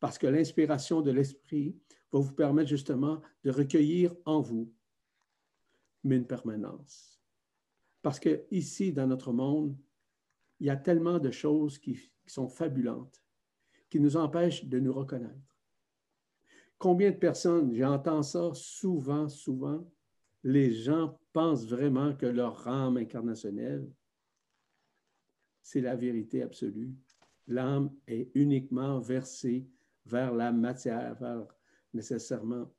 Parce 0.00 0.18
que 0.18 0.26
l'inspiration 0.26 1.00
de 1.00 1.10
l'Esprit 1.10 1.76
va 2.12 2.18
vous 2.18 2.34
permettre 2.34 2.68
justement 2.68 3.22
de 3.44 3.50
recueillir 3.50 4.14
en 4.24 4.40
vous 4.40 4.70
une 6.04 6.26
permanence. 6.26 7.22
Parce 8.02 8.18
que 8.18 8.44
ici, 8.50 8.92
dans 8.92 9.06
notre 9.06 9.32
monde, 9.32 9.76
il 10.62 10.66
y 10.66 10.70
a 10.70 10.76
tellement 10.76 11.18
de 11.18 11.32
choses 11.32 11.76
qui, 11.76 11.98
sont 12.24 12.46
fabulantes, 12.46 13.20
qui 13.90 13.98
nous 13.98 14.16
empêchent 14.16 14.64
de 14.64 14.78
nous 14.78 14.92
reconnaître. 14.92 15.58
Combien 16.78 17.10
de 17.10 17.16
personnes, 17.16 17.74
j'entends 17.74 18.22
ça 18.22 18.52
souvent, 18.54 19.28
souvent, 19.28 19.84
les 20.44 20.72
gens 20.72 21.18
pensent 21.32 21.66
vraiment 21.66 22.14
que 22.14 22.26
leur 22.26 22.68
âme 22.68 22.96
incarnationnelle, 22.96 23.90
c'est 25.62 25.80
la 25.80 25.96
vérité 25.96 26.44
absolue. 26.44 26.94
L'âme 27.48 27.92
est 28.06 28.30
uniquement 28.36 29.00
versée 29.00 29.66
vers 30.06 30.32
la 30.32 30.52
matière, 30.52 31.16
vers 31.16 31.44
nécessairement 31.92 32.72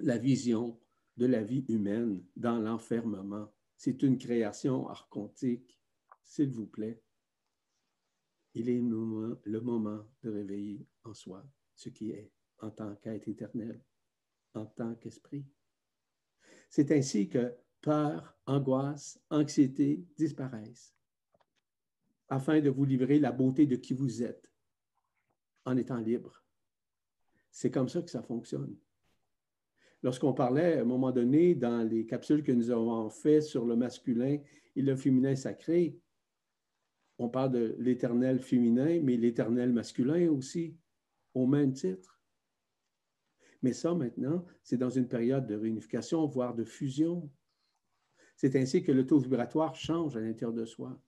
la 0.00 0.18
vision 0.18 0.76
de 1.16 1.26
la 1.26 1.44
vie 1.44 1.64
humaine 1.68 2.24
dans 2.34 2.58
l'enfermement. 2.58 3.52
C'est 3.76 4.02
une 4.02 4.18
création 4.18 4.88
archontique, 4.88 5.77
s'il 6.28 6.50
vous 6.50 6.66
plaît. 6.66 7.02
Il 8.54 8.68
est 8.68 8.80
le 8.80 9.60
moment, 9.60 10.06
de 10.22 10.30
réveiller 10.30 10.86
en 11.04 11.14
soi 11.14 11.44
ce 11.74 11.88
qui 11.88 12.10
est 12.10 12.30
en 12.60 12.70
tant 12.70 12.94
qu'être 12.96 13.28
éternel, 13.28 13.82
en 14.54 14.66
tant 14.66 14.94
qu'esprit. 14.96 15.46
C'est 16.68 16.92
ainsi 16.92 17.28
que 17.28 17.54
peur, 17.80 18.36
angoisse, 18.46 19.20
anxiété 19.30 20.04
disparaissent, 20.16 20.94
afin 22.28 22.60
de 22.60 22.68
vous 22.68 22.84
livrer 22.84 23.18
la 23.18 23.32
beauté 23.32 23.66
de 23.66 23.76
qui 23.76 23.94
vous 23.94 24.22
êtes 24.22 24.50
en 25.64 25.76
étant 25.76 25.98
libre. 25.98 26.42
C'est 27.50 27.70
comme 27.70 27.88
ça 27.88 28.02
que 28.02 28.10
ça 28.10 28.22
fonctionne. 28.22 28.76
Lorsqu'on 30.02 30.34
parlait 30.34 30.78
à 30.78 30.82
un 30.82 30.84
moment 30.84 31.10
donné 31.10 31.54
dans 31.54 31.82
les 31.88 32.06
capsules 32.06 32.42
que 32.42 32.52
nous 32.52 32.70
avons 32.70 33.08
faites 33.08 33.44
sur 33.44 33.64
le 33.64 33.76
masculin 33.76 34.38
et 34.76 34.82
le 34.82 34.96
féminin 34.96 35.34
sacré, 35.34 35.98
on 37.18 37.28
parle 37.28 37.52
de 37.52 37.76
l'éternel 37.78 38.40
féminin, 38.40 39.00
mais 39.02 39.16
l'éternel 39.16 39.72
masculin 39.72 40.30
aussi, 40.30 40.76
au 41.34 41.46
même 41.46 41.72
titre. 41.72 42.20
Mais 43.62 43.72
ça, 43.72 43.92
maintenant, 43.94 44.46
c'est 44.62 44.76
dans 44.76 44.90
une 44.90 45.08
période 45.08 45.46
de 45.46 45.56
réunification, 45.56 46.24
voire 46.26 46.54
de 46.54 46.64
fusion. 46.64 47.28
C'est 48.36 48.54
ainsi 48.54 48.84
que 48.84 48.92
le 48.92 49.04
taux 49.04 49.18
vibratoire 49.18 49.74
change 49.74 50.16
à 50.16 50.20
l'intérieur 50.20 50.52
de 50.52 50.64
soi. 50.64 51.00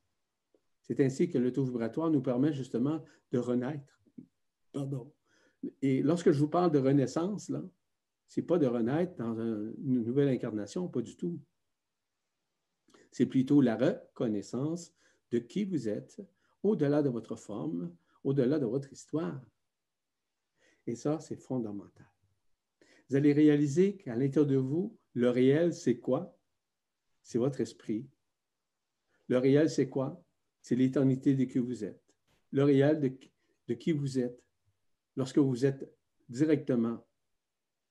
C'est 0.83 0.99
ainsi 0.99 1.31
que 1.31 1.39
le 1.39 1.53
taux 1.53 1.65
vibratoire 1.65 2.11
nous 2.11 2.23
permet 2.23 2.53
justement 2.53 3.05
de 3.31 3.39
renaître. 3.39 4.03
Pardon. 4.73 5.13
Et 5.81 6.03
lorsque 6.03 6.33
je 6.33 6.41
vous 6.41 6.49
parle 6.49 6.73
de 6.73 6.79
renaissance, 6.79 7.49
là, 7.49 7.63
ce 8.27 8.41
n'est 8.41 8.47
pas 8.47 8.59
de 8.59 8.67
renaître 8.67 9.15
dans 9.17 9.35
une 9.39 10.03
nouvelle 10.03 10.29
incarnation, 10.29 10.89
pas 10.89 11.03
du 11.03 11.17
tout. 11.17 11.41
C'est 13.13 13.27
plutôt 13.27 13.61
la 13.61 13.77
reconnaissance 13.77 14.93
de 15.31 15.39
qui 15.39 15.64
vous 15.64 15.89
êtes 15.89 16.20
au-delà 16.62 17.03
de 17.03 17.09
votre 17.09 17.37
forme, 17.37 17.95
au-delà 18.24 18.59
de 18.59 18.66
votre 18.66 18.93
histoire. 18.93 19.41
Et 20.87 20.95
ça, 20.95 21.20
c'est 21.20 21.37
fondamental 21.37 22.11
vous 23.11 23.16
allez 23.16 23.33
réaliser 23.33 23.97
qu'à 23.97 24.14
l'intérieur 24.14 24.47
de 24.47 24.57
vous, 24.57 24.97
le 25.14 25.31
réel, 25.31 25.74
c'est 25.74 25.99
quoi? 25.99 26.39
C'est 27.24 27.39
votre 27.39 27.61
esprit. 27.61 28.09
Le 29.26 29.39
réel, 29.39 29.68
c'est 29.68 29.89
quoi? 29.89 30.22
C'est 30.62 30.76
l'éternité 30.76 31.35
de 31.35 31.45
qui 31.45 31.59
vous 31.59 31.83
êtes. 31.83 32.01
Le 32.53 32.62
réel 32.62 33.18
de, 33.66 33.74
qui 33.74 33.91
vous 33.91 34.20
êtes 34.20 34.41
lorsque 35.16 35.39
vous 35.39 35.66
êtes 35.66 35.93
directement 36.28 37.05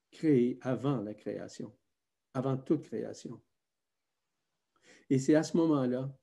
créé 0.10 0.58
avant 0.62 1.02
la 1.02 1.14
création, 1.14 1.76
avant 2.34 2.58
toute 2.58 2.84
création. 2.84 3.42
Et 5.10 5.20
c'est 5.20 5.36
à 5.36 5.44
ce 5.44 5.58
moment-là 5.58 6.18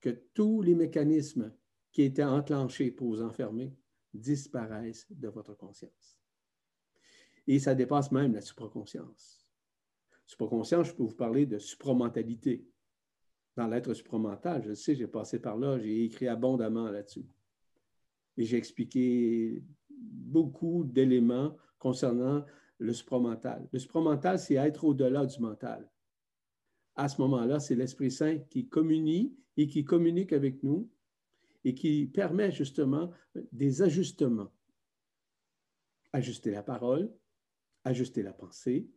que 0.00 0.10
tous 0.34 0.62
les 0.62 0.74
mécanismes 0.74 1.52
qui 1.92 2.02
étaient 2.02 2.24
enclenchés 2.24 2.90
pour 2.90 3.08
vous 3.08 3.22
enfermer 3.22 3.74
disparaissent 4.14 5.06
de 5.10 5.28
votre 5.28 5.54
conscience. 5.54 6.18
Et 7.46 7.58
ça 7.58 7.74
dépasse 7.74 8.12
même 8.12 8.34
la 8.34 8.40
supraconscience. 8.40 9.46
Supraconscience, 10.26 10.88
je 10.88 10.94
peux 10.94 11.04
vous 11.04 11.14
parler 11.14 11.46
de 11.46 11.58
supramentalité. 11.58 12.66
Dans 13.56 13.66
l'être 13.66 13.94
supramental, 13.94 14.62
je 14.62 14.74
sais, 14.74 14.94
j'ai 14.94 15.06
passé 15.06 15.38
par 15.40 15.56
là, 15.56 15.78
j'ai 15.78 16.04
écrit 16.04 16.28
abondamment 16.28 16.90
là-dessus. 16.90 17.26
Et 18.36 18.44
j'ai 18.44 18.58
expliqué 18.58 19.64
beaucoup 19.90 20.84
d'éléments 20.84 21.56
concernant 21.78 22.44
le 22.78 22.92
supramental. 22.92 23.66
Le 23.72 23.78
supramental, 23.78 24.38
c'est 24.38 24.54
être 24.54 24.84
au-delà 24.84 25.26
du 25.26 25.40
mental. 25.40 25.90
À 26.98 27.08
ce 27.08 27.20
moment-là, 27.20 27.60
c'est 27.60 27.76
l'Esprit 27.76 28.10
Saint 28.10 28.38
qui 28.50 28.66
communie 28.66 29.32
et 29.56 29.68
qui 29.68 29.84
communique 29.84 30.32
avec 30.32 30.64
nous 30.64 30.90
et 31.64 31.72
qui 31.72 32.06
permet 32.06 32.50
justement 32.50 33.12
des 33.52 33.82
ajustements. 33.82 34.52
Ajuster 36.12 36.50
la 36.50 36.64
parole, 36.64 37.08
ajuster 37.84 38.24
la 38.24 38.32
pensée, 38.32 38.90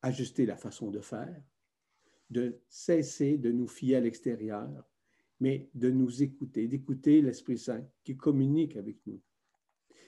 ajuster 0.00 0.46
la 0.46 0.56
façon 0.56 0.90
de 0.90 1.00
faire, 1.00 1.42
de 2.30 2.58
cesser 2.70 3.36
de 3.36 3.52
nous 3.52 3.68
fier 3.68 3.96
à 3.96 4.00
l'extérieur, 4.00 4.88
mais 5.38 5.68
de 5.74 5.90
nous 5.90 6.22
écouter, 6.22 6.68
d'écouter 6.68 7.20
l'Esprit 7.20 7.58
Saint 7.58 7.86
qui 8.02 8.16
communique 8.16 8.78
avec 8.78 8.96
nous 9.06 9.20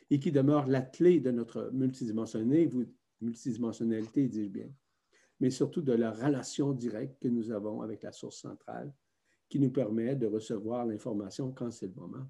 et 0.09 0.19
qui 0.19 0.33
demeure 0.33 0.67
la 0.67 0.81
clé 0.81 1.21
de 1.21 1.31
notre 1.31 1.71
multidimensionnalité, 1.75 2.71
multidimensionnalité, 3.21 4.29
dis-je 4.29 4.49
bien, 4.49 4.71
mais 5.41 5.51
surtout 5.51 5.83
de 5.83 5.93
la 5.93 6.11
relation 6.13 6.73
directe 6.73 7.21
que 7.21 7.29
nous 7.29 7.51
avons 7.51 7.83
avec 7.83 8.03
la 8.03 8.13
source 8.13 8.39
centrale 8.39 8.93
qui 9.49 9.59
nous 9.61 9.71
permet 9.71 10.17
de 10.17 10.27
recevoir 10.27 10.87
l'information 10.87 11.53
quand 11.53 11.71
c'est 11.71 11.87
le 11.87 11.95
moment. 11.95 12.27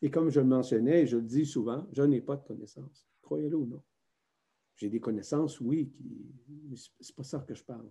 Et 0.00 0.10
comme 0.10 0.30
je 0.30 0.40
le 0.40 0.46
mentionnais, 0.46 1.06
je 1.06 1.16
le 1.16 1.22
dis 1.22 1.46
souvent, 1.46 1.86
je 1.92 2.02
n'ai 2.02 2.20
pas 2.20 2.36
de 2.36 2.44
connaissances, 2.44 3.08
croyez-le 3.22 3.56
ou 3.56 3.66
non. 3.66 3.82
J'ai 4.76 4.90
des 4.90 5.00
connaissances, 5.00 5.60
oui, 5.60 5.90
qui... 5.90 6.02
mais 6.68 6.76
ce 6.76 6.90
n'est 7.00 7.14
pas 7.14 7.22
ça 7.22 7.38
que 7.40 7.54
je 7.54 7.62
parle. 7.62 7.88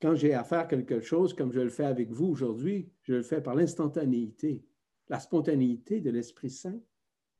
Quand 0.00 0.14
j'ai 0.14 0.34
à 0.34 0.44
faire 0.44 0.66
quelque 0.68 1.00
chose 1.00 1.34
comme 1.34 1.52
je 1.52 1.60
le 1.60 1.70
fais 1.70 1.84
avec 1.84 2.10
vous 2.10 2.26
aujourd'hui, 2.26 2.90
je 3.02 3.14
le 3.14 3.22
fais 3.22 3.40
par 3.40 3.54
l'instantanéité, 3.54 4.64
la 5.08 5.20
spontanéité 5.20 6.00
de 6.00 6.10
l'Esprit 6.10 6.50
Saint 6.50 6.80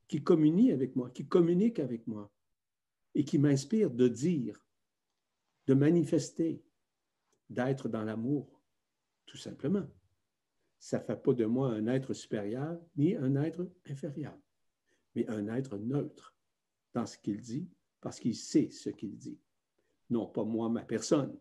qui 0.07 0.23
communique 0.23 0.71
avec 0.71 0.95
moi, 0.95 1.09
qui 1.09 1.25
communique 1.27 1.79
avec 1.79 2.07
moi 2.07 2.31
et 3.15 3.23
qui 3.23 3.37
m'inspire 3.39 3.91
de 3.91 4.07
dire, 4.07 4.65
de 5.69 5.75
manifester, 5.75 6.63
d'être 7.47 7.89
dans 7.89 8.03
l'amour, 8.03 8.59
tout 9.27 9.37
simplement. 9.37 9.87
Ça 10.79 10.97
ne 10.97 11.03
fait 11.03 11.21
pas 11.21 11.33
de 11.33 11.45
moi 11.45 11.69
un 11.69 11.85
être 11.85 12.15
supérieur 12.15 12.81
ni 12.95 13.15
un 13.15 13.35
être 13.35 13.69
inférieur, 13.87 14.35
mais 15.13 15.29
un 15.29 15.47
être 15.47 15.77
neutre 15.77 16.35
dans 16.95 17.05
ce 17.05 17.19
qu'il 17.19 17.39
dit 17.39 17.69
parce 18.01 18.19
qu'il 18.19 18.35
sait 18.35 18.71
ce 18.71 18.89
qu'il 18.89 19.15
dit. 19.15 19.39
Non 20.09 20.25
pas 20.25 20.43
moi, 20.43 20.69
ma 20.69 20.83
personne, 20.83 21.37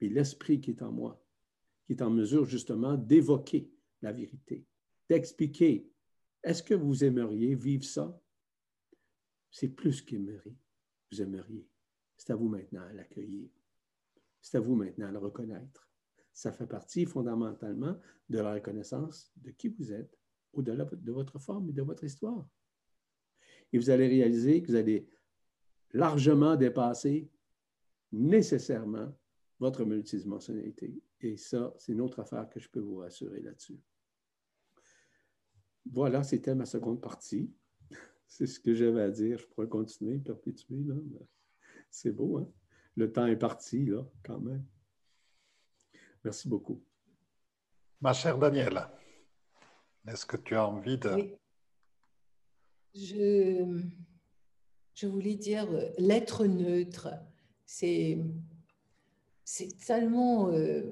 mais 0.00 0.10
l'esprit 0.10 0.60
qui 0.60 0.70
est 0.70 0.82
en 0.82 0.92
moi, 0.92 1.20
qui 1.86 1.94
est 1.94 2.02
en 2.02 2.10
mesure 2.10 2.44
justement 2.44 2.96
d'évoquer 2.96 3.68
la 4.00 4.12
vérité, 4.12 4.64
d'expliquer, 5.08 5.90
est-ce 6.44 6.62
que 6.62 6.74
vous 6.74 7.02
aimeriez 7.02 7.56
vivre 7.56 7.84
ça? 7.84 8.16
C'est 9.50 9.70
plus 9.70 10.02
qu'aimerie, 10.02 10.56
vous 11.10 11.20
aimeriez. 11.20 11.66
C'est 12.16 12.32
à 12.32 12.36
vous 12.36 12.48
maintenant 12.48 12.82
à 12.82 12.92
l'accueillir. 12.92 13.48
C'est 14.40 14.58
à 14.58 14.60
vous 14.60 14.74
maintenant 14.74 15.08
à 15.08 15.12
le 15.12 15.18
reconnaître. 15.18 15.88
Ça 16.32 16.52
fait 16.52 16.66
partie 16.66 17.06
fondamentalement 17.06 17.96
de 18.28 18.38
la 18.38 18.54
reconnaissance 18.54 19.32
de 19.36 19.50
qui 19.50 19.68
vous 19.68 19.92
êtes, 19.92 20.18
au-delà 20.52 20.84
de 20.84 21.12
votre 21.12 21.38
forme 21.38 21.70
et 21.70 21.72
de 21.72 21.82
votre 21.82 22.04
histoire. 22.04 22.46
Et 23.72 23.78
vous 23.78 23.90
allez 23.90 24.06
réaliser 24.06 24.62
que 24.62 24.68
vous 24.68 24.76
allez 24.76 25.08
largement 25.92 26.56
dépasser 26.56 27.30
nécessairement 28.12 29.12
votre 29.58 29.84
multidimensionnalité. 29.84 31.02
Et 31.20 31.36
ça, 31.36 31.74
c'est 31.78 31.92
une 31.92 32.00
autre 32.00 32.20
affaire 32.20 32.48
que 32.48 32.60
je 32.60 32.68
peux 32.68 32.80
vous 32.80 32.96
rassurer 32.98 33.40
là-dessus. 33.40 33.80
Voilà, 35.90 36.22
c'était 36.22 36.54
ma 36.54 36.66
seconde 36.66 37.00
partie. 37.00 37.50
C'est 38.26 38.46
ce 38.46 38.58
que 38.58 38.74
j'avais 38.74 39.02
à 39.02 39.10
dire. 39.10 39.38
Je 39.38 39.46
pourrais 39.46 39.68
continuer, 39.68 40.18
perpétuer. 40.18 40.82
Là. 40.82 40.96
C'est 41.96 42.12
beau, 42.12 42.36
hein? 42.36 42.52
Le 42.94 43.10
temps 43.10 43.24
est 43.24 43.36
parti, 43.36 43.86
là, 43.86 44.04
quand 44.22 44.38
même. 44.38 44.62
Merci 46.22 46.46
beaucoup. 46.46 46.84
Ma 48.02 48.12
chère 48.12 48.36
Danielle, 48.36 48.86
est-ce 50.06 50.26
que 50.26 50.36
tu 50.36 50.54
as 50.54 50.68
envie 50.68 50.98
de... 50.98 51.08
Oui. 51.08 51.34
Je 52.94 53.82
je 54.92 55.06
voulais 55.06 55.36
dire 55.36 55.70
euh, 55.70 55.88
l'être 55.96 56.44
neutre. 56.44 57.08
C'est 57.64 58.18
c'est 59.42 59.78
tellement 59.78 60.50
euh, 60.50 60.82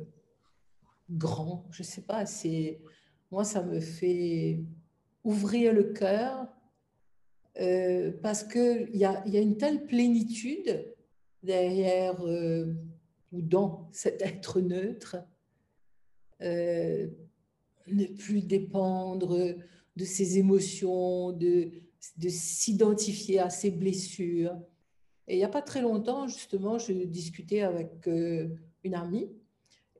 grand, 1.10 1.66
je 1.70 1.82
ne 1.82 1.86
sais 1.86 2.02
pas, 2.02 2.24
c'est 2.24 2.80
moi 3.30 3.44
ça 3.44 3.62
me 3.62 3.78
fait 3.78 4.64
ouvrir 5.22 5.74
le 5.74 5.92
cœur 5.92 6.48
euh, 7.60 8.10
parce 8.22 8.42
qu'il 8.42 8.96
y 8.96 9.04
a, 9.04 9.22
y 9.28 9.36
a 9.36 9.40
une 9.40 9.58
telle 9.58 9.86
plénitude 9.86 10.93
derrière 11.44 12.20
euh, 12.26 12.74
ou 13.32 13.42
dans 13.42 13.88
cet 13.92 14.22
être 14.22 14.60
neutre, 14.60 15.16
euh, 16.42 17.06
ne 17.86 18.06
plus 18.06 18.42
dépendre 18.42 19.54
de 19.96 20.04
ses 20.04 20.38
émotions, 20.38 21.32
de, 21.32 21.70
de 22.18 22.28
s'identifier 22.28 23.38
à 23.38 23.50
ses 23.50 23.70
blessures. 23.70 24.56
Et 25.28 25.34
il 25.36 25.38
n'y 25.38 25.44
a 25.44 25.48
pas 25.48 25.62
très 25.62 25.82
longtemps, 25.82 26.26
justement, 26.26 26.78
je 26.78 26.92
discutais 26.92 27.60
avec 27.60 28.06
une 28.06 28.94
amie 28.94 29.30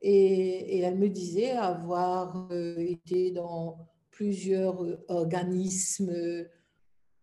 et, 0.02 0.80
elle 0.80 0.98
me 0.98 1.08
disait 1.08 1.52
avoir 1.52 2.50
été 2.78 3.30
dans 3.30 3.88
plusieurs 4.10 4.98
organismes 5.08 6.46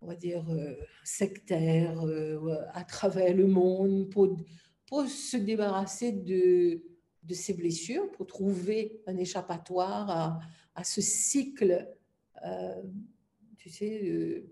on 0.02 0.08
va 0.08 0.16
dire, 0.16 0.44
euh, 0.50 0.76
sectaire 1.04 2.02
euh, 2.06 2.58
à 2.74 2.84
travers 2.84 3.36
le 3.36 3.48
monde 3.48 4.10
pour, 4.10 4.36
pour 4.88 5.08
se 5.08 5.38
débarrasser 5.38 6.12
de, 6.12 6.82
de 7.24 7.34
ces 7.34 7.54
blessures, 7.54 8.12
pour 8.12 8.26
trouver 8.26 9.02
un 9.06 9.18
échappatoire 9.18 10.10
à, 10.10 10.40
à 10.76 10.84
ce 10.84 11.02
cycle, 11.02 11.88
euh, 12.46 12.82
tu 13.58 13.70
sais, 13.70 14.44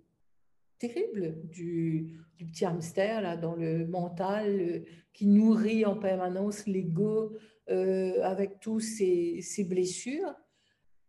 terrible 0.77 1.35
du, 1.45 2.15
petit 2.37 2.65
hamster 2.65 3.21
là, 3.21 3.35
dans 3.35 3.55
le 3.55 3.85
mental 3.85 4.83
qui 5.11 5.27
nourrit 5.27 5.85
en 5.85 5.97
permanence 5.97 6.67
l'ego 6.67 7.35
avec 7.67 8.61
tous 8.61 8.79
ces, 8.79 9.41
ces 9.41 9.65
blessures. 9.65 10.33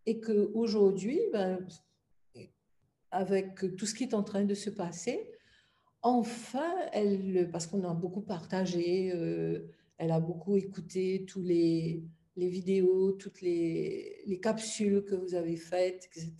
Et 0.06 0.18
qu'aujourd'hui, 0.18 1.20
ben, 1.32 1.64
avec 3.10 3.76
tout 3.76 3.86
ce 3.86 3.94
qui 3.94 4.04
est 4.04 4.14
en 4.14 4.22
train 4.22 4.44
de 4.44 4.54
se 4.54 4.70
passer. 4.70 5.30
Enfin, 6.02 6.74
elle, 6.92 7.50
parce 7.50 7.66
qu'on 7.66 7.84
a 7.84 7.94
beaucoup 7.94 8.22
partagé, 8.22 9.12
euh, 9.14 9.68
elle 9.98 10.12
a 10.12 10.20
beaucoup 10.20 10.56
écouté 10.56 11.26
tous 11.26 11.42
les, 11.42 12.02
vidéos, 12.36 13.12
toutes 13.12 13.42
les, 13.42 14.22
les, 14.26 14.40
capsules 14.40 15.04
que 15.04 15.14
vous 15.14 15.34
avez 15.34 15.56
faites, 15.56 16.06
etc. 16.06 16.32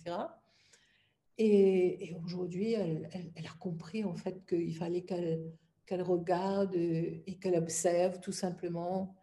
Et, 1.37 2.15
aujourd'hui, 2.23 2.73
elle, 2.73 3.09
a 3.37 3.57
compris 3.59 4.03
en 4.03 4.15
fait 4.15 4.45
qu'il 4.47 4.75
fallait 4.75 5.03
qu'elle 5.03 5.51
qu'elle 5.85 6.03
regarde 6.03 6.75
et 6.75 7.37
qu'elle 7.41 7.55
observe 7.55 8.19
tout 8.21 8.31
simplement. 8.31 9.13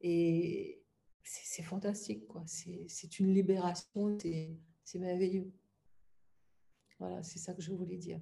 Et 0.00 0.82
c'est 1.22 1.62
fantastique, 1.62 2.26
quoi. 2.26 2.42
C'est 2.46 3.18
une 3.18 3.32
libération, 3.32 4.18
c'est 4.84 4.98
merveilleux. 4.98 5.50
Voilà, 6.98 7.22
c'est 7.22 7.38
ça 7.38 7.54
que 7.54 7.62
je 7.62 7.72
voulais 7.72 7.96
dire. 7.96 8.20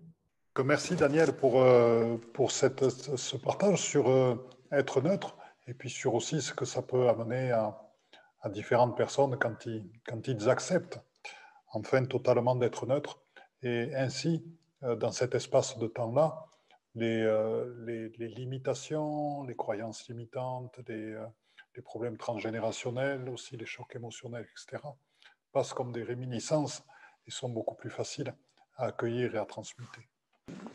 Merci 0.65 0.97
Daniel 0.97 1.35
pour, 1.35 1.61
euh, 1.61 2.17
pour 2.33 2.51
cette, 2.51 2.89
ce 2.89 3.37
partage 3.37 3.79
sur 3.79 4.09
euh, 4.09 4.49
être 4.73 5.03
neutre 5.03 5.37
et 5.67 5.75
puis 5.75 5.91
sur 5.91 6.15
aussi 6.15 6.41
ce 6.41 6.55
que 6.55 6.65
ça 6.65 6.81
peut 6.81 7.09
amener 7.09 7.51
à, 7.51 7.83
différentes 8.51 8.97
personnes 8.97 9.37
quand 9.39 9.67
ils, 9.67 9.91
quand 10.07 10.29
ils 10.29 10.49
acceptent 10.49 11.01
enfin 11.73 12.05
totalement 12.05 12.55
d'être 12.55 12.87
neutre 12.87 13.21
et 13.63 13.93
ainsi 13.97 14.45
euh, 14.85 14.95
dans 14.95 15.11
cet 15.11 15.35
espace 15.35 15.79
de 15.79 15.89
temps-là 15.89 16.47
les, 16.95 17.25
les, 17.85 18.09
les, 18.11 18.29
limitations, 18.29 19.43
les 19.43 19.57
croyances 19.57 20.09
limitantes, 20.09 20.79
les, 20.89 21.15
les 21.75 21.83
problèmes 21.83 22.17
transgénérationnels 22.17 23.29
aussi, 23.29 23.57
les 23.59 23.67
chocs 23.67 23.95
émotionnels, 23.95 24.47
etc. 24.51 24.83
passent 25.53 25.75
comme 25.75 25.93
des 25.93 26.05
réminiscences 26.05 26.83
et 27.27 27.31
sont 27.31 27.51
beaucoup 27.51 27.75
plus 27.75 27.91
faciles 27.91 28.33
à 28.77 28.87
accueillir 28.87 29.35
et 29.35 29.39
à 29.39 29.45
transmuter. 29.45 30.09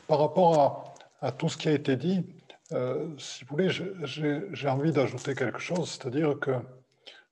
Par 0.08 0.20
rapport 0.20 0.94
à, 1.22 1.32
tout 1.32 1.50
ce 1.50 1.58
qui 1.58 1.70
a 1.70 1.72
été 1.72 1.96
dit, 1.96 2.26
euh, 2.72 3.18
si 3.18 3.46
vous 3.46 3.52
voulez, 3.52 3.70
j'ai 3.70 4.70
envie 4.70 4.92
d'ajouter 4.92 5.36
quelque 5.36 5.60
chose, 5.60 5.92
c'est-à-dire 5.92 6.40
que 6.40 6.52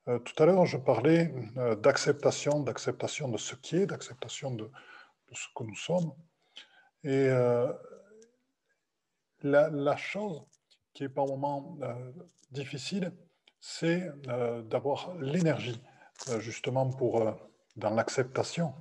euh, 0.08 0.20
tout 0.20 0.42
à 0.42 0.46
l'heure, 0.46 0.66
je 0.66 0.78
parlais 0.78 1.34
euh, 1.58 1.76
d'acceptation, 1.76 2.62
d'acceptation 2.62 3.30
de 3.30 3.38
ce 3.38 3.56
qui 3.56 3.78
est, 3.78 3.86
d'acceptation 3.86 4.52
de, 4.52 4.70
ce 5.34 5.48
que 5.56 5.64
nous 5.64 5.76
sommes. 5.76 6.12
Et 7.04 7.30
la, 9.42 9.70
la, 9.70 9.96
chose 9.96 10.42
qui 10.94 11.06
est 11.06 11.10
par 11.10 11.28
moments 11.28 11.78
difficile, 12.52 13.14
c'est 13.62 14.12
d'avoir 14.66 15.16
l'énergie, 15.16 15.82
justement, 16.40 16.90
pour, 16.90 17.34
dans 17.78 17.92
l'acceptation 17.92 18.74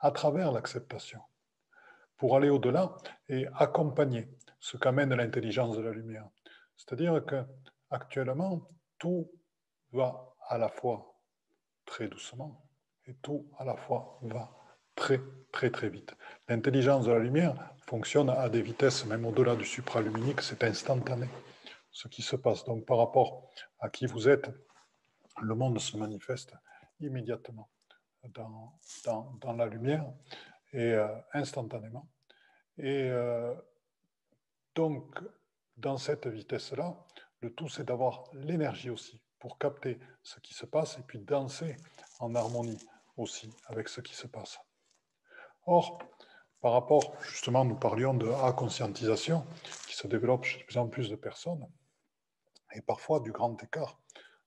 à 0.00 0.10
travers 0.10 0.52
l'acceptation, 0.52 1.20
pour 2.16 2.36
aller 2.36 2.50
au-delà 2.50 2.96
et 3.28 3.46
accompagner 3.54 4.28
ce 4.60 4.76
qu'amène 4.76 5.14
l'intelligence 5.14 5.76
de 5.76 5.82
la 5.82 5.92
lumière. 5.92 6.28
C'est-à-dire 6.76 7.24
que 7.24 7.44
actuellement, 7.90 8.68
tout 8.98 9.30
va 9.92 10.34
à 10.48 10.58
la 10.58 10.68
fois 10.68 11.14
très 11.84 12.08
doucement 12.08 12.64
et 13.06 13.14
tout 13.22 13.48
à 13.58 13.64
la 13.64 13.76
fois 13.76 14.18
va 14.22 14.50
très 14.94 15.20
très 15.52 15.70
très 15.70 15.88
vite. 15.88 16.14
L'intelligence 16.48 17.06
de 17.06 17.12
la 17.12 17.18
lumière 17.18 17.54
fonctionne 17.86 18.30
à 18.30 18.48
des 18.48 18.62
vitesses 18.62 19.06
même 19.06 19.24
au-delà 19.24 19.56
du 19.56 19.64
supraluminique, 19.64 20.42
c'est 20.42 20.62
instantané 20.64 21.28
ce 21.90 22.08
qui 22.08 22.22
se 22.22 22.36
passe. 22.36 22.64
Donc 22.64 22.84
par 22.84 22.98
rapport 22.98 23.50
à 23.80 23.88
qui 23.88 24.06
vous 24.06 24.28
êtes, 24.28 24.50
le 25.40 25.54
monde 25.54 25.78
se 25.78 25.96
manifeste 25.96 26.54
immédiatement 27.00 27.70
dans, 28.24 29.52
la 29.52 29.66
lumière 29.66 30.04
et 30.72 30.92
euh, 30.92 31.08
instantanément. 31.32 32.08
Et 32.76 33.08
euh, 33.10 33.54
donc, 34.74 35.18
dans 35.76 35.96
cette 35.96 36.26
vitesse-là, 36.26 36.96
le 37.40 37.54
tout, 37.54 37.68
c'est 37.68 37.84
d'avoir 37.84 38.24
l'énergie 38.32 38.90
aussi 38.90 39.20
pour 39.38 39.58
capter 39.58 39.98
ce 40.22 40.40
qui 40.40 40.54
se 40.54 40.66
passe 40.66 40.98
et 40.98 41.02
puis 41.02 41.20
danser 41.20 41.76
en 42.18 42.34
harmonie 42.34 42.78
aussi 43.16 43.50
avec 43.66 43.88
ce 43.88 44.00
qui 44.00 44.14
se 44.14 44.26
passe. 44.26 44.58
Or, 45.66 45.98
par 46.60 46.72
rapport, 46.72 47.14
justement, 47.22 47.64
nous 47.64 47.76
parlions 47.76 48.14
de 48.14 48.28
A-conscientisation 48.28 49.46
qui 49.86 49.94
se 49.94 50.08
développe 50.08 50.44
chez 50.44 50.58
de 50.58 50.64
plus 50.64 50.78
en 50.78 50.88
plus 50.88 51.08
de 51.08 51.16
personnes, 51.16 51.64
et 52.74 52.80
parfois 52.80 53.20
du 53.20 53.30
grand 53.30 53.62
écart 53.62 54.00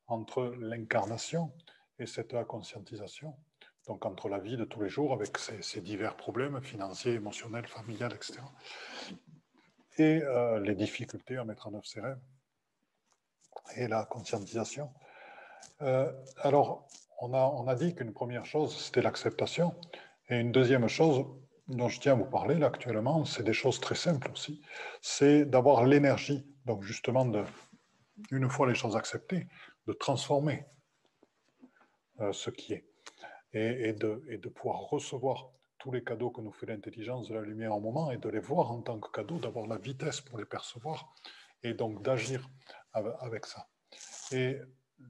entre 0.07 0.43
l'incarnation 0.59 1.53
et 1.99 2.05
cette 2.05 2.33
A-conscientisation 2.33 3.37
donc 3.87 4.05
entre 4.05 4.29
la 4.29 4.39
vie 4.39 4.57
de 4.57 4.65
tous 4.65 4.81
les 4.81 4.89
jours 4.89 5.13
avec 5.13 5.37
ses, 5.37 5.81
divers 5.81 6.15
problèmes 6.15 6.61
financiers, 6.61 7.13
émotionnels, 7.13 7.67
familiales, 7.67 8.13
etc. 8.13 8.39
Et 9.97 10.21
euh, 10.23 10.59
les 10.59 10.75
difficultés 10.75 11.37
à 11.37 11.43
mettre 11.43 11.67
en 11.67 11.73
œuvre 11.73 11.85
ses 11.85 12.01
rêves 12.01 12.19
et 13.75 13.87
la 13.87 14.05
conscientisation. 14.05 14.91
Euh, 15.81 16.11
alors, 16.37 16.87
on 17.19 17.33
a, 17.33 17.41
on 17.41 17.67
a 17.67 17.75
dit 17.75 17.95
qu'une 17.95 18.13
première 18.13 18.45
chose, 18.45 18.75
c'était 18.75 19.01
l'acceptation. 19.01 19.75
Et 20.29 20.37
une 20.39 20.51
deuxième 20.51 20.87
chose 20.87 21.25
dont 21.67 21.89
je 21.89 21.99
tiens 21.99 22.13
à 22.13 22.15
vous 22.15 22.25
parler 22.25 22.61
actuellement, 22.63 23.25
c'est 23.25 23.43
des 23.43 23.53
choses 23.53 23.79
très 23.79 23.95
simples 23.95 24.31
aussi. 24.31 24.61
C'est 25.01 25.45
d'avoir 25.45 25.85
l'énergie, 25.85 26.45
donc 26.65 26.83
justement, 26.83 27.25
de, 27.25 27.43
une 28.31 28.49
fois 28.49 28.67
les 28.67 28.75
choses 28.75 28.95
acceptées, 28.95 29.47
de 29.87 29.93
transformer 29.93 30.65
euh, 32.19 32.33
ce 32.33 32.49
qui 32.49 32.73
est 32.73 32.85
et, 33.53 33.93
de, 33.93 34.49
pouvoir 34.49 34.79
recevoir 34.79 35.49
tous 35.77 35.91
les 35.91 36.03
cadeaux 36.03 36.29
que 36.29 36.41
nous 36.41 36.51
fait 36.51 36.67
l'intelligence 36.67 37.27
de 37.27 37.35
la 37.35 37.41
lumière 37.41 37.73
en 37.73 37.81
moment 37.81 38.11
et 38.11 38.17
de 38.17 38.29
les 38.29 38.39
voir 38.39 38.71
en 38.71 38.81
tant 38.81 38.99
que 38.99 39.09
cadeaux, 39.11 39.39
d'avoir 39.39 39.67
la 39.67 39.77
vitesse 39.77 40.21
pour 40.21 40.37
les 40.37 40.45
percevoir 40.45 41.13
et 41.63 41.73
donc 41.73 42.01
d'agir 42.03 42.47
avec 42.93 43.45
ça. 43.45 43.67
Et 44.31 44.57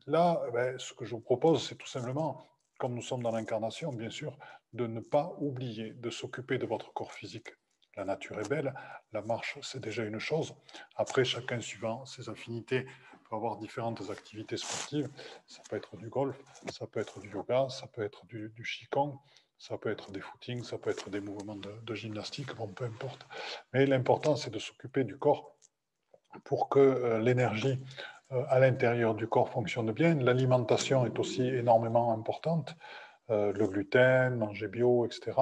là, 0.08 0.42
ben, 0.54 0.78
ce 0.80 0.94
que 0.94 1.06
je 1.06 1.16
vous 1.16 1.22
propose, 1.22 1.68
c'est 1.68 1.76
tout 1.76 1.88
simplement, 1.88 2.46
comme 2.80 2.94
nous 2.94 3.02
sommes 3.02 3.24
dans 3.24 3.32
l'incarnation, 3.32 3.92
bien 3.92 4.10
sûr, 4.10 4.38
de 4.74 4.88
ne 4.88 5.02
pas 5.02 5.36
oublier 5.40 5.92
de 5.92 6.10
s'occuper 6.10 6.58
de 6.58 6.66
votre 6.66 6.94
corps 6.94 7.14
physique. 7.14 7.50
La 7.98 8.06
nature 8.06 8.40
est 8.40 8.48
belle, 8.48 8.74
la 9.12 9.22
marche, 9.22 9.60
c'est 9.62 9.82
déjà 9.82 10.04
une 10.06 10.20
chose. 10.20 10.56
Après, 10.96 11.26
chacun 11.26 11.60
suivant 11.60 12.06
ses 12.06 12.30
affinités 12.30 12.88
avoir 13.36 13.58
différentes 13.58 14.10
activités 14.10 14.58
sportives. 14.58 15.10
Ça 15.48 15.62
peut 15.70 15.76
être 15.76 15.98
du 15.98 16.10
golf, 16.10 16.38
ça 16.72 16.88
peut 16.88 17.00
être 17.00 17.20
du 17.20 17.30
yoga, 17.30 17.68
ça 17.70 17.88
peut 17.88 18.04
être 18.04 18.26
du, 18.26 18.50
du 18.56 18.64
ça 19.62 19.78
peut 19.78 19.92
être 19.92 20.12
des 20.12 20.22
footings, 20.22 20.64
ça 20.64 20.80
peut 20.80 20.90
être 20.90 21.12
des 21.12 21.20
mouvements 21.20 21.56
de, 21.56 21.94
gymnastique, 21.94 22.56
bon, 22.56 22.68
peu 22.68 22.86
importe. 22.86 23.28
Mais 23.74 23.86
l'important, 23.86 24.36
c'est 24.36 24.50
de 24.50 24.58
s'occuper 24.58 25.04
du 25.04 25.20
corps 25.20 25.56
pour 26.44 26.68
que 26.68 26.80
euh, 26.80 27.20
l'énergie 27.20 27.80
euh, 28.32 28.44
à 28.48 28.60
l'intérieur 28.60 29.14
du 29.14 29.28
corps 29.28 29.50
fonctionne 29.50 29.92
bien. 29.92 30.16
L'alimentation 30.16 31.06
est 31.06 31.20
aussi 31.20 31.44
énormément 31.44 32.12
importante. 32.12 32.76
Euh, 33.30 33.54
le 33.54 33.68
gluten, 33.68 34.36
manger 34.36 34.68
bio, 34.68 35.06
etc. 35.06 35.34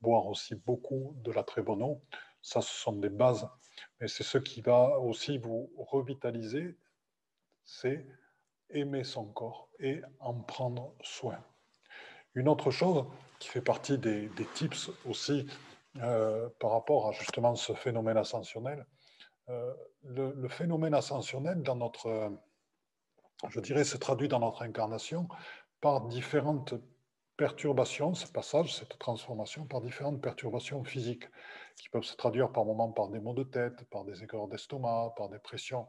Boire 0.00 0.26
aussi 0.28 0.54
beaucoup 0.54 1.16
de 1.24 1.32
la 1.32 1.42
très 1.42 1.62
bonne 1.62 1.82
eau. 1.82 2.00
Ça, 2.42 2.60
ce 2.60 2.72
sont 2.72 2.92
des 2.92 3.08
bases. 3.08 3.48
Mais 4.00 4.06
c'est 4.06 4.22
ce 4.22 4.38
qui 4.38 4.60
va 4.60 5.00
aussi 5.00 5.38
vous 5.38 5.72
revitaliser 5.76 6.76
c'est 7.66 8.06
aimer 8.70 9.04
son 9.04 9.26
corps 9.26 9.68
et 9.78 10.00
en 10.20 10.34
prendre 10.34 10.94
soin. 11.02 11.38
Une 12.34 12.48
autre 12.48 12.70
chose 12.70 13.04
qui 13.38 13.48
fait 13.48 13.60
partie 13.60 13.98
des, 13.98 14.30
tips 14.54 14.90
aussi 15.06 15.46
par 15.94 16.70
rapport 16.70 17.08
à 17.08 17.12
justement 17.12 17.54
ce 17.54 17.74
phénomène 17.74 18.16
ascensionnel. 18.16 18.86
Le, 19.48 20.32
le, 20.34 20.48
phénomène 20.48 20.94
ascensionnel, 20.94 21.62
dans 21.62 21.76
notre, 21.76 22.32
je 23.48 23.60
dirais, 23.60 23.84
se 23.84 23.96
traduit 23.96 24.28
dans 24.28 24.40
notre 24.40 24.62
incarnation 24.62 25.28
par 25.80 26.06
différentes 26.06 26.74
perturbations, 27.36 28.14
ce 28.14 28.26
passage, 28.26 28.74
cette 28.74 28.98
transformation, 28.98 29.64
par 29.64 29.80
différentes 29.80 30.20
perturbations 30.20 30.82
physiques 30.84 31.28
qui 31.76 31.88
peuvent 31.90 32.04
se 32.04 32.16
traduire 32.16 32.50
par 32.50 32.64
moments 32.64 32.90
par 32.90 33.08
des 33.08 33.20
maux 33.20 33.34
de 33.34 33.42
tête, 33.42 33.84
par 33.90 34.04
des 34.04 34.22
aigreurs 34.22 34.48
d'estomac, 34.48 35.12
par 35.16 35.28
des 35.28 35.38
pressions 35.38 35.86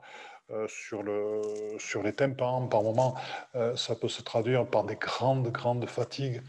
euh, 0.52 0.68
sur, 0.68 1.04
le, 1.04 1.42
sur 1.78 2.04
les 2.04 2.14
tympans, 2.14 2.68
par 2.68 2.84
moments 2.84 3.16
euh, 3.56 3.76
ça 3.76 3.96
peut 3.96 4.10
se 4.10 4.22
traduire 4.22 4.66
par 4.70 4.84
des 4.84 4.96
grandes, 4.96 5.50
grandes 5.50 5.88
fatigues, 5.88 6.42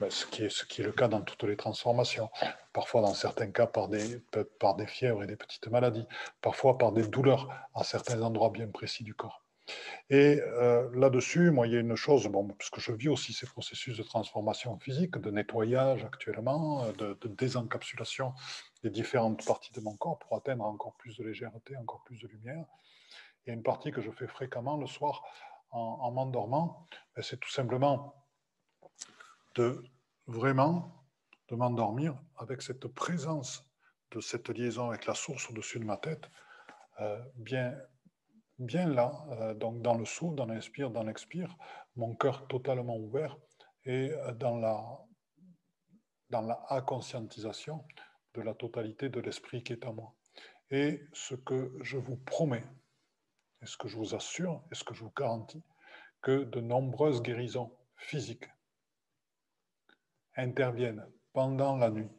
ben, 0.00 0.10
ce, 0.10 0.26
qui 0.26 0.44
est, 0.44 0.48
ce 0.48 0.64
qui 0.64 0.82
est 0.82 0.84
le 0.84 0.92
cas 0.92 1.08
dans 1.08 1.22
toutes 1.22 1.44
les 1.44 1.56
transformations, 1.56 2.30
parfois 2.72 3.00
dans 3.00 3.14
certains 3.14 3.50
cas 3.50 3.66
par 3.66 3.88
des, 3.88 4.20
par 4.58 4.76
des 4.76 4.86
fièvres 4.86 5.22
et 5.22 5.26
des 5.26 5.36
petites 5.36 5.68
maladies, 5.68 6.06
parfois 6.40 6.78
par 6.78 6.92
des 6.92 7.06
douleurs 7.06 7.48
à 7.74 7.84
certains 7.84 8.22
endroits 8.22 8.50
bien 8.50 8.68
précis 8.68 9.04
du 9.04 9.14
corps. 9.14 9.43
Et 10.10 10.40
euh, 10.40 10.90
là-dessus, 10.94 11.50
moi, 11.50 11.66
il 11.66 11.72
y 11.72 11.76
a 11.76 11.80
une 11.80 11.96
chose, 11.96 12.26
bon, 12.26 12.48
parce 12.48 12.70
je 12.76 12.92
vis 12.92 13.08
aussi 13.08 13.32
ces 13.32 13.46
processus 13.46 13.96
de 13.96 14.02
transformation 14.02 14.78
physique, 14.78 15.16
de 15.16 15.30
nettoyage 15.30 16.04
actuellement, 16.04 16.90
de, 16.92 17.16
désencapsulation 17.24 18.34
des 18.82 18.90
différentes 18.90 19.44
parties 19.46 19.72
de 19.72 19.80
mon 19.80 19.96
corps 19.96 20.18
pour 20.18 20.36
atteindre 20.36 20.64
encore 20.64 20.94
plus 20.96 21.16
de 21.16 21.24
légèreté, 21.24 21.76
encore 21.76 22.04
plus 22.04 22.20
de 22.20 22.28
lumière. 22.28 22.66
Il 23.44 23.48
y 23.48 23.50
a 23.50 23.54
une 23.54 23.62
partie 23.62 23.92
que 23.92 24.02
je 24.02 24.10
fais 24.10 24.26
fréquemment 24.26 24.76
le 24.76 24.86
soir 24.86 25.22
en, 25.70 26.12
m'endormant, 26.12 26.86
ben, 27.16 27.22
c'est 27.22 27.40
tout 27.40 27.50
simplement 27.50 28.14
de 29.56 29.82
vraiment 30.26 31.04
de 31.48 31.56
m'endormir 31.56 32.14
avec 32.38 32.62
cette 32.62 32.86
présence 32.86 33.64
de 34.12 34.20
cette 34.20 34.48
liaison 34.48 34.90
avec 34.90 35.06
la 35.06 35.14
source 35.14 35.50
au-dessus 35.50 35.80
de 35.80 35.84
ma 35.84 35.96
tête, 35.96 36.30
euh, 37.00 37.20
bien 37.34 37.74
bien 38.58 38.88
là, 38.88 39.12
euh, 39.32 39.54
donc 39.54 39.82
dans 39.82 39.96
le 39.96 40.04
souffle, 40.04 40.36
dans 40.36 40.46
l'inspire, 40.46 40.90
dans 40.90 41.02
l'expire, 41.02 41.56
mon 41.96 42.14
cœur 42.14 42.46
totalement 42.48 42.96
ouvert 42.96 43.36
et 43.84 44.10
euh, 44.10 44.32
dans 44.32 44.56
la, 44.56 44.80
dans 46.30 46.42
la 46.42 46.80
conscientisation 46.82 47.84
de 48.34 48.42
la 48.42 48.54
totalité 48.54 49.08
de 49.08 49.20
l'esprit 49.20 49.62
qui 49.62 49.72
est 49.72 49.84
à 49.84 49.92
moi. 49.92 50.14
Et 50.70 51.06
ce 51.12 51.34
que 51.34 51.76
je 51.82 51.98
vous 51.98 52.16
promets, 52.16 52.64
et 53.62 53.66
ce 53.66 53.76
que 53.76 53.88
je 53.88 53.96
vous 53.96 54.14
assure, 54.14 54.62
et 54.72 54.74
ce 54.74 54.84
que 54.84 54.94
je 54.94 55.04
vous 55.04 55.12
garantis, 55.16 55.62
que 56.22 56.44
de 56.44 56.60
nombreuses 56.60 57.22
guérisons 57.22 57.70
physiques 57.96 58.48
interviennent 60.36 61.06
pendant 61.32 61.76
la 61.76 61.90
nuit 61.90 62.10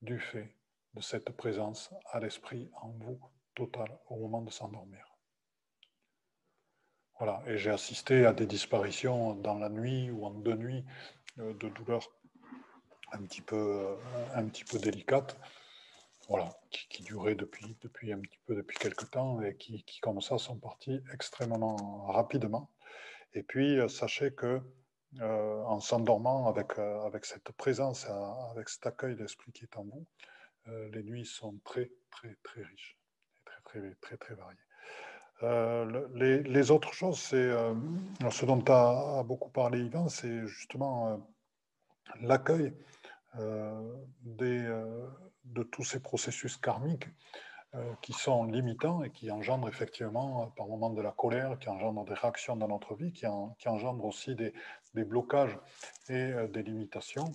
du 0.00 0.18
fait 0.18 0.56
de 0.94 1.00
cette 1.00 1.30
présence 1.36 1.92
à 2.12 2.20
l'esprit 2.20 2.70
en 2.80 2.90
vous 2.90 3.20
total 3.54 3.98
au 4.08 4.16
moment 4.16 4.42
de 4.42 4.50
s'endormir. 4.50 5.05
Voilà, 7.18 7.42
et 7.46 7.56
j'ai 7.56 7.70
assisté 7.70 8.26
à 8.26 8.34
des 8.34 8.44
disparitions 8.46 9.34
dans 9.36 9.58
la 9.58 9.70
nuit 9.70 10.10
ou 10.10 10.26
en 10.26 10.32
deux 10.32 10.54
nuits 10.54 10.84
euh, 11.38 11.54
de 11.54 11.70
douleurs 11.70 12.06
un 13.12 13.22
petit 13.22 13.40
peu, 13.40 13.56
euh, 13.56 13.96
un 14.34 14.46
petit 14.48 14.64
peu 14.64 14.78
délicates, 14.78 15.38
voilà, 16.28 16.50
qui, 16.70 17.02
duraient 17.04 17.34
depuis, 17.34 17.74
depuis 17.80 18.12
un 18.12 18.20
petit 18.20 18.38
peu 18.44 18.54
depuis 18.54 18.76
quelques 18.76 19.10
temps 19.10 19.40
et 19.40 19.56
qui, 19.56 19.82
qui, 19.84 19.98
comme 20.00 20.20
ça 20.20 20.36
sont 20.36 20.58
partis 20.58 21.00
extrêmement 21.14 22.04
rapidement. 22.06 22.70
Et 23.32 23.42
puis 23.42 23.78
euh, 23.78 23.88
sachez 23.88 24.34
que 24.34 24.60
en 25.20 25.80
s'endormant 25.80 26.46
avec, 26.48 26.78
avec 26.78 27.24
cette 27.24 27.50
présence, 27.52 28.06
avec 28.50 28.68
cet 28.68 28.86
accueil 28.86 29.16
d'esprit 29.16 29.50
qui 29.52 29.64
est 29.64 29.76
en 29.78 29.84
vous, 29.84 30.06
les 30.92 31.02
nuits 31.02 31.24
sont 31.24 31.58
très 31.64 31.90
très 32.10 32.36
très 32.42 32.62
riches, 32.62 32.98
très 33.46 33.62
très 33.64 33.94
très 34.02 34.16
très 34.18 34.34
variées. 34.34 34.65
Euh, 35.42 36.08
les, 36.14 36.70
autres 36.70 36.94
choses, 36.94 37.18
c'est 37.18 37.36
euh, 37.36 37.74
ce 38.30 38.46
dont 38.46 38.64
a, 38.68 39.22
beaucoup 39.22 39.50
parlé 39.50 39.80
Yvan, 39.80 40.08
c'est 40.08 40.46
justement 40.46 41.10
euh, 41.10 41.16
l'accueil 42.22 42.72
de 44.24 45.62
tous 45.70 45.84
ces 45.84 46.00
processus 46.00 46.56
karmiques 46.56 47.06
qui 48.00 48.14
sont 48.14 48.44
limitants 48.44 49.02
et 49.02 49.10
qui 49.10 49.30
engendrent 49.30 49.68
effectivement 49.68 50.50
par 50.56 50.66
moments 50.68 50.88
de 50.88 51.02
la 51.02 51.10
colère, 51.12 51.58
qui 51.58 51.68
engendrent 51.68 52.06
des 52.06 52.14
réactions 52.14 52.56
dans 52.56 52.68
notre 52.68 52.94
vie, 52.94 53.12
qui, 53.12 53.26
engendrent 53.26 54.06
aussi 54.06 54.34
des, 54.34 54.54
blocages 55.04 55.58
et 56.08 56.32
des 56.48 56.62
limitations. 56.62 57.30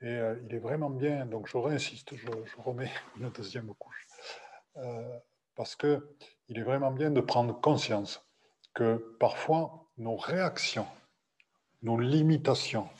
Et 0.00 0.16
il 0.44 0.54
est 0.54 0.60
vraiment 0.60 0.90
bien, 0.90 1.26
donc 1.26 1.48
je 1.48 1.56
réinsiste, 1.56 2.14
je, 2.14 2.28
je 2.44 2.56
remets 2.62 2.92
une 3.18 3.30
deuxième 3.30 3.74
couche, 3.74 4.06
parce 5.56 5.74
que 5.74 6.08
il 6.52 6.58
est 6.58 6.64
vraiment 6.64 6.90
bien 6.90 7.10
de 7.10 7.22
prendre 7.22 7.58
conscience 7.58 8.22
que 8.74 9.16
parfois 9.18 9.86
nos 9.96 10.16
réactions, 10.16 10.86
nos 11.80 11.98
limitations 11.98 12.90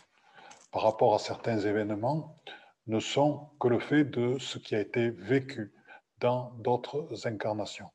par 0.70 0.84
rapport 0.84 1.14
à 1.14 1.18
certains 1.18 1.58
événements 1.58 2.40
ne 2.86 2.98
sont 2.98 3.50
que 3.60 3.68
le 3.68 3.78
fait 3.78 4.04
de 4.04 4.38
ce 4.38 4.58
qui 4.58 4.74
a 4.74 4.80
été 4.80 5.10
vécu 5.10 5.74
dans 6.18 6.52
d'autres 6.60 7.26
incarnations. 7.26 7.90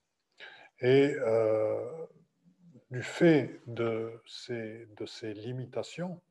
Et 0.79 1.15
euh, 1.15 2.05
du 2.91 3.01
fait 3.01 3.59
de 3.65 4.21
ces, 4.27 5.33
limitations, 5.33 6.21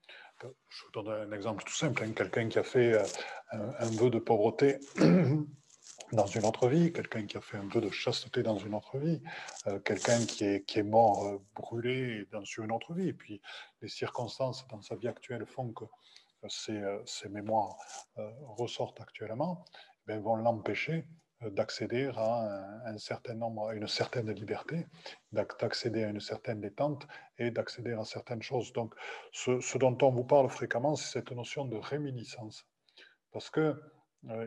je 0.40 0.84
vous 0.84 1.02
donne 1.02 1.08
un 1.08 1.32
exemple 1.32 1.64
tout 1.64 1.74
simple, 1.74 2.04
hein, 2.04 2.12
quelqu'un 2.14 2.48
qui 2.48 2.60
a 2.60 2.62
fait 2.62 2.92
euh, 2.92 3.02
un, 3.50 3.86
un 3.86 3.90
vœu 3.90 4.08
de 4.08 4.20
pauvreté 4.20 4.78
dans 6.12 6.26
une 6.26 6.44
autre 6.44 6.68
vie, 6.68 6.92
quelqu'un 6.92 7.26
qui 7.26 7.36
a 7.36 7.40
fait 7.40 7.56
un 7.56 7.66
peu 7.66 7.80
de 7.80 7.90
chasteté 7.90 8.42
dans 8.42 8.58
une 8.58 8.74
autre 8.74 8.98
vie, 8.98 9.20
euh, 9.66 9.78
quelqu'un 9.80 10.24
qui 10.24 10.44
est, 10.44 10.64
qui 10.64 10.78
est 10.78 10.84
mort 10.84 11.26
euh, 11.26 11.38
brûlé 11.54 12.26
dans 12.30 12.44
une 12.44 12.70
autre 12.72 12.94
vie. 12.94 13.08
Et 13.08 13.12
puis 13.12 13.40
les 13.82 13.88
circonstances 13.88 14.66
dans 14.68 14.82
sa 14.82 14.94
vie 14.96 15.08
actuelle 15.08 15.46
font 15.46 15.72
que 15.72 15.84
euh, 15.84 16.48
ces, 16.48 16.82
ces, 17.06 17.28
mémoires 17.28 17.76
ressortent 18.56 19.00
actuellement, 19.00 19.64
ben, 20.06 20.20
vont 20.20 20.36
l'empêcher 20.36 21.06
d'accéder 21.42 22.10
à 22.16 22.80
un, 22.86 22.96
certain 22.96 23.34
nombre, 23.34 23.68
à 23.68 23.74
une 23.74 23.88
certaine 23.88 24.30
liberté, 24.30 24.86
d'accéder 25.32 26.04
à 26.04 26.08
une 26.08 26.20
certaine 26.20 26.60
détente 26.60 27.06
et 27.38 27.50
d'accéder 27.50 27.92
à 27.92 28.04
certaines 28.04 28.42
choses. 28.42 28.72
Donc, 28.72 28.94
ce, 29.32 29.60
ce, 29.60 29.76
dont 29.76 29.96
on 30.00 30.10
vous 30.10 30.24
parle 30.24 30.48
fréquemment, 30.48 30.96
c'est 30.96 31.18
cette 31.18 31.32
notion 31.32 31.66
de 31.66 31.76
réminiscence. 31.76 32.66
Parce 33.32 33.50
que 33.50 33.74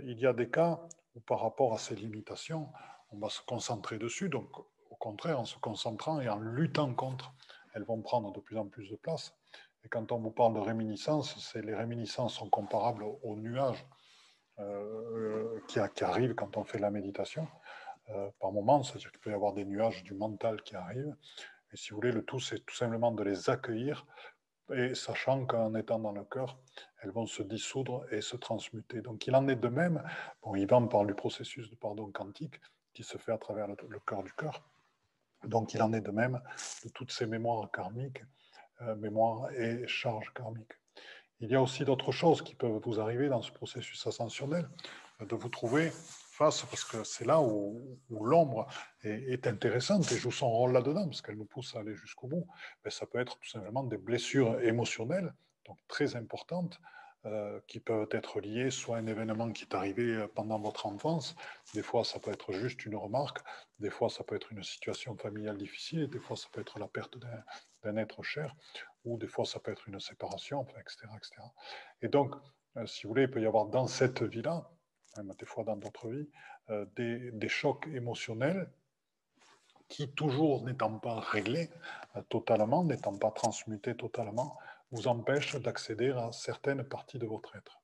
il 0.04 0.20
y 0.20 0.26
a 0.26 0.34
des 0.34 0.50
cas 0.50 0.80
par 1.26 1.42
rapport 1.42 1.74
à 1.74 1.78
ces 1.78 1.96
limitations, 1.96 2.70
on 3.12 3.20
va 3.20 3.30
se 3.30 3.42
concentrer 3.42 3.98
dessus. 3.98 4.30
Donc, 4.30 4.60
au 4.90 4.96
contraire, 4.96 5.40
en 5.40 5.46
se 5.46 5.58
concentrant 5.58 6.20
et 6.20 6.30
en 6.30 6.40
luttant 6.40 6.94
contre, 6.94 7.34
elles 7.74 7.84
vont 7.84 8.02
prendre 8.02 8.32
de 8.32 8.40
plus 8.40 8.58
en 8.58 8.68
plus 8.68 8.90
de 8.90 8.96
place. 8.96 9.36
Et 9.84 9.90
quand 9.90 10.12
on 10.12 10.20
vous 10.20 10.32
parle 10.32 10.54
de 10.54 10.60
réminiscence, 10.60 11.56
les 11.56 11.76
réminiscences 11.76 12.34
sont 12.34 12.50
comparables 12.50 13.04
aux 13.04 13.36
nuages 13.36 13.86
euh, 14.60 15.60
qui, 15.68 15.80
qui, 15.96 16.04
arrivent 16.04 16.36
quand 16.36 16.58
on 16.58 16.66
fait 16.66 16.80
la 16.80 16.92
méditation 16.92 17.48
euh, 18.10 18.30
par 18.40 18.52
moment. 18.52 18.84
C'est-à-dire 18.84 19.12
qu'il 19.12 19.22
peut 19.22 19.32
y 19.32 19.34
avoir 19.34 19.54
des 19.54 19.66
nuages 19.66 20.04
du 20.04 20.14
mental 20.14 20.62
qui 20.64 20.76
arrivent. 20.76 21.16
Et 21.72 21.78
si 21.78 21.92
vous 21.92 21.98
voulez, 21.98 22.12
le 22.12 22.24
tout, 22.24 22.40
c'est 22.40 22.60
tout 22.66 22.76
simplement 22.76 23.12
de 23.12 23.24
les 23.24 23.50
accueillir 23.50 24.06
et 24.74 24.96
sachant 24.96 25.46
qu'en 25.46 25.76
étant 25.76 26.00
dans 26.00 26.12
le 26.12 26.24
cœur, 26.24 26.58
elles 27.02 27.12
vont 27.12 27.26
se 27.26 27.44
dissoudre 27.44 28.06
et 28.12 28.22
se 28.22 28.38
transmuter. 28.38 29.02
Donc 29.02 29.28
il 29.28 29.36
en 29.36 29.48
est 29.48 29.56
de 29.56 29.68
même, 29.68 30.04
bon, 30.42 30.56
Ivan 30.56 30.88
parle 30.88 31.08
du 31.08 31.14
processus 31.14 31.70
de 31.70 31.76
pardon 31.76 32.12
quantique 32.12 32.60
qui 32.94 33.04
se 33.04 33.18
fait 33.18 33.32
à 33.32 33.38
travers 33.38 33.68
le, 33.68 34.00
cœur 34.06 34.24
du 34.24 34.34
cœur. 34.34 34.64
Donc 35.44 35.74
il 35.74 35.82
en 35.82 35.94
est 35.94 36.02
de 36.02 36.12
même 36.12 36.42
de 36.84 36.90
toutes 36.90 37.12
ces 37.12 37.26
mémoires 37.26 37.70
karmiques, 37.72 38.24
euh, 38.82 38.96
mémoires 38.96 39.52
et 39.52 39.88
charges 39.88 40.34
karmiques. 40.34 40.74
Il 41.40 41.50
y 41.50 41.56
a 41.56 41.62
aussi 41.62 41.86
d'autres 41.86 42.12
choses 42.12 42.42
qui 42.42 42.56
peuvent 42.56 42.82
vous 42.84 43.00
arriver 43.00 43.30
dans 43.30 43.42
ce 43.42 43.52
processus 43.52 44.06
ascensionnel, 44.06 44.68
de 45.22 45.36
vous 45.36 45.50
trouver 45.50 45.92
parce 46.40 46.86
que 46.86 47.04
c'est 47.04 47.26
là 47.26 47.42
où, 47.42 48.00
l'ombre 48.10 48.68
est, 49.04 49.46
intéressante 49.46 50.12
et 50.12 50.18
joue 50.18 50.32
son 50.32 50.50
rôle 50.50 50.72
là-dedans, 50.72 51.06
parce 51.06 51.22
qu'elle 51.22 51.38
nous 51.38 51.46
pousse 51.46 51.76
à 51.76 51.80
aller 51.80 51.96
jusqu'au 51.96 52.28
bout. 52.28 52.48
Mais 52.84 52.92
ça 52.92 53.06
peut 53.06 53.20
être 53.20 53.38
tout 53.38 53.50
simplement 53.50 53.84
des 53.84 53.98
blessures 53.98 54.60
émotionnelles, 54.62 55.34
donc 55.66 55.78
très 55.88 56.16
importantes, 56.16 56.80
euh, 57.26 57.60
qui 57.68 57.82
peuvent 57.82 58.08
être 58.12 58.40
liées 58.40 58.72
soit 58.72 58.96
à 58.96 59.00
un 59.00 59.08
événement 59.08 59.52
qui 59.52 59.66
est 59.66 59.76
arrivé 59.76 60.26
pendant 60.36 60.58
votre 60.58 60.86
enfance, 60.86 61.36
des 61.74 61.84
fois 61.84 62.06
ça 62.06 62.18
peut 62.18 62.32
être 62.32 62.54
juste 62.54 62.86
une 62.86 62.96
remarque, 62.96 63.40
des 63.80 63.90
fois 63.90 64.10
ça 64.10 64.24
peut 64.24 64.36
être 64.36 64.54
une 64.54 64.64
situation 64.64 65.18
familiale 65.18 65.58
difficile, 65.58 66.08
des 66.08 66.20
fois 66.20 66.38
ça 66.38 66.48
peut 66.54 66.62
être 66.62 66.80
la 66.80 66.88
perte 66.88 67.18
d'un 67.84 67.98
être 67.98 68.24
cher, 68.24 68.56
ou 69.04 69.18
des 69.18 69.28
fois 69.28 69.44
ça 69.44 69.60
peut 69.60 69.72
être 69.72 69.90
une 69.90 70.00
séparation, 70.00 70.66
etc., 70.80 71.08
etc. 71.18 71.42
Et 72.02 72.08
donc, 72.08 72.34
euh, 72.78 72.86
si 72.86 73.04
vous 73.04 73.10
voulez, 73.10 73.24
il 73.24 73.32
peut 73.32 73.42
y 73.42 73.46
avoir 73.46 73.66
dans 73.66 73.88
cette 73.88 74.24
vie-là, 74.24 74.70
même 75.18 75.34
des 75.40 75.46
fois 75.46 75.64
dans 75.64 75.76
d'autres 75.76 76.10
vies, 76.10 76.30
euh, 76.70 76.86
des, 76.96 77.50
chocs 77.50 77.88
émotionnels 77.88 78.70
qui, 79.88 80.12
toujours 80.12 80.64
n'étant 80.64 81.00
pas 81.00 81.20
réglés 81.20 81.70
euh, 82.16 82.22
totalement, 82.30 82.84
n'étant 82.84 83.18
pas 83.18 83.32
transmutés 83.32 83.96
totalement, 83.96 84.58
vous 84.92 85.08
empêchent 85.08 85.56
d'accéder 85.56 86.12
à 86.12 86.32
certaines 86.32 86.84
parties 86.84 87.20
de 87.20 87.26
votre 87.26 87.56
être. 87.56 87.82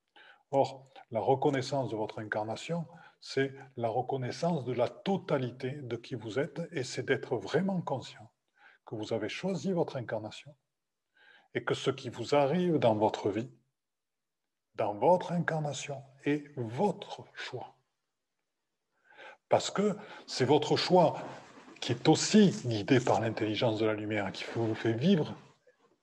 Or, 0.50 0.86
la 1.10 1.20
reconnaissance 1.20 1.90
de 1.90 1.96
votre 1.96 2.20
incarnation, 2.20 2.86
c'est 3.20 3.52
la 3.76 3.88
reconnaissance 3.88 4.64
de 4.64 4.72
la 4.72 4.88
totalité 4.88 5.72
de 5.72 5.96
qui 5.96 6.14
vous 6.14 6.38
êtes 6.38 6.60
et 6.70 6.84
c'est 6.84 7.02
d'être 7.02 7.36
vraiment 7.36 7.80
conscient 7.80 8.30
que 8.84 8.94
vous 8.94 9.12
avez 9.12 9.28
choisi 9.28 9.72
votre 9.72 9.96
incarnation 9.96 10.54
et 11.54 11.64
que 11.64 11.74
ce 11.74 11.90
qui 11.90 12.08
vous 12.08 12.34
arrive 12.34 12.78
dans 12.78 12.94
votre 12.94 13.30
vie, 13.30 13.50
dans 14.76 14.94
votre 14.94 15.32
incarnation, 15.32 16.02
est 16.24 16.44
votre 16.56 17.24
choix. 17.34 17.74
Parce 19.48 19.70
que 19.70 19.96
c'est 20.26 20.44
votre 20.44 20.76
choix 20.76 21.18
qui 21.80 21.92
est 21.92 22.08
aussi 22.08 22.50
guidé 22.64 23.00
par 23.00 23.20
l'intelligence 23.20 23.78
de 23.78 23.86
la 23.86 23.94
lumière, 23.94 24.32
qui 24.32 24.44
vous 24.54 24.74
fait 24.74 24.92
vivre 24.92 25.34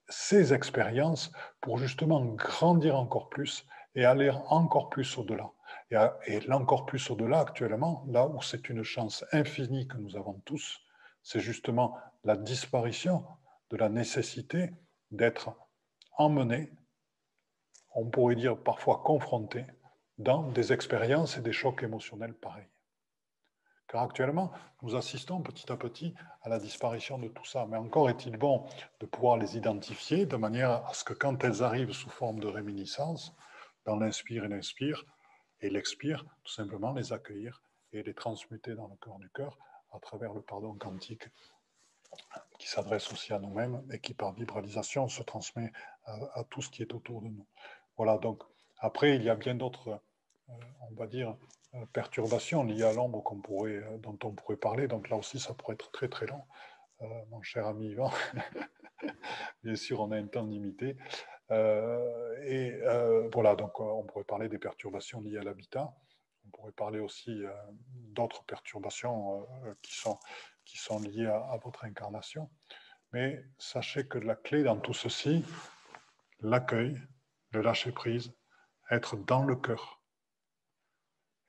ces 0.08 0.54
expériences 0.54 1.32
pour 1.62 1.78
justement 1.78 2.24
grandir 2.26 2.96
encore 2.96 3.30
plus 3.30 3.66
et 3.96 4.06
aller 4.06 4.32
encore 4.50 4.90
plus 4.90 5.18
au-delà. 5.18 5.50
Et, 6.26 6.40
l'encore 6.48 6.86
plus 6.86 7.10
au-delà 7.12 7.40
actuellement, 7.40 8.04
là 8.08 8.28
où 8.28 8.42
c'est 8.42 8.70
une 8.70 8.84
chance 8.84 9.24
infinie 9.32 9.88
que 9.88 9.98
nous 9.98 10.16
avons 10.16 10.42
tous, 10.46 10.80
c'est 11.22 11.40
justement 11.40 11.98
la 12.24 12.36
disparition 12.36 13.26
de 13.70 13.78
la 13.78 13.90
nécessité 13.90 14.72
d'être 15.12 15.56
emmené, 16.18 16.72
on 17.96 18.06
pourrait 18.06 18.36
dire 18.36 18.58
parfois 18.58 19.02
confronté, 19.04 19.66
dans 20.18 20.44
des 20.52 20.74
expériences 20.74 21.38
et 21.38 21.42
des 21.42 21.52
chocs 21.52 21.84
émotionnels 21.84 22.34
pareils. 22.34 22.70
Car 23.88 24.04
actuellement, 24.04 24.52
nous 24.82 24.96
assistons 24.96 25.42
petit 25.42 25.72
à 25.72 25.78
petit 25.78 26.14
à 26.42 26.50
la 26.50 26.60
disparition 26.60 27.18
de 27.18 27.28
tout 27.28 27.46
ça. 27.46 27.66
Mais 27.68 27.78
encore 27.78 28.10
est-il 28.10 28.38
bon 28.38 28.66
de 29.00 29.06
pouvoir 29.06 29.38
les 29.38 29.58
identifier 29.58 30.26
de 30.26 30.36
manière 30.36 30.86
à 30.86 30.94
ce 30.94 31.04
que 31.04 31.14
quand 31.14 31.44
elles 31.44 31.64
arrivent 31.64 31.92
sous 31.92 32.10
forme 32.10 32.40
de 32.40 32.48
réminiscence, 32.48 33.36
dans 33.86 33.96
l'inspire 33.96 34.46
et 34.46 34.48
l'inspire, 34.48 35.06
et 35.62 35.70
l'expire, 35.70 36.26
tout 36.44 36.54
simplement 36.54 36.94
les 36.94 37.14
accueillir 37.14 37.62
et 37.92 38.04
les 38.04 38.14
transmuter 38.14 38.76
dans 38.76 38.88
le 38.88 38.96
cœur 38.96 39.20
du 39.20 39.30
cœur 39.30 39.58
à 39.92 40.00
travers 40.00 40.34
le 40.34 40.42
pardon 40.42 40.74
quantique 40.76 41.30
qui 42.60 42.68
s'adresse 42.68 43.12
aussi 43.12 43.34
à 43.34 43.40
nous-mêmes 43.40 43.84
et 43.92 44.00
qui 44.00 44.14
par 44.14 44.34
vibralisation 44.34 45.08
se 45.08 45.24
transmet 45.24 45.72
à, 46.06 46.44
tout 46.50 46.62
ce 46.62 46.70
qui 46.70 46.82
est 46.82 46.94
autour 46.94 47.22
de 47.22 47.28
nous. 47.28 47.48
Voilà, 47.98 48.18
donc 48.18 48.44
après, 48.80 49.16
il 49.16 49.24
y 49.24 49.30
a 49.30 49.36
bien 49.36 49.56
d'autres, 49.56 50.00
euh, 50.50 50.54
on 50.92 50.96
va 50.96 51.08
dire, 51.08 51.38
euh, 51.74 51.86
perturbations 51.94 52.64
liées 52.64 52.84
à 52.84 52.94
l'ombre 52.94 53.24
euh, 53.62 53.98
dont 53.98 54.18
on 54.24 54.32
pourrait 54.32 54.58
parler. 54.58 54.88
Donc 54.88 55.10
là 55.10 55.16
aussi, 55.16 55.40
ça 55.40 55.54
pourrait 55.54 55.76
être 55.76 55.92
très 55.92 56.10
très 56.10 56.26
long. 56.26 56.44
mon 57.30 57.42
cher 57.42 57.66
ami 57.66 57.92
Yvan, 57.92 58.12
bien 59.64 59.76
sûr, 59.76 60.00
on 60.02 60.12
a 60.12 60.18
un 60.18 60.28
temps 60.28 60.46
limité. 60.46 60.98
et 61.50 62.80
voilà, 63.34 63.56
donc 63.56 63.80
on 63.80 64.04
pourrait 64.04 64.24
parler 64.24 64.50
des 64.50 64.60
perturbations 64.60 65.22
liées 65.22 65.38
à 65.38 65.44
l'habitat. 65.44 65.94
On 66.46 66.50
pourrait 66.52 66.72
parler 66.74 67.00
aussi 67.00 67.44
d'autres 67.94 68.44
perturbations 68.46 69.48
qui 69.82 69.96
sont 69.96 70.18
qui 70.66 70.78
sont 70.78 71.00
liées 71.00 71.28
à, 71.28 71.58
votre 71.64 71.86
incarnation. 71.86 72.50
Mais 73.12 73.44
sachez 73.58 74.08
que 74.08 74.18
la 74.18 74.36
clé 74.36 74.64
dans 74.64 74.78
tout 74.78 74.94
ceci, 74.94 75.46
l'accueil, 76.42 77.00
le 77.54 77.62
lâcher 77.62 77.92
prise, 77.92 78.34
être 78.90 79.16
dans 79.16 79.44
le 79.44 79.56
cœur 79.56 80.02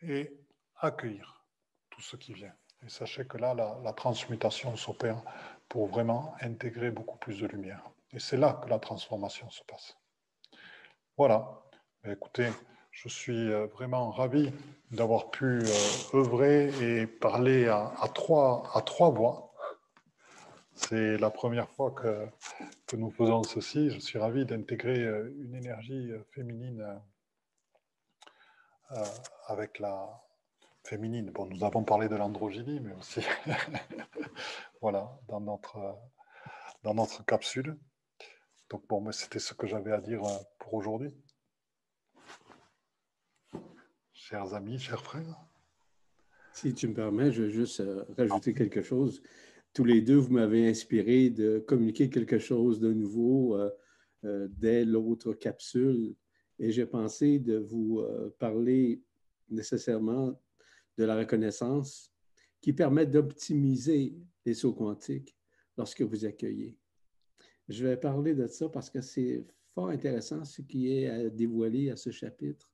et 0.02 0.32
accueillir 0.76 1.44
tout 1.90 2.00
ce 2.00 2.16
qui 2.16 2.34
vient. 2.34 2.54
Et 2.84 2.88
sachez 2.88 3.26
que 3.26 3.38
là, 3.38 3.54
la, 3.54 3.92
transmutation 3.94 4.76
s'opère 4.76 5.22
pour 5.68 5.88
vraiment 5.88 6.34
intégrer 6.40 6.90
beaucoup 6.90 7.16
plus 7.16 7.40
de 7.40 7.46
lumière. 7.46 7.82
Et 8.12 8.18
c'est 8.18 8.36
là 8.36 8.60
que 8.62 8.68
la 8.68 8.78
transformation 8.78 9.48
se 9.50 9.62
passe. 9.64 9.96
Voilà. 11.16 11.62
Écoutez, 12.04 12.50
je 12.90 13.08
suis 13.08 13.50
euh, 13.50 13.66
vraiment 13.66 14.10
ravi 14.10 14.52
d'avoir 14.90 15.30
pu 15.30 15.44
euh, 15.44 15.66
œuvrer 16.14 16.70
et 16.82 17.06
parler 17.06 17.66
à 17.66 18.08
trois 18.12 19.10
voix. 19.10 19.43
C'est 20.74 21.16
la 21.18 21.30
première 21.30 21.68
fois 21.70 21.92
que, 21.92 22.26
que, 22.86 22.96
nous 22.96 23.10
faisons 23.10 23.42
ceci. 23.42 23.90
Je 23.90 23.98
suis 23.98 24.18
ravi 24.18 24.44
d'intégrer 24.44 24.98
euh, 25.04 25.32
une 25.38 25.54
énergie 25.54 26.10
féminine 26.30 27.00
avec 29.46 29.78
la 29.80 30.22
féminine. 30.84 31.30
Bon, 31.30 31.46
nous 31.46 31.64
avons 31.64 31.82
parlé 31.82 32.08
de 32.08 32.16
l'androgynie, 32.16 32.80
mais 32.80 32.92
aussi 32.94 33.20
voilà, 34.80 35.18
dans 35.28 35.40
notre, 35.40 35.98
dans 36.82 36.94
notre 36.94 37.24
capsule. 37.24 37.76
Donc 38.70 38.86
bon, 38.86 39.10
c'était 39.10 39.38
ce 39.38 39.54
que 39.54 39.66
j'avais 39.66 39.92
à 39.92 40.00
dire 40.00 40.22
pour 40.58 40.74
aujourd'hui 40.74 41.14
chers 44.24 44.54
amis, 44.54 44.78
chers 44.78 45.02
frères 45.02 45.36
Si 46.54 46.72
tu 46.72 46.88
me 46.88 46.94
permets, 46.94 47.30
je 47.30 47.42
veux 47.42 47.50
juste 47.50 47.80
euh, 47.80 48.04
rajouter 48.16 48.54
quelque 48.54 48.80
chose. 48.80 49.22
Tous 49.74 49.84
les 49.84 50.00
deux, 50.00 50.16
vous 50.16 50.32
m'avez 50.32 50.68
inspiré 50.68 51.30
de 51.30 51.58
communiquer 51.58 52.08
quelque 52.08 52.38
chose 52.38 52.80
de 52.80 52.92
nouveau 52.92 53.56
euh, 53.56 53.70
euh, 54.24 54.48
dès 54.50 54.84
l'autre 54.84 55.34
capsule. 55.34 56.14
Et 56.58 56.70
j'ai 56.70 56.86
pensé 56.86 57.40
de 57.40 57.56
vous 57.58 58.00
parler 58.38 59.02
nécessairement 59.50 60.40
de 60.96 61.04
la 61.04 61.16
reconnaissance 61.16 62.12
qui 62.60 62.72
permet 62.72 63.06
d'optimiser 63.06 64.16
les 64.46 64.54
sauts 64.54 64.72
quantiques 64.72 65.36
lorsque 65.76 66.02
vous 66.02 66.24
accueillez. 66.24 66.78
Je 67.68 67.86
vais 67.86 67.96
parler 67.96 68.34
de 68.34 68.46
ça 68.46 68.68
parce 68.68 68.88
que 68.88 69.00
c'est 69.00 69.44
fort 69.74 69.88
intéressant 69.88 70.44
ce 70.44 70.62
qui 70.62 70.92
est 70.92 71.08
à 71.08 71.28
dévoiler 71.28 71.90
à 71.90 71.96
ce 71.96 72.10
chapitre 72.10 72.70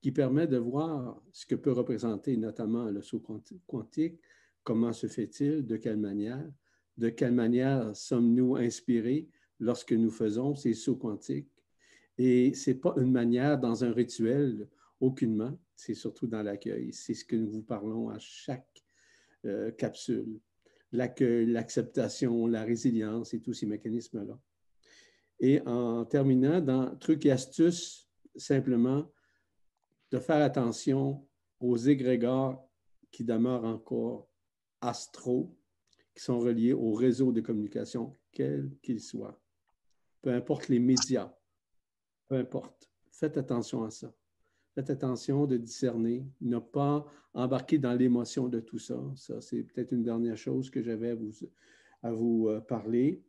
qui 0.00 0.12
permet 0.12 0.46
de 0.46 0.56
voir 0.56 1.22
ce 1.32 1.44
que 1.44 1.54
peut 1.54 1.72
représenter 1.72 2.36
notamment 2.36 2.84
le 2.86 3.02
saut 3.02 3.20
quantique, 3.66 4.18
comment 4.64 4.92
se 4.92 5.06
fait-il, 5.06 5.66
de 5.66 5.76
quelle 5.76 5.96
manière, 5.98 6.50
de 6.96 7.08
quelle 7.08 7.32
manière 7.32 7.94
sommes-nous 7.94 8.56
inspirés 8.56 9.28
lorsque 9.58 9.92
nous 9.92 10.10
faisons 10.10 10.54
ces 10.54 10.74
sauts 10.74 10.96
quantiques? 10.96 11.50
Et 12.18 12.52
ce 12.54 12.70
n'est 12.70 12.76
pas 12.76 12.94
une 12.98 13.12
manière 13.12 13.58
dans 13.58 13.84
un 13.84 13.92
rituel, 13.92 14.68
aucunement, 15.00 15.58
c'est 15.74 15.94
surtout 15.94 16.26
dans 16.26 16.42
l'accueil. 16.42 16.92
C'est 16.92 17.14
ce 17.14 17.24
que 17.24 17.36
nous 17.36 17.50
vous 17.50 17.62
parlons 17.62 18.10
à 18.10 18.18
chaque 18.18 18.84
euh, 19.46 19.70
capsule. 19.70 20.38
L'accueil, 20.92 21.46
l'acceptation, 21.46 22.46
la 22.46 22.64
résilience 22.64 23.32
et 23.32 23.40
tous 23.40 23.54
ces 23.54 23.66
mécanismes-là. 23.66 24.38
Et 25.38 25.62
en 25.66 26.04
terminant, 26.04 26.60
dans 26.60 26.94
trucs 26.96 27.24
et 27.24 27.30
astuces, 27.30 28.08
simplement, 28.36 29.10
de 30.10 30.18
faire 30.18 30.42
attention 30.42 31.26
aux 31.60 31.76
égrégores 31.76 32.68
qui 33.10 33.24
demeurent 33.24 33.64
encore 33.64 34.29
astro, 34.80 35.56
qui 36.14 36.22
sont 36.22 36.38
reliés 36.38 36.72
au 36.72 36.92
réseau 36.92 37.32
de 37.32 37.40
communication, 37.40 38.16
quel 38.32 38.70
qu'il 38.82 39.00
soit. 39.00 39.40
Peu 40.22 40.32
importe 40.32 40.68
les 40.68 40.78
médias, 40.78 41.32
peu 42.28 42.36
importe. 42.36 42.90
Faites 43.10 43.36
attention 43.36 43.84
à 43.84 43.90
ça. 43.90 44.12
Faites 44.74 44.90
attention 44.90 45.46
de 45.46 45.56
discerner, 45.56 46.26
ne 46.40 46.58
pas 46.58 47.06
embarquer 47.34 47.78
dans 47.78 47.94
l'émotion 47.94 48.48
de 48.48 48.60
tout 48.60 48.78
ça. 48.78 49.00
Ça, 49.16 49.40
c'est 49.40 49.62
peut-être 49.62 49.92
une 49.92 50.02
dernière 50.02 50.36
chose 50.36 50.70
que 50.70 50.82
j'avais 50.82 51.16
à 52.02 52.12
vous, 52.12 52.48
euh, 52.48 52.60
parler. 52.60 53.22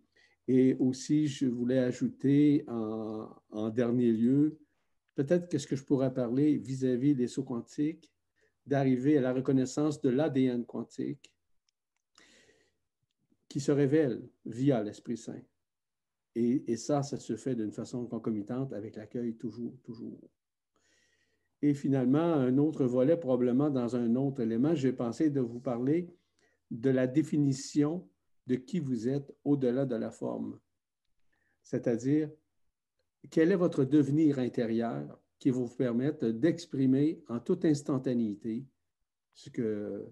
Et 0.47 0.75
aussi, 0.75 1.27
je 1.27 1.45
voulais 1.47 1.79
ajouter 1.79 2.63
en, 2.67 3.29
en 3.51 3.69
dernier 3.69 4.11
lieu, 4.11 4.59
peut-être 5.15 5.49
que 5.49 5.57
ce 5.57 5.67
que 5.67 5.75
je 5.75 5.83
pourrais 5.83 6.13
parler 6.13 6.57
vis-à-vis 6.57 7.15
des 7.15 7.27
sauts 7.27 7.43
quantiques, 7.43 8.11
d'arriver 8.65 9.17
à 9.17 9.21
la 9.21 9.33
reconnaissance 9.33 10.01
de 10.01 10.09
l'ADN 10.09 10.65
quantique 10.65 11.33
qui 13.51 13.59
se 13.59 13.73
révèle 13.73 14.25
via 14.45 14.81
l'Esprit 14.81 15.17
Saint. 15.17 15.41
Et, 16.35 16.77
ça, 16.77 17.03
ça 17.03 17.17
se 17.17 17.35
fait 17.35 17.53
d'une 17.53 17.73
façon 17.73 18.05
concomitante 18.05 18.71
avec 18.71 18.95
l'accueil 18.95 19.35
toujours, 19.35 19.77
toujours. 19.83 20.31
Et 21.61 21.73
finalement, 21.73 22.33
un 22.35 22.57
autre 22.57 22.85
volet, 22.85 23.17
probablement 23.17 23.69
dans 23.69 23.97
un 23.97 24.15
autre 24.15 24.39
élément, 24.41 24.73
j'ai 24.73 24.93
pensé 24.93 25.29
de 25.29 25.41
vous 25.41 25.59
parler 25.59 26.15
de 26.71 26.89
la 26.89 27.07
définition 27.07 28.09
de 28.47 28.55
qui 28.55 28.79
vous 28.79 29.09
êtes 29.09 29.35
au-delà 29.43 29.85
de 29.85 29.97
la 29.97 30.11
forme. 30.11 30.57
C'est-à-dire, 31.61 32.31
quel 33.29 33.51
est 33.51 33.57
votre 33.57 33.83
devenir 33.83 34.39
intérieur 34.39 35.21
qui 35.39 35.49
va 35.49 35.57
vous 35.57 35.75
permettre 35.75 36.29
d'exprimer 36.29 37.21
en 37.27 37.41
toute 37.41 37.65
instantanéité 37.65 38.65
ce 39.33 39.49
que 39.49 40.05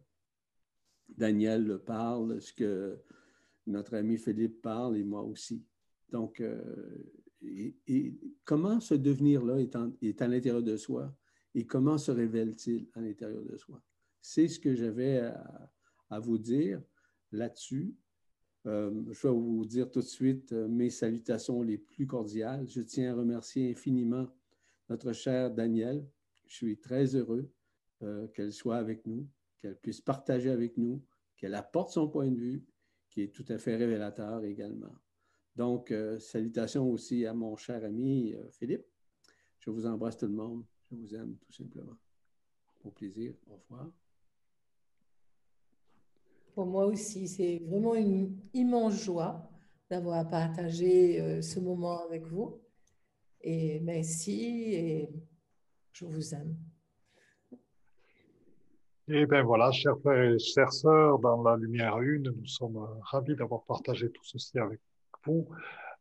Daniel 1.08 1.80
parle, 1.86 2.42
ce 2.42 2.52
que 2.52 3.02
notre 3.70 3.95
ami 3.95 4.17
Philippe 4.17 4.61
parle 4.61 4.97
et 4.97 5.03
moi 5.03 5.24
aussi. 5.24 5.63
Donc, 6.11 6.41
euh, 6.41 6.61
comment 8.43 8.80
ce 8.80 8.95
devenir-là 8.95 9.59
est, 10.01 10.22
à 10.22 10.28
l'intérieur 10.28 10.63
de 10.63 10.76
soi 10.76 11.15
et 11.55 11.65
comment 11.65 11.97
se 11.97 12.11
révèle-t-il 12.11 12.88
à 12.93 13.01
l'intérieur 13.01 13.43
de 13.43 13.57
soi? 13.57 13.82
C'est 14.22 14.47
ce 14.47 14.59
que 14.59 14.74
j'avais 14.76 15.32
à, 16.09 16.20
vous 16.20 16.38
dire 16.38 16.82
là-dessus. 17.32 17.95
Euh, 18.65 18.91
je 19.11 19.28
vais 19.28 19.34
vous 19.34 19.65
dire 19.65 19.89
tout 19.89 20.01
de 20.01 20.05
suite 20.05 20.51
euh, 20.51 20.67
mes 20.67 20.89
salutations 20.89 21.61
les 21.61 21.78
plus 21.78 22.05
cordiales. 22.05 22.67
Je 22.67 22.82
tiens 22.82 23.13
à 23.13 23.15
remercier 23.15 23.72
infiniment 23.72 24.28
notre 24.89 25.13
cher 25.13 25.51
Daniel 25.51 26.05
je 26.49 26.55
suis 26.55 26.78
très 26.78 27.15
heureux 27.15 27.49
qu'elle 28.34 28.51
soit 28.51 28.78
avec 28.78 29.05
nous, 29.05 29.28
qu'elle 29.59 29.76
puisse 29.78 30.01
partager 30.01 30.49
avec 30.49 30.78
nous, 30.78 31.03
qu'elle 31.38 31.53
apporte 31.53 31.91
son 31.91 32.07
point 32.07 32.32
de 32.32 32.39
vue, 32.39 32.65
qui 33.10 33.24
est 33.24 33.34
tout 33.34 33.45
à 33.49 33.57
fait 33.57 33.76
révélateur 33.76 34.43
également. 34.43 34.95
Donc, 35.55 35.91
euh, 35.91 36.20
salutations 36.20 36.89
aussi 36.89 37.26
à 37.26 37.34
mon 37.34 37.55
cher 37.55 37.84
ami 37.84 38.34
euh, 38.34 38.49
Philippe. 38.51 38.86
Je 39.60 39.70
vous 39.70 39.86
embrasse 39.86 40.18
tout 40.18 40.28
le 40.28 40.34
monde. 40.34 40.64
Je 40.89 40.95
vous 40.95 41.16
aime 41.16 41.36
tout 41.38 41.51
simplement. 41.51 41.97
Au 42.84 42.91
plaisir. 42.91 43.34
Au 43.47 43.55
revoir. 43.55 43.91
Pour 46.53 46.66
moi 46.66 46.86
aussi, 46.86 47.28
c'est 47.28 47.60
vraiment 47.60 47.95
une 47.95 48.38
immense 48.53 49.03
joie 49.03 49.49
d'avoir 49.89 50.28
partagé 50.30 51.41
ce 51.41 51.60
moment 51.60 52.03
avec 52.05 52.26
vous. 52.26 52.62
Et 53.41 53.80
merci 53.80 54.74
et 54.74 55.10
je 55.93 56.05
vous 56.05 56.34
aime. 56.34 56.55
Et 59.12 59.26
bien 59.26 59.41
voilà, 59.41 59.72
chers 59.72 59.97
frères 60.01 60.34
et 60.34 60.38
chères 60.38 60.72
sœurs, 60.72 61.18
dans 61.18 61.41
la 61.41 61.57
lumière 61.57 61.99
une, 61.99 62.30
nous 62.30 62.45
sommes 62.45 62.78
ravis 63.01 63.36
d'avoir 63.36 63.64
partagé 63.64 64.12
tout 64.12 64.24
ceci 64.24 64.60
avec 64.60 64.80
vous. 65.26 65.47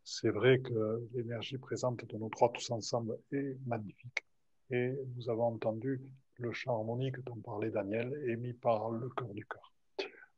C'est 0.04 0.28
vrai 0.28 0.58
que 0.58 1.08
l'énergie 1.14 1.56
présente 1.56 2.04
de 2.04 2.18
nos 2.18 2.28
trois 2.28 2.52
tous 2.52 2.70
ensemble 2.70 3.16
est 3.32 3.56
magnifique. 3.66 4.26
Et 4.70 4.92
nous 5.16 5.30
avons 5.30 5.54
entendu 5.54 6.02
le 6.36 6.52
chant 6.52 6.74
harmonique 6.74 7.18
dont 7.24 7.36
parlait 7.36 7.70
Daniel, 7.70 8.12
émis 8.26 8.52
par 8.52 8.90
le 8.90 9.08
cœur 9.08 9.32
du 9.32 9.46
cœur. 9.46 9.72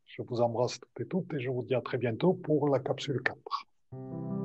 Je 0.06 0.22
vous 0.22 0.40
embrasse 0.40 0.78
toutes 0.78 1.00
et 1.00 1.06
toutes 1.06 1.34
et 1.34 1.40
je 1.40 1.50
vous 1.50 1.64
dis 1.64 1.74
à 1.74 1.80
très 1.80 1.98
bientôt 1.98 2.34
pour 2.34 2.68
la 2.68 2.78
capsule 2.78 3.20
4. 3.24 4.39